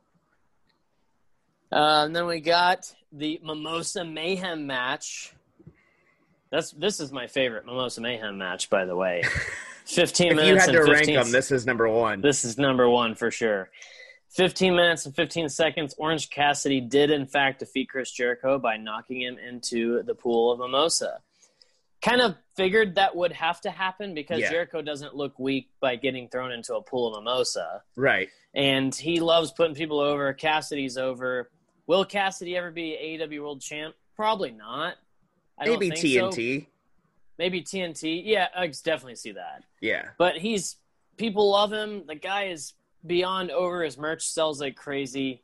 Uh, 1.70 2.04
and 2.04 2.14
then 2.14 2.26
we 2.26 2.40
got 2.40 2.94
the 3.12 3.40
Mimosa 3.42 4.04
Mayhem 4.04 4.66
match. 4.66 5.32
That's 6.52 6.70
this 6.72 7.00
is 7.00 7.10
my 7.10 7.26
favorite 7.26 7.66
Mimosa 7.66 8.00
Mayhem 8.00 8.38
match, 8.38 8.70
by 8.70 8.84
the 8.84 8.94
way. 8.94 9.22
Fifteen 9.86 10.28
If 10.32 10.36
minutes. 10.36 10.48
you 10.48 10.72
had 10.72 10.72
to 10.78 10.82
and 10.84 10.92
rank 10.92 11.06
them, 11.06 11.32
this 11.32 11.50
is 11.50 11.66
number 11.66 11.88
one. 11.88 12.20
This 12.20 12.44
is 12.44 12.56
number 12.58 12.88
one 12.88 13.16
for 13.16 13.32
sure. 13.32 13.70
15 14.30 14.74
minutes 14.74 15.04
and 15.04 15.14
15 15.14 15.48
seconds. 15.50 15.94
Orange 15.98 16.30
Cassidy 16.30 16.80
did, 16.80 17.10
in 17.10 17.26
fact, 17.26 17.58
defeat 17.58 17.90
Chris 17.90 18.10
Jericho 18.12 18.58
by 18.58 18.76
knocking 18.78 19.20
him 19.20 19.36
into 19.38 20.02
the 20.04 20.14
pool 20.14 20.52
of 20.52 20.58
mimosa. 20.60 21.18
Kind 22.00 22.22
of 22.22 22.36
figured 22.56 22.94
that 22.94 23.14
would 23.14 23.32
have 23.32 23.60
to 23.62 23.70
happen 23.70 24.14
because 24.14 24.40
Yeah. 24.40 24.50
Jericho 24.50 24.80
doesn't 24.80 25.14
look 25.14 25.38
weak 25.38 25.68
by 25.80 25.96
getting 25.96 26.28
thrown 26.28 26.50
into 26.50 26.74
a 26.76 26.82
pool 26.82 27.14
of 27.14 27.22
mimosa. 27.22 27.82
right. 27.96 28.28
And 28.54 28.94
he 28.94 29.18
loves 29.20 29.50
putting 29.50 29.74
people 29.74 29.98
over. 30.00 30.32
Cassidy's 30.34 30.96
over. 30.98 31.50
Will 31.86 32.04
Cassidy 32.04 32.54
ever 32.56 32.70
be 32.70 32.96
AEW 33.20 33.40
World 33.40 33.60
Champ? 33.62 33.94
Probably 34.16 34.50
not. 34.50 34.94
I 35.58 35.66
Maybe 35.68 35.90
think 35.90 35.98
so. 35.98 36.30
TNT. 36.30 36.66
Maybe 37.38 37.62
TNT. 37.62 38.22
Yeah, 38.24 38.48
I 38.56 38.66
definitely 38.68 39.16
see 39.16 39.32
that 39.32 39.64
Yeah. 39.80 40.10
but 40.18 40.36
he's 40.36 40.76
people 41.16 41.50
love 41.50 41.72
him. 41.72 42.04
The 42.06 42.14
guy 42.14 42.44
is 42.48 42.74
beyond 43.06 43.50
over. 43.50 43.82
His 43.82 43.96
merch 43.98 44.22
sells 44.26 44.60
like 44.60 44.76
crazy. 44.76 45.42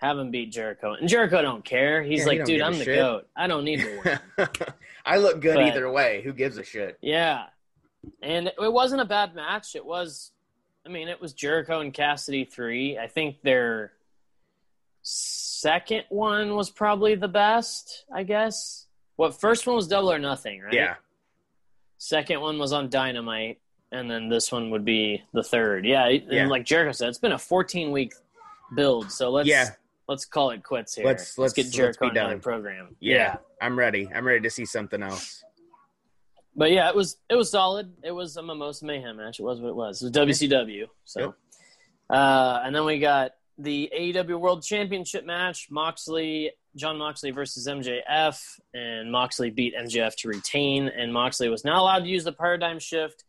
Have 0.00 0.16
him 0.18 0.30
beat 0.30 0.52
Jericho, 0.52 0.92
and 0.92 1.08
Jericho 1.08 1.42
don't 1.42 1.64
care. 1.64 2.02
He's 2.04 2.20
Yeah, 2.20 2.26
like, 2.26 2.38
don't 2.38 2.46
dude, 2.46 2.60
I'm 2.62 2.78
the 2.78 2.84
shit." 2.84 2.96
goat. 2.96 3.28
I 3.34 3.48
don't 3.48 3.64
need 3.64 3.80
to 3.80 4.18
win. 4.36 4.48
I 5.04 5.16
look 5.18 5.40
good 5.40 5.56
But- 5.56 5.64
either 5.64 5.90
way. 5.90 6.22
Who 6.22 6.32
gives 6.32 6.56
a 6.56 6.62
shit? 6.62 6.98
yeah, 7.02 7.46
and 8.22 8.46
it 8.46 8.72
wasn't 8.72 9.00
a 9.00 9.04
bad 9.04 9.34
match. 9.34 9.74
It 9.74 9.84
was, 9.84 10.30
I 10.86 10.88
mean, 10.88 11.08
it 11.08 11.20
was 11.20 11.32
Jericho 11.32 11.80
and 11.80 11.92
Cassidy 11.92 12.44
three. 12.44 12.96
I 12.96 13.08
think 13.08 13.42
their 13.42 13.92
second 15.02 16.04
one 16.10 16.54
was 16.54 16.70
probably 16.70 17.14
the 17.14 17.28
best. 17.28 18.04
I 18.14 18.22
guess. 18.22 18.86
What 19.18 19.34
first 19.40 19.66
one 19.66 19.74
was 19.74 19.88
Double 19.88 20.12
or 20.12 20.18
Nothing, 20.20 20.60
right? 20.62 20.72
Yeah. 20.72 20.94
Second 21.98 22.40
one 22.40 22.56
was 22.56 22.72
on 22.72 22.88
Dynamite, 22.88 23.58
and 23.90 24.08
then 24.08 24.28
this 24.28 24.52
one 24.52 24.70
would 24.70 24.84
be 24.84 25.24
the 25.34 25.42
third. 25.42 25.84
Yeah, 25.84 26.06
and 26.06 26.22
Yeah. 26.32 26.46
like 26.46 26.64
Jericho 26.64 26.92
said, 26.92 27.08
it's 27.08 27.18
been 27.18 27.32
a 27.32 27.38
14 27.38 27.90
week 27.90 28.14
build, 28.76 29.10
so 29.10 29.28
let's 29.30 29.48
Yeah. 29.48 29.70
let's 30.06 30.24
call 30.24 30.50
it 30.50 30.62
quits 30.62 30.94
here. 30.94 31.04
Let's- 31.04 31.36
let's- 31.36 31.52
get 31.52 31.64
let's 31.66 31.74
Jericho 31.76 31.98
be 32.06 32.10
on 32.10 32.16
another 32.16 32.34
done. 32.34 32.40
program. 32.40 32.96
yeah. 33.00 33.38
I'm 33.60 33.76
ready. 33.76 34.08
I'm 34.14 34.24
ready 34.24 34.40
to 34.40 34.50
see 34.50 34.64
something 34.64 35.02
else. 35.02 35.42
but 36.54 36.70
yeah, 36.70 36.88
it 36.88 36.94
was 36.94 37.16
it 37.28 37.34
was 37.34 37.50
solid. 37.50 37.92
It 38.04 38.12
was 38.12 38.36
a 38.36 38.42
Mimosa 38.42 38.84
Mayhem 38.84 39.16
match. 39.16 39.40
It 39.40 39.42
was 39.42 39.60
what 39.60 39.68
it 39.70 39.74
was. 39.76 40.00
It 40.00 40.06
was 40.06 40.12
WCW. 40.12 40.88
So, 41.04 41.20
Yep. 41.20 41.34
uh, 42.10 42.60
and 42.64 42.74
then 42.74 42.84
we 42.84 42.98
got 43.00 43.34
the 43.58 43.90
AEW 43.92 44.38
World 44.38 44.62
Championship 44.62 45.24
match: 45.24 45.70
Moxley, 45.70 46.52
Jon 46.78 46.96
Moxley 46.96 47.30
versus 47.30 47.66
MJF, 47.66 48.60
and 48.72 49.10
Moxley 49.12 49.50
beat 49.50 49.74
MJF 49.76 50.14
to 50.16 50.28
retain. 50.28 50.88
And 50.88 51.12
Moxley 51.12 51.48
was 51.48 51.64
not 51.64 51.76
allowed 51.78 52.00
to 52.00 52.08
use 52.08 52.24
the 52.24 52.32
paradigm 52.32 52.78
shift, 52.78 53.24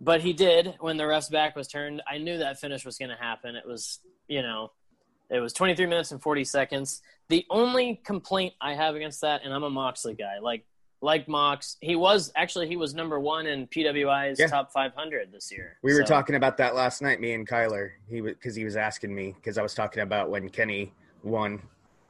but 0.00 0.20
he 0.20 0.32
did 0.32 0.74
when 0.80 0.96
the 0.96 1.06
ref's 1.06 1.28
back 1.28 1.56
was 1.56 1.66
turned. 1.66 2.02
I 2.08 2.18
knew 2.18 2.38
that 2.38 2.60
finish 2.60 2.84
was 2.84 2.98
going 2.98 3.10
to 3.10 3.16
happen. 3.16 3.56
It 3.56 3.66
was, 3.66 4.00
you 4.28 4.42
know, 4.42 4.70
it 5.30 5.40
was 5.40 5.52
23 5.52 5.86
minutes 5.86 6.12
and 6.12 6.22
40 6.22 6.44
seconds. 6.44 7.00
The 7.28 7.46
only 7.50 8.00
complaint 8.04 8.54
I 8.60 8.74
have 8.74 8.94
against 8.94 9.22
that, 9.22 9.40
and 9.44 9.52
I'm 9.52 9.62
a 9.64 9.70
Moxley 9.70 10.14
guy, 10.14 10.38
like 10.40 10.64
like 11.00 11.28
Mox, 11.28 11.76
he 11.82 11.96
was 11.96 12.32
actually 12.34 12.66
he 12.66 12.76
was 12.76 12.94
number 12.94 13.20
one 13.20 13.46
in 13.46 13.66
PWI's 13.66 14.38
Yeah. 14.40 14.46
top 14.46 14.72
500 14.72 15.30
this 15.32 15.52
year. 15.52 15.76
We 15.82 15.92
were 15.92 16.02
talking 16.02 16.34
about 16.34 16.56
that 16.56 16.74
last 16.74 17.02
night, 17.02 17.20
me 17.20 17.34
and 17.34 17.46
Kyler. 17.46 17.90
He 18.08 18.22
was 18.22 18.32
because 18.32 18.54
he 18.54 18.64
was 18.64 18.74
asking 18.76 19.14
me 19.14 19.34
because 19.36 19.58
I 19.58 19.62
was 19.62 19.74
talking 19.74 20.02
about 20.02 20.30
when 20.30 20.48
Kenny 20.48 20.94
won 21.22 21.60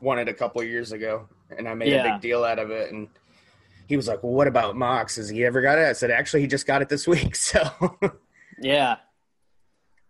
won 0.05 0.19
it 0.19 0.29
a 0.29 0.35
couple 0.35 0.61
of 0.61 0.69
years 0.69 0.93
ago, 0.93 1.29
and 1.57 1.69
I 1.69 1.75
made 1.75 1.93
a 1.93 2.03
big 2.13 2.21
deal 2.21 2.45
out 2.45 2.59
of 2.59 2.71
it. 2.71 2.93
And 2.93 3.09
he 3.89 3.97
was 3.97 4.07
like, 4.07 4.23
"Well, 4.23 4.33
what 4.33 4.47
about 4.47 4.77
Mox? 4.77 5.17
Has 5.17 5.29
he 5.29 5.45
ever 5.45 5.61
got 5.63 5.79
it?" 5.79 5.89
I 5.89 5.93
said, 5.95 6.11
"Actually, 6.11 6.43
he 6.43 6.47
just 6.47 6.67
got 6.67 6.83
it 6.83 6.89
this 6.89 7.07
week." 7.15 7.35
So 7.35 7.63
Yeah. 8.61 8.97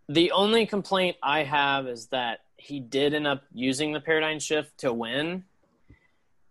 The 0.08 0.32
only 0.32 0.66
complaint 0.66 1.16
I 1.22 1.44
have 1.44 1.86
is 1.88 2.08
that 2.08 2.40
he 2.58 2.78
did 2.78 3.14
end 3.14 3.26
up 3.26 3.42
using 3.54 3.92
the 3.92 4.00
paradigm 4.00 4.38
shift 4.38 4.76
to 4.78 4.92
win. 4.92 5.44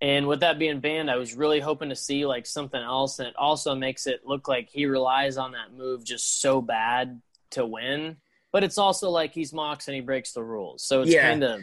And 0.02 0.28
with 0.28 0.40
that 0.42 0.58
being 0.60 0.80
banned, 0.80 1.10
I 1.10 1.16
was 1.18 1.34
really 1.36 1.60
hoping 1.60 1.90
to 1.90 1.96
see 1.96 2.26
like 2.26 2.46
something 2.46 2.82
else. 2.82 3.20
And 3.20 3.28
it 3.28 3.36
also 3.38 3.76
makes 3.76 4.08
it 4.08 4.26
look 4.26 4.48
like 4.48 4.70
he 4.70 4.86
relies 4.88 5.38
on 5.38 5.52
that 5.54 5.72
move 5.74 6.04
just 6.04 6.42
so 6.42 6.62
bad 6.62 7.22
to 7.52 7.66
win. 7.66 8.18
But 8.52 8.64
it's 8.64 8.78
also 8.78 9.10
like 9.12 9.34
he's 9.34 9.54
Mox 9.54 9.88
and 9.88 9.96
he 9.96 10.02
breaks 10.02 10.34
the 10.34 10.44
rules. 10.44 10.84
So 10.84 11.04
it's 11.04 11.14
Yeah. 11.14 11.30
kind 11.30 11.44
of, 11.44 11.62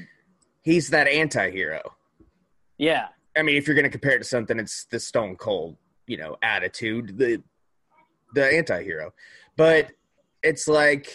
he's 0.62 0.88
that 0.90 1.06
anti-hero. 1.08 1.80
yeah. 2.78 3.08
I 3.36 3.42
mean, 3.42 3.56
if 3.56 3.66
you're 3.68 3.76
going 3.76 3.84
to 3.84 3.90
compare 3.90 4.16
it 4.16 4.18
to 4.18 4.24
something, 4.24 4.58
it's 4.58 4.86
the 4.86 4.98
Stone 4.98 5.36
Cold, 5.36 5.76
you 6.08 6.16
know, 6.16 6.36
attitude, 6.42 7.16
the 7.16 7.40
the 8.34 8.44
anti-hero. 8.44 9.12
But 9.56 9.92
it's 10.42 10.66
like 10.66 11.12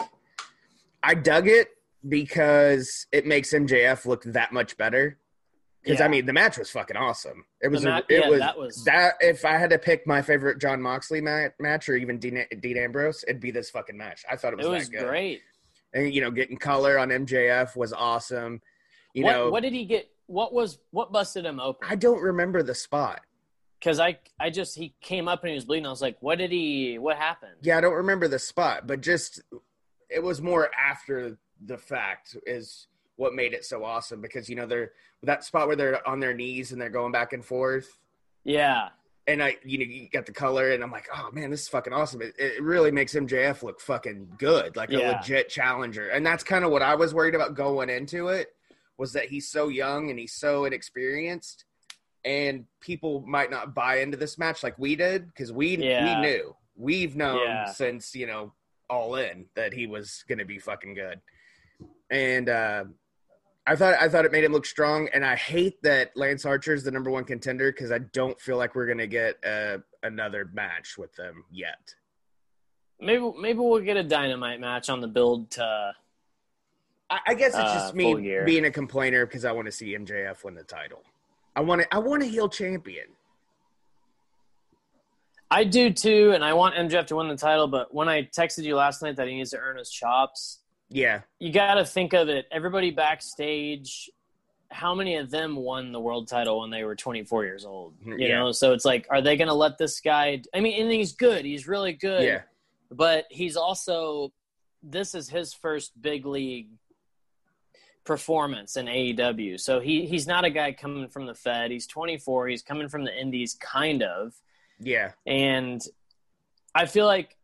I 1.03 1.13
dug 1.13 1.47
it 1.49 1.67
because 2.07 3.05
it 3.11 3.25
makes 3.25 3.53
MJF 3.53 4.05
look 4.05 4.23
that 4.23 4.53
much 4.53 4.77
better. 4.77 5.17
Because 5.83 5.99
I 6.01 6.07
mean, 6.07 6.25
the 6.25 6.33
match 6.33 6.57
was 6.57 6.71
fucking 6.71 6.95
awesome. 6.97 7.43
It 7.61 7.67
was. 7.67 7.83
Ma- 7.83 7.97
it 8.09 8.21
yeah, 8.23 8.29
was 8.29 8.39
that 8.39 8.57
was- 8.57 8.83
that. 8.85 9.15
If 9.19 9.43
I 9.43 9.57
had 9.57 9.69
to 9.71 9.77
pick 9.77 10.07
my 10.07 10.21
favorite 10.21 10.59
Jon 10.61 10.81
Moxley 10.81 11.19
ma- 11.21 11.49
match, 11.59 11.89
or 11.89 11.95
even 11.97 12.17
Dean, 12.17 12.43
Dean 12.61 12.77
Ambrose, 12.77 13.23
it'd 13.27 13.41
be 13.41 13.51
this 13.51 13.69
fucking 13.69 13.97
match. 13.97 14.23
I 14.31 14.35
thought 14.37 14.53
it 14.53 14.57
was, 14.57 14.65
It 14.65 14.69
was 14.69 14.89
that 14.89 14.97
good. 14.99 15.07
great. 15.07 15.41
And 15.93 16.11
you 16.13 16.21
know, 16.21 16.31
getting 16.31 16.55
color 16.57 16.97
on 16.97 17.09
MJF 17.09 17.75
was 17.75 17.91
awesome. 17.93 18.61
You 19.15 19.23
what, 19.23 19.31
know, 19.31 19.49
what 19.49 19.63
did 19.63 19.73
he 19.73 19.85
get? 19.85 20.11
What 20.27 20.53
was, 20.53 20.77
what 20.91 21.11
busted 21.11 21.45
him 21.45 21.59
open? 21.59 21.87
I 21.89 21.95
don't 21.95 22.21
remember 22.21 22.61
the 22.61 22.75
spot. 22.75 23.21
because 23.79 23.99
I 23.99 24.19
I 24.39 24.49
just 24.49 24.75
he 24.75 24.93
came 25.01 25.27
up 25.27 25.43
and 25.43 25.49
he 25.49 25.55
was 25.55 25.65
bleeding. 25.65 25.85
I 25.85 25.89
was 25.89 26.01
like, 26.01 26.17
what 26.19 26.37
did 26.37 26.51
he? 26.51 26.97
What 26.99 27.17
happened? 27.17 27.53
Yeah, 27.61 27.77
I 27.77 27.81
don't 27.81 27.93
remember 27.93 28.27
the 28.27 28.39
spot, 28.39 28.87
but 28.87 29.01
just 29.01 29.41
it 30.09 30.21
was 30.21 30.41
more 30.41 30.69
after 30.77 31.37
the 31.65 31.77
fact 31.77 32.35
is 32.45 32.87
what 33.15 33.33
made 33.33 33.53
it 33.53 33.63
so 33.63 33.85
awesome 33.85 34.19
because 34.19 34.49
you 34.49 34.55
know 34.55 34.65
they're 34.65 34.91
that 35.23 35.43
spot 35.43 35.67
where 35.67 35.75
they're 35.77 36.05
on 36.07 36.19
their 36.19 36.33
knees 36.33 36.71
and 36.71 36.81
they're 36.81 36.89
going 36.89 37.11
back 37.11 37.31
and 37.31 37.45
forth 37.45 37.99
Yeah, 38.43 38.89
and 39.27 39.41
I 39.41 39.57
you 39.63 39.77
know 39.77 39.85
you 39.85 40.09
got 40.09 40.25
the 40.25 40.33
color 40.33 40.71
and 40.71 40.83
I'm 40.83 40.91
like 40.91 41.07
oh 41.15 41.29
man 41.31 41.49
this 41.49 41.61
is 41.61 41.67
fucking 41.69 41.93
awesome 41.93 42.21
it, 42.21 42.33
it 42.37 42.61
really 42.61 42.91
makes 42.91 43.13
MJF 43.13 43.63
look 43.63 43.79
fucking 43.79 44.33
good 44.37 44.75
like 44.75 44.91
a 44.91 44.97
legit 44.97 45.49
challenger 45.49 46.09
and 46.09 46.25
that's 46.25 46.43
kind 46.43 46.65
of 46.65 46.71
what 46.71 46.81
I 46.81 46.95
was 46.95 47.13
worried 47.13 47.35
about 47.35 47.55
going 47.55 47.89
into 47.89 48.27
it 48.27 48.49
was 48.97 49.13
that 49.13 49.25
he's 49.25 49.49
so 49.49 49.67
young 49.67 50.09
and 50.09 50.19
he's 50.19 50.33
so 50.33 50.65
inexperienced 50.65 51.65
and 52.23 52.65
people 52.81 53.21
might 53.27 53.51
not 53.51 53.75
buy 53.75 53.99
into 53.99 54.17
this 54.17 54.37
match 54.37 54.63
like 54.63 54.77
we 54.79 54.95
did 54.95 55.27
because 55.27 55.51
we 55.51 55.77
Yeah. 55.77 56.21
we 56.21 56.27
knew 56.27 56.55
we've 56.75 57.15
known 57.15 57.39
Yeah. 57.45 57.65
since 57.65 58.15
you 58.15 58.27
know 58.27 58.53
all 58.89 59.15
in 59.15 59.45
that 59.55 59.73
he 59.73 59.87
was 59.87 60.23
going 60.27 60.39
to 60.39 60.45
be 60.45 60.59
fucking 60.59 60.93
good 60.93 61.19
and 62.09 62.49
uh 62.49 62.85
I 63.67 63.75
thought 63.75 63.95
I 63.99 64.07
thought 64.09 64.25
it 64.25 64.31
made 64.31 64.43
him 64.43 64.51
look 64.51 64.67
strong, 64.67 65.09
and 65.11 65.25
I 65.25 65.35
hate 65.35 65.81
that 65.81 66.15
Lance 66.15 66.45
Archer 66.45 66.75
is 66.75 66.83
the 66.83 66.91
number 66.91 67.09
one 67.09 67.23
contender 67.23 67.71
because 67.71 67.91
I 67.91 67.97
don't 67.97 68.39
feel 68.39 68.57
like 68.57 68.75
we're 68.75 68.85
gonna 68.85 69.07
get 69.07 69.43
uh, 69.43 69.79
another 70.03 70.47
match 70.53 70.99
with 70.99 71.11
them 71.15 71.43
yet. 71.49 71.95
maybe 72.99 73.31
maybe 73.39 73.57
we'll 73.57 73.81
get 73.81 73.97
a 73.97 74.03
dynamite 74.03 74.59
match 74.59 74.87
on 74.87 75.01
the 75.01 75.07
build 75.07 75.49
to. 75.51 75.93
I, 77.09 77.19
I 77.27 77.33
guess 77.35 77.53
it's 77.53 77.59
Uh, 77.71 77.73
just 77.73 77.91
full 77.91 78.15
me 78.15 78.43
being 78.45 78.65
a 78.65 78.71
complainer 78.71 79.25
because 79.25 79.45
I 79.45 79.51
want 79.51 79.65
to 79.67 79.71
see 79.71 79.95
MJF 79.95 80.43
win 80.43 80.55
the 80.55 80.63
title. 80.63 81.03
I 81.55 81.61
want 81.61 81.81
to 81.81 81.93
I 81.93 81.99
want 81.99 82.23
a 82.23 82.25
heel 82.25 82.49
champion. 82.49 83.07
I 85.51 85.63
do 85.63 85.91
too, 85.91 86.31
and 86.33 86.43
I 86.43 86.53
want 86.53 86.75
MJF 86.75 87.07
to 87.07 87.15
win 87.17 87.27
the 87.27 87.37
title. 87.37 87.67
But 87.67 87.93
when 87.93 88.09
I 88.09 88.23
texted 88.23 88.63
you 88.63 88.75
last 88.75 89.01
night 89.01 89.15
that 89.17 89.27
he 89.27 89.35
needs 89.35 89.51
to 89.51 89.59
earn 89.59 89.77
his 89.77 89.89
chops, 89.91 90.59
Yeah, 90.89 91.21
you 91.39 91.51
got 91.51 91.75
to 91.75 91.85
think 91.85 92.13
of 92.13 92.29
it. 92.29 92.47
Everybody 92.51 92.89
backstage, 92.91 94.09
how 94.71 94.95
many 94.95 95.15
of 95.17 95.29
them 95.29 95.55
won 95.55 95.91
the 95.91 95.99
world 95.99 96.27
title 96.27 96.59
when 96.61 96.71
they 96.71 96.83
were 96.83 96.95
24 96.95 97.45
years 97.45 97.63
old? 97.63 97.93
You 98.03 98.15
Yeah. 98.17 98.39
know, 98.39 98.51
so 98.51 98.73
it's 98.73 98.85
like, 98.85 99.05
are 99.11 99.21
they 99.21 99.37
going 99.37 99.47
to 99.47 99.53
let 99.53 99.77
this 99.77 99.99
guy? 99.99 100.41
I 100.53 100.59
mean, 100.59 100.81
and 100.81 100.91
he's 100.91 101.13
good. 101.13 101.45
He's 101.45 101.67
really 101.67 101.93
good. 101.93 102.23
yeah, 102.23 102.41
but 102.91 103.25
he's 103.29 103.55
also 103.55 104.33
this 104.87 105.15
is 105.15 105.29
his 105.29 105.53
first 105.53 105.99
big 106.01 106.25
league 106.25 106.69
performance 108.05 108.77
in 108.77 108.85
AEW. 108.85 109.59
So 109.59 109.79
he 109.79 110.05
he's 110.05 110.27
not 110.27 110.45
a 110.45 110.49
guy 110.49 110.71
coming 110.71 111.09
from 111.09 111.25
the 111.25 111.33
Fed. 111.33 111.71
He's 111.71 111.87
24. 111.87 112.47
He's 112.47 112.61
coming 112.61 112.87
from 112.87 113.03
the 113.03 113.15
Indies, 113.15 113.55
kind 113.59 114.03
of. 114.03 114.33
Yeah. 114.79 115.11
And 115.25 115.81
I 116.73 116.85
feel 116.85 117.05
like 117.05 117.37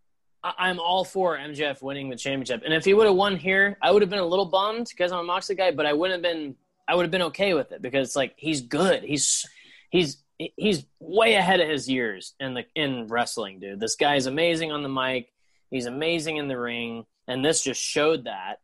I'm 0.44 0.80
all 0.80 1.04
for 1.04 1.38
MJF 1.38 1.82
winning 1.82 2.10
the 2.10 2.16
championship. 2.16 2.64
And 2.66 2.74
if 2.74 2.84
he 2.84 2.94
would 2.94 3.06
have 3.06 3.16
won 3.16 3.38
here, 3.38 3.78
I 3.82 3.92
would 3.92 4.02
have 4.02 4.10
been 4.10 4.20
a 4.20 4.26
little 4.26 4.46
bummed 4.46 4.88
because 4.90 5.12
I'm 5.12 5.20
a 5.20 5.24
Moxley 5.24 5.56
guy, 5.56 5.72
but 5.72 5.86
I 5.86 5.94
wouldn't 5.94 6.24
have 6.24 6.34
been. 6.34 6.56
I 6.88 6.96
would 6.96 7.04
have 7.04 7.12
been 7.12 7.22
okay 7.24 7.54
with 7.54 7.72
it 7.72 7.82
because 7.82 8.16
like 8.16 8.34
he's 8.38 8.62
good. 8.62 9.04
He's 9.04 9.48
he's 9.90 10.18
he's 10.38 10.86
way 11.00 11.36
ahead 11.36 11.60
of 11.60 11.70
his 11.70 11.88
years 11.88 12.34
in 12.40 12.54
the 12.54 12.66
in 12.76 13.08
wrestling, 13.08 13.60
dude. 13.60 13.80
This 13.80 13.96
guy 13.96 14.16
is 14.16 14.26
amazing 14.26 14.72
on 14.72 14.84
the 14.84 14.90
mic. 14.90 15.32
He's 15.70 15.86
amazing 15.86 16.38
in 16.38 16.48
the 16.48 16.60
ring, 16.60 17.06
and 17.28 17.46
this 17.46 17.64
just 17.64 17.82
showed 17.82 18.26
that. 18.26 18.60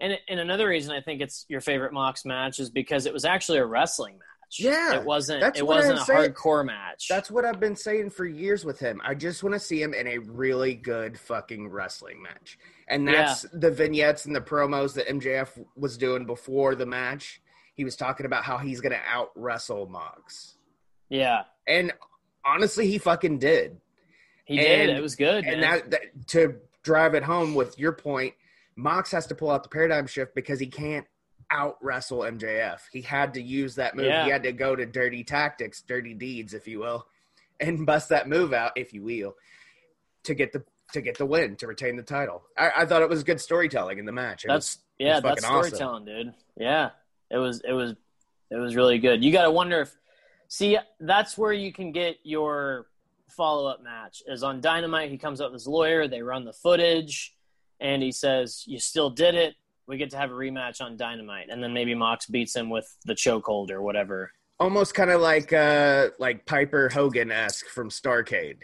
And 0.00 0.18
and 0.28 0.40
another 0.40 0.68
reason 0.68 0.92
I 0.92 1.00
think 1.00 1.20
it's 1.20 1.44
your 1.48 1.60
favorite 1.60 1.92
Mox 1.92 2.24
match 2.24 2.58
is 2.58 2.70
because 2.70 3.06
it 3.06 3.12
was 3.12 3.24
actually 3.24 3.58
a 3.58 3.66
wrestling 3.66 4.14
match. 4.14 4.58
Yeah, 4.58 4.96
it 4.96 5.04
wasn't. 5.04 5.40
that's 5.40 5.60
it 5.60 5.66
wasn't 5.66 5.98
a 5.98 6.04
saying. 6.04 6.32
hardcore 6.32 6.64
match. 6.64 7.06
That's 7.08 7.30
what 7.30 7.44
I've 7.44 7.60
been 7.60 7.76
saying 7.76 8.10
for 8.10 8.26
years 8.26 8.64
with 8.64 8.80
him. 8.80 9.00
I 9.04 9.14
just 9.14 9.44
want 9.44 9.54
to 9.54 9.60
see 9.60 9.80
him 9.80 9.94
in 9.94 10.08
a 10.08 10.18
really 10.18 10.74
good 10.74 11.18
fucking 11.20 11.68
wrestling 11.68 12.20
match. 12.22 12.58
And 12.88 13.06
that's 13.06 13.46
the 13.52 13.70
vignettes 13.70 14.26
and 14.26 14.34
the 14.34 14.40
promos 14.40 14.94
that 14.94 15.06
MJF 15.06 15.64
was 15.76 15.96
doing 15.96 16.26
before 16.26 16.74
the 16.74 16.86
match. 16.86 17.40
He 17.74 17.84
was 17.84 17.94
talking 17.94 18.26
about 18.26 18.42
how 18.42 18.58
he's 18.58 18.80
going 18.80 18.92
to 18.92 19.00
out 19.08 19.30
wrestle 19.36 19.86
Mox. 19.86 20.56
yeah, 21.08 21.42
And 21.68 21.92
honestly, 22.44 22.88
he 22.88 22.98
fucking 22.98 23.38
did. 23.38 23.80
he 24.44 24.56
did. 24.56 24.90
It 24.90 25.00
was 25.00 25.14
good. 25.14 25.44
And 25.44 25.62
that, 25.62 25.90
that 25.92 26.26
to 26.28 26.56
drive 26.82 27.14
it 27.14 27.22
home 27.22 27.54
with 27.54 27.78
your 27.78 27.92
point, 27.92 28.34
Mox 28.80 29.10
has 29.12 29.26
to 29.26 29.34
pull 29.34 29.50
out 29.50 29.62
the 29.62 29.68
paradigm 29.68 30.06
shift 30.06 30.34
because 30.34 30.58
he 30.58 30.66
can't 30.66 31.06
out 31.50 31.76
wrestle 31.82 32.20
MJF. 32.20 32.80
He 32.92 33.02
had 33.02 33.34
to 33.34 33.42
use 33.42 33.74
that 33.74 33.96
move. 33.96 34.06
Yeah. 34.06 34.24
He 34.24 34.30
had 34.30 34.42
to 34.44 34.52
go 34.52 34.76
to 34.76 34.86
dirty 34.86 35.24
tactics, 35.24 35.82
dirty 35.82 36.14
deeds, 36.14 36.54
if 36.54 36.66
you 36.66 36.78
will, 36.78 37.06
and 37.58 37.84
bust 37.84 38.08
that 38.10 38.28
move 38.28 38.52
out, 38.52 38.72
if 38.76 38.94
you 38.94 39.02
will, 39.02 39.34
to 40.24 40.34
get 40.34 40.52
the 40.52 40.64
to 40.92 41.00
get 41.00 41.18
the 41.18 41.26
win 41.26 41.56
to 41.56 41.66
retain 41.66 41.96
the 41.96 42.02
title. 42.02 42.42
I, 42.58 42.70
I 42.78 42.86
thought 42.86 43.02
it 43.02 43.08
was 43.08 43.22
good 43.22 43.40
storytelling 43.40 43.98
in 43.98 44.06
the 44.06 44.12
match. 44.12 44.44
It 44.44 44.48
That's 44.48 44.76
was, 44.76 44.84
yeah, 44.98 45.20
that's 45.20 45.42
fucking 45.42 45.44
awesome. 45.44 45.74
storytelling, 45.74 46.04
dude. 46.04 46.34
Yeah, 46.56 46.90
it 47.30 47.38
was 47.38 47.60
it 47.66 47.72
was 47.72 47.94
it 48.50 48.56
was 48.56 48.74
really 48.74 48.98
good. 48.98 49.22
You 49.22 49.32
got 49.32 49.44
to 49.44 49.50
wonder 49.50 49.82
if 49.82 49.96
see 50.48 50.78
that's 50.98 51.36
where 51.36 51.52
you 51.52 51.72
can 51.72 51.92
get 51.92 52.16
your 52.22 52.86
follow 53.28 53.68
up 53.68 53.82
match 53.82 54.22
is 54.26 54.42
on 54.42 54.60
Dynamite. 54.60 55.10
He 55.10 55.18
comes 55.18 55.40
up 55.40 55.52
with 55.52 55.60
his 55.60 55.68
lawyer. 55.68 56.08
They 56.08 56.22
run 56.22 56.44
the 56.44 56.52
footage, 56.52 57.34
and 57.80 58.02
he 58.02 58.12
says, 58.12 58.64
"You 58.66 58.78
still 58.78 59.10
did 59.10 59.34
it." 59.34 59.54
We 59.86 59.96
get 59.96 60.10
to 60.10 60.16
have 60.18 60.30
a 60.30 60.34
rematch 60.34 60.80
on 60.80 60.96
Dynamite, 60.96 61.48
and 61.50 61.62
then 61.62 61.72
maybe 61.72 61.94
Mox 61.94 62.26
beats 62.26 62.54
him 62.54 62.70
with 62.70 62.96
the 63.06 63.14
chokehold 63.14 63.70
or 63.70 63.82
whatever. 63.82 64.32
almost 64.60 64.94
kind 64.94 65.10
of 65.10 65.20
like 65.22 65.52
uh 65.54 66.10
like 66.18 66.44
Piper 66.44 66.90
Hogan 66.90 67.30
esque 67.32 67.66
from 67.66 67.88
Starcade. 67.88 68.58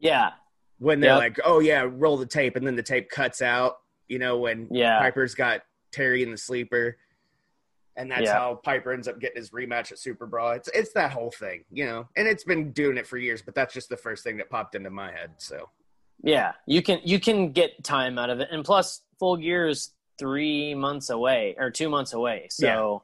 Yeah, 0.00 0.32
when 0.78 0.98
they're 1.00 1.10
Yep. 1.12 1.18
like, 1.18 1.40
"Oh 1.44 1.60
yeah, 1.60 1.86
roll 1.88 2.16
the 2.16 2.26
tape," 2.26 2.56
and 2.56 2.66
then 2.66 2.74
the 2.76 2.82
tape 2.82 3.08
cuts 3.10 3.40
out. 3.40 3.78
You 4.08 4.18
know, 4.18 4.38
when 4.38 4.66
Yeah. 4.70 4.98
Piper's 4.98 5.34
got 5.34 5.62
Terry 5.92 6.22
in 6.24 6.30
the 6.32 6.36
sleeper, 6.36 6.98
and 7.96 8.10
that's 8.10 8.22
Yeah. 8.22 8.34
how 8.34 8.56
Piper 8.56 8.92
ends 8.92 9.06
up 9.08 9.20
getting 9.20 9.36
his 9.36 9.50
rematch 9.50 9.92
at 9.92 9.98
Super 9.98 10.26
Brawl. 10.26 10.50
It's 10.50 10.68
it's 10.74 10.92
that 10.94 11.12
whole 11.12 11.30
thing, 11.30 11.64
you 11.70 11.86
know, 11.86 12.08
and 12.16 12.26
it's 12.26 12.42
been 12.44 12.72
doing 12.72 12.98
it 12.98 13.06
for 13.06 13.16
years. 13.16 13.40
But 13.40 13.54
that's 13.54 13.72
just 13.72 13.88
the 13.88 13.96
first 13.96 14.24
thing 14.24 14.36
that 14.38 14.50
popped 14.50 14.74
into 14.74 14.90
my 14.90 15.12
head. 15.12 15.30
So 15.38 15.70
yeah. 16.24 16.52
You 16.66 16.82
can 16.82 17.00
you 17.04 17.20
can 17.20 17.52
get 17.52 17.84
time 17.84 18.18
out 18.18 18.30
of 18.30 18.40
it, 18.40 18.48
and 18.50 18.64
plus, 18.64 19.02
Full 19.18 19.36
Gear 19.36 19.68
is 19.68 19.90
three 20.18 20.74
months 20.74 21.10
away 21.10 21.54
or 21.58 21.70
two 21.70 21.88
months 21.88 22.12
away, 22.12 22.48
so 22.50 23.02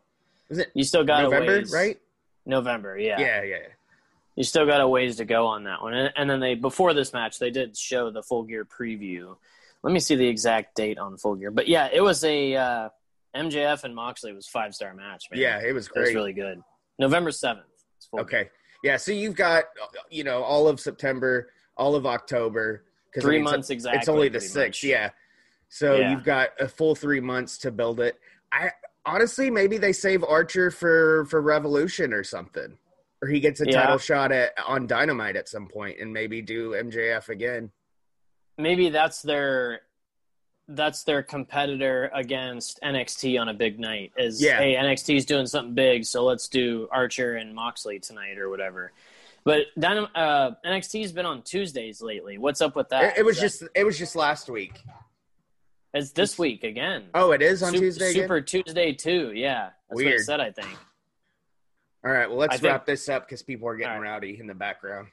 is 0.49 0.59
it 0.59 0.71
you 0.75 0.85
still 0.85 1.05
got 1.05 1.23
November, 1.23 1.55
a 1.55 1.59
ways. 1.59 1.73
right? 1.73 2.01
November, 2.47 2.99
yeah. 2.99 3.21
Yeah, 3.21 3.43
yeah. 3.43 3.57
You 4.37 4.45
still 4.45 4.67
got 4.67 4.81
a 4.81 4.89
ways 4.89 5.17
to 5.17 5.25
go 5.25 5.47
on 5.47 5.65
that 5.65 5.83
one. 5.83 5.95
And, 5.95 6.13
and 6.17 6.31
then 6.31 6.41
they 6.41 6.55
before 6.55 6.95
this 6.95 7.13
match, 7.13 7.39
they 7.39 7.51
did 7.51 7.77
show 7.77 8.11
the 8.11 8.23
Full 8.23 8.45
Gear 8.45 8.65
preview. 8.65 9.37
Let 9.83 9.93
me 9.93 10.01
see 10.01 10.17
the 10.17 10.27
exact 10.27 10.75
date 10.75 10.99
on 10.99 11.17
Full 11.17 11.37
Gear. 11.37 11.51
But 11.51 11.69
yeah, 11.69 11.89
it 11.93 12.01
was 12.01 12.25
a 12.25 12.57
uh, 12.57 12.89
MJF 13.37 13.85
and 13.85 13.95
Moxley 13.95 14.33
was 14.33 14.47
five 14.47 14.75
star 14.75 14.95
match. 14.95 15.25
Man. 15.31 15.41
Yeah, 15.41 15.61
it 15.61 15.73
was 15.73 15.89
it 15.95 15.99
was 15.99 16.15
really 16.15 16.33
good. 16.33 16.61
November 16.99 17.31
seventh. 17.31 17.67
okay, 18.19 18.51
yeah. 18.83 18.97
So 18.97 19.13
you've 19.13 19.37
got 19.37 19.65
you 20.11 20.25
know 20.25 20.43
all 20.43 20.69
of 20.69 20.81
September, 20.81 21.51
all 21.77 21.95
of 21.95 22.07
October. 22.07 22.85
'Cause, 23.13 23.23
I 23.25 23.27
Three 23.27 23.37
mean, 23.37 23.43
it's- 23.43 23.53
months 23.53 23.71
exactly. 23.71 23.99
It's 23.99 24.09
only 24.09 24.29
the 24.29 24.41
sixth, 24.41 24.85
yeah. 24.85 25.11
So 25.69 25.97
Yeah. 25.97 26.11
you've 26.13 26.25
got 26.25 26.51
a 26.61 26.69
full 26.69 26.95
three 26.95 27.21
months 27.21 27.59
to 27.59 27.71
build 27.71 28.01
it. 28.01 28.19
I 28.53 28.73
honestly 29.07 29.51
maybe 29.51 29.79
they 29.79 29.93
save 29.93 30.23
Archer 30.25 30.71
for 30.71 31.25
for 31.27 31.41
Revolution 31.41 32.13
or 32.13 32.25
something, 32.25 32.77
or 33.23 33.29
he 33.29 33.41
gets 33.41 33.61
a 33.61 33.67
Yeah. 33.67 33.83
title 33.83 33.99
shot 33.99 34.33
at 34.33 34.53
on 34.67 34.87
Dynamite 34.87 35.37
at 35.37 35.49
some 35.49 35.69
point, 35.69 35.99
and 36.01 36.13
maybe 36.13 36.43
do 36.43 36.75
MJF 36.75 37.29
again. 37.29 37.71
Maybe 38.59 38.91
that's 38.91 39.23
their 39.23 39.83
that's 40.73 41.03
their 41.03 41.21
competitor 41.23 42.11
against 42.15 42.79
NXT 42.81 43.37
on 43.41 43.49
a 43.49 43.55
big 43.55 43.81
night. 43.81 44.13
Is 44.17 44.41
Yeah. 44.41 44.59
hey 44.59 44.75
NXT's 44.77 45.25
doing 45.25 45.47
something 45.47 45.75
big, 45.75 46.05
so 46.05 46.25
let's 46.25 46.47
do 46.49 46.89
Archer 46.93 47.35
and 47.37 47.55
Moxley 47.55 47.99
tonight 47.99 48.39
or 48.39 48.49
whatever. 48.51 48.93
But 49.45 49.67
Dynam- 49.79 50.11
uh, 50.15 50.53
NXT's 50.65 51.13
been 51.13 51.27
on 51.27 51.43
Tuesdays 51.43 52.03
lately. 52.03 52.37
What's 52.39 52.61
up 52.61 52.77
with 52.77 52.91
that? 52.91 53.15
It, 53.17 53.21
it 53.21 53.25
was 53.25 53.37
that- 53.37 53.43
just 53.43 53.63
it 53.75 53.85
was 53.85 53.99
just 53.99 54.15
last 54.17 54.49
week. 54.51 54.81
It's 55.93 56.13
this 56.13 56.39
week 56.39 56.63
again. 56.63 57.07
Oh, 57.15 57.33
it 57.33 57.43
is 57.43 57.63
on 57.63 57.73
Sup- 57.73 57.81
Tuesday. 57.81 58.11
again? 58.11 58.23
Super 58.23 58.41
Tuesday 58.41 58.93
too. 58.93 59.33
Yeah, 59.35 59.65
that's 59.65 59.75
what 59.89 60.05
Weird. 60.05 60.21
it 60.21 60.25
said. 60.25 60.41
I 60.41 60.53
think. 60.53 60.69
All 62.05 62.11
right, 62.13 62.29
well 62.29 62.39
let's 62.39 62.55
think- 62.61 62.65
wrap 62.65 62.87
this 62.87 63.09
up 63.09 63.27
because 63.27 63.43
people 63.43 63.67
are 63.69 63.77
getting 63.77 64.01
right. 64.01 64.11
rowdy 64.11 64.39
in 64.39 64.47
the 64.47 64.55
background. 64.55 65.09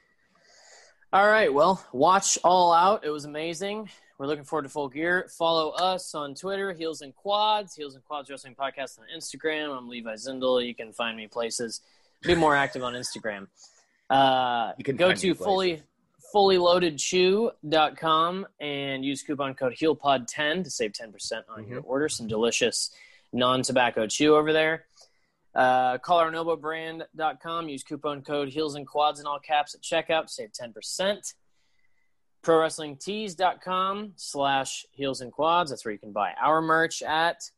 All 1.12 1.26
right. 1.26 1.52
Well, 1.52 1.82
watch 1.92 2.38
All 2.44 2.70
Out. 2.72 3.02
It 3.04 3.08
was 3.10 3.24
amazing. 3.24 3.88
We're 4.18 4.26
looking 4.26 4.44
forward 4.44 4.64
to 4.64 4.68
full 4.68 4.88
gear. 4.90 5.26
Follow 5.38 5.70
us 5.70 6.14
on 6.14 6.34
Twitter, 6.34 6.72
Heels 6.74 7.00
and 7.00 7.14
Quads, 7.16 7.74
Heels 7.74 7.94
and 7.94 8.04
Quads 8.04 8.28
Wrestling 8.28 8.54
Podcast 8.54 8.98
on 8.98 9.06
Instagram. 9.16 9.74
I'm 9.76 9.88
Levi 9.88 10.14
Zindel. 10.14 10.66
You 10.66 10.74
can 10.74 10.92
find 10.92 11.16
me 11.16 11.26
places. 11.26 11.80
Be 12.22 12.34
more 12.34 12.54
active 12.54 12.82
on 12.82 12.92
Instagram. 12.94 13.46
Uh, 14.10 14.72
You 14.78 14.84
can 14.84 14.96
go 14.96 15.12
to 15.12 15.34
fully 15.34 15.82
fullyloadedchew.com 16.34 18.46
and 18.60 19.04
use 19.04 19.22
coupon 19.22 19.54
code 19.54 19.74
HeelPod10 19.74 20.64
to 20.64 20.70
save 20.70 20.92
10% 20.92 21.42
on 21.48 21.66
your 21.66 21.80
order. 21.80 22.08
Some 22.08 22.26
delicious 22.26 22.90
non-tobacco 23.32 24.06
chew 24.06 24.36
over 24.36 24.52
there. 24.52 24.84
Uh, 25.54 25.96
ColoraNovaBrand.com. 25.98 27.68
Use 27.68 27.82
coupon 27.82 28.22
code 28.22 28.48
Heels 28.50 28.74
and 28.74 28.86
Quads 28.86 29.20
in 29.20 29.26
all 29.26 29.38
caps 29.38 29.74
at 29.74 29.82
checkout 29.82 30.28
save 30.28 30.50
10%. 30.52 31.34
ProWrestlingTees.com 32.44 34.12
slash 34.16 34.86
Heels 34.92 35.20
and 35.20 35.32
Quads. 35.32 35.70
That's 35.70 35.84
where 35.84 35.92
you 35.92 35.98
can 35.98 36.12
buy 36.12 36.32
our 36.40 36.62
merch 36.62 37.02
at. 37.02 37.50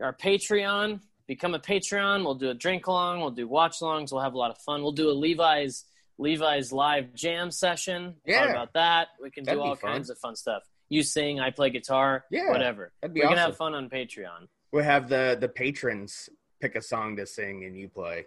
Our 0.00 0.14
Patreon. 0.14 1.00
Become 1.26 1.54
a 1.54 1.58
Patreon. 1.58 2.22
We'll 2.24 2.34
do 2.34 2.50
a 2.50 2.54
drink 2.54 2.86
along. 2.86 3.20
We'll 3.20 3.30
do 3.30 3.48
watch 3.48 3.80
alongs. 3.80 4.12
We'll 4.12 4.20
have 4.22 4.34
a 4.34 4.38
lot 4.38 4.50
of 4.50 4.58
fun. 4.58 4.82
We'll 4.82 4.92
do 4.92 5.08
a 5.10 5.12
Levi's 5.12 5.84
Levi's 6.18 6.72
live 6.72 7.14
jam 7.14 7.50
session. 7.50 8.14
Yeah. 8.26 8.40
Talk 8.42 8.50
about 8.50 8.72
that. 8.74 9.08
We 9.20 9.30
can 9.30 9.44
That'd 9.44 9.60
do 9.60 9.64
all 9.66 9.76
kinds 9.76 10.10
of 10.10 10.18
fun 10.18 10.36
stuff. 10.36 10.62
You 10.90 11.02
sing, 11.02 11.40
I 11.40 11.50
play 11.50 11.70
guitar, 11.70 12.24
Yeah, 12.30 12.50
whatever. 12.50 12.92
that'd 13.00 13.14
be 13.14 13.20
we 13.22 13.26
can 13.28 13.38
have 13.38 13.56
fun 13.56 13.74
on 13.74 13.88
Patreon. 13.88 14.48
We'll 14.70 14.84
have 14.84 15.08
the 15.08 15.36
the 15.40 15.48
patrons 15.48 16.28
pick 16.60 16.76
a 16.76 16.82
song 16.82 17.16
to 17.16 17.26
sing 17.26 17.64
and 17.64 17.76
you 17.76 17.88
play. 17.88 18.26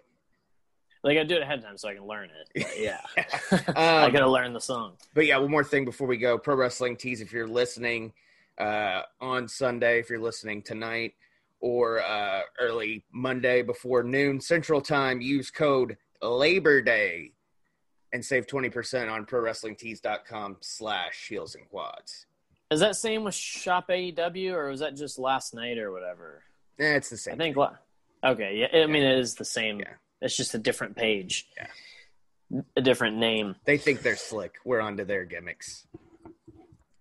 Like 1.04 1.16
I 1.16 1.22
do 1.22 1.36
it 1.36 1.42
ahead 1.42 1.60
of 1.60 1.64
time 1.64 1.78
so 1.78 1.88
I 1.88 1.94
can 1.94 2.04
learn 2.06 2.28
it. 2.30 2.64
But 2.64 2.78
yeah, 2.80 3.00
I 3.76 4.06
Um, 4.06 4.12
gotta 4.12 4.28
learn 4.28 4.52
the 4.52 4.60
song. 4.60 4.94
But 5.14 5.26
yeah, 5.26 5.38
one 5.38 5.50
more 5.50 5.62
thing 5.64 5.84
before 5.84 6.08
we 6.08 6.16
go. 6.16 6.36
Pro 6.36 6.56
Wrestling 6.56 6.96
Tees. 6.96 7.20
if 7.20 7.32
you're 7.32 7.46
listening 7.46 8.12
uh, 8.58 9.02
on 9.20 9.46
Sunday, 9.46 10.00
if 10.00 10.10
you're 10.10 10.18
listening 10.18 10.60
tonight, 10.62 11.14
or 11.60 12.02
uh, 12.02 12.40
early 12.60 13.04
Monday 13.12 13.62
before 13.62 14.02
noon 14.02 14.40
Central 14.40 14.80
Time, 14.80 15.20
use 15.20 15.50
code 15.50 15.96
Labor 16.22 16.82
Day 16.82 17.32
and 18.12 18.24
save 18.24 18.46
20% 18.46 19.10
on 19.10 19.26
ProWrestlingTees.com 19.26 20.56
slash 20.60 21.28
Heels 21.28 21.54
and 21.54 21.68
Quads. 21.68 22.26
Is 22.70 22.80
that 22.80 22.96
same 22.96 23.24
with 23.24 23.34
Shop 23.34 23.88
AEW 23.88 24.52
or 24.52 24.68
was 24.68 24.80
that 24.80 24.96
just 24.96 25.18
last 25.18 25.54
night 25.54 25.78
or 25.78 25.92
whatever? 25.92 26.42
Eh, 26.78 26.96
it's 26.96 27.10
the 27.10 27.16
same. 27.16 27.34
I 27.34 27.36
think 27.36 27.56
what? 27.56 27.76
Okay, 28.24 28.56
yeah. 28.56 28.82
I 28.82 28.86
mean, 28.86 29.02
it 29.02 29.18
is 29.18 29.34
the 29.34 29.44
same. 29.44 29.80
Yeah. 29.80 29.94
It's 30.20 30.36
just 30.36 30.54
a 30.54 30.58
different 30.58 30.96
page. 30.96 31.48
Yeah. 31.56 32.62
A 32.76 32.80
different 32.80 33.16
name. 33.18 33.56
They 33.64 33.78
think 33.78 34.02
they're 34.02 34.16
slick. 34.16 34.54
We're 34.64 34.80
onto 34.80 35.04
their 35.04 35.24
gimmicks. 35.24 35.86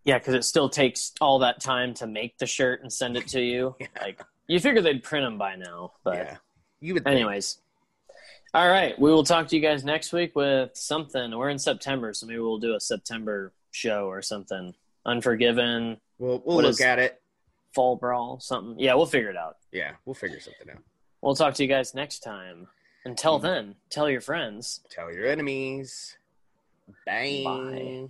Yeah, 0.03 0.17
because 0.19 0.35
it 0.35 0.45
still 0.45 0.69
takes 0.69 1.13
all 1.19 1.39
that 1.39 1.59
time 1.59 1.93
to 1.95 2.07
make 2.07 2.37
the 2.37 2.45
shirt 2.45 2.81
and 2.81 2.91
send 2.91 3.17
it 3.17 3.27
to 3.29 3.41
you. 3.41 3.75
Like 4.01 4.21
you 4.47 4.59
figure 4.59 4.81
they'd 4.81 5.03
print 5.03 5.25
them 5.25 5.37
by 5.37 5.55
now, 5.55 5.93
but 6.03 6.15
yeah. 6.15 6.37
You 6.79 6.93
would 6.93 7.03
think. 7.03 7.15
anyways. 7.15 7.59
All 8.53 8.67
right, 8.67 8.97
we 8.99 9.11
will 9.11 9.23
talk 9.23 9.47
to 9.49 9.55
you 9.55 9.61
guys 9.61 9.83
next 9.83 10.13
week 10.13 10.35
with 10.35 10.71
something. 10.75 11.37
We're 11.37 11.49
in 11.49 11.59
September, 11.59 12.13
so 12.13 12.25
maybe 12.25 12.39
we'll 12.39 12.59
do 12.59 12.75
a 12.75 12.79
September 12.79 13.51
show 13.71 14.07
or 14.07 14.21
something. 14.21 14.73
Unforgiven, 15.05 15.97
We'll 16.19 16.41
we'll 16.45 16.57
What 16.57 16.65
look 16.65 16.81
at 16.81 16.99
it. 16.99 17.21
Fall 17.73 17.95
Brawl, 17.95 18.39
something. 18.39 18.79
Yeah, 18.79 18.95
we'll 18.95 19.05
figure 19.05 19.29
it 19.29 19.37
out. 19.37 19.57
Yeah, 19.71 19.91
we'll 20.05 20.15
figure 20.15 20.39
something 20.39 20.69
out. 20.69 20.81
We'll 21.21 21.35
talk 21.35 21.53
to 21.55 21.63
you 21.63 21.69
guys 21.69 21.93
next 21.93 22.19
time. 22.19 22.67
Until 23.05 23.39
mm. 23.39 23.43
then, 23.43 23.75
tell 23.89 24.09
your 24.09 24.21
friends. 24.21 24.81
Tell 24.89 25.11
your 25.13 25.27
enemies. 25.27 26.17
Bang. 27.05 27.43
Bye. 27.43 28.09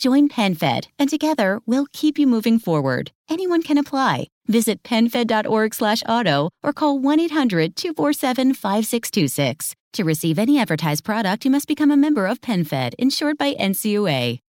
Join 0.00 0.28
PenFed, 0.30 0.86
and 0.98 1.10
together 1.10 1.60
we'll 1.66 1.86
keep 1.92 2.18
you 2.18 2.26
moving 2.26 2.58
forward. 2.58 3.12
Anyone 3.28 3.62
can 3.62 3.76
apply. 3.76 4.28
Visit 4.46 4.82
penfed.org 4.82 5.74
slash 5.74 6.02
auto 6.08 6.48
or 6.62 6.72
call 6.72 6.98
1-800-247-5626. 7.00 9.74
To 9.92 10.04
receive 10.04 10.38
any 10.38 10.58
advertised 10.58 11.04
product, 11.04 11.44
you 11.44 11.50
must 11.50 11.68
become 11.68 11.90
a 11.90 11.98
member 11.98 12.26
of 12.26 12.40
PenFed, 12.40 12.94
insured 12.98 13.36
by 13.36 13.52
NCUA. 13.52 14.40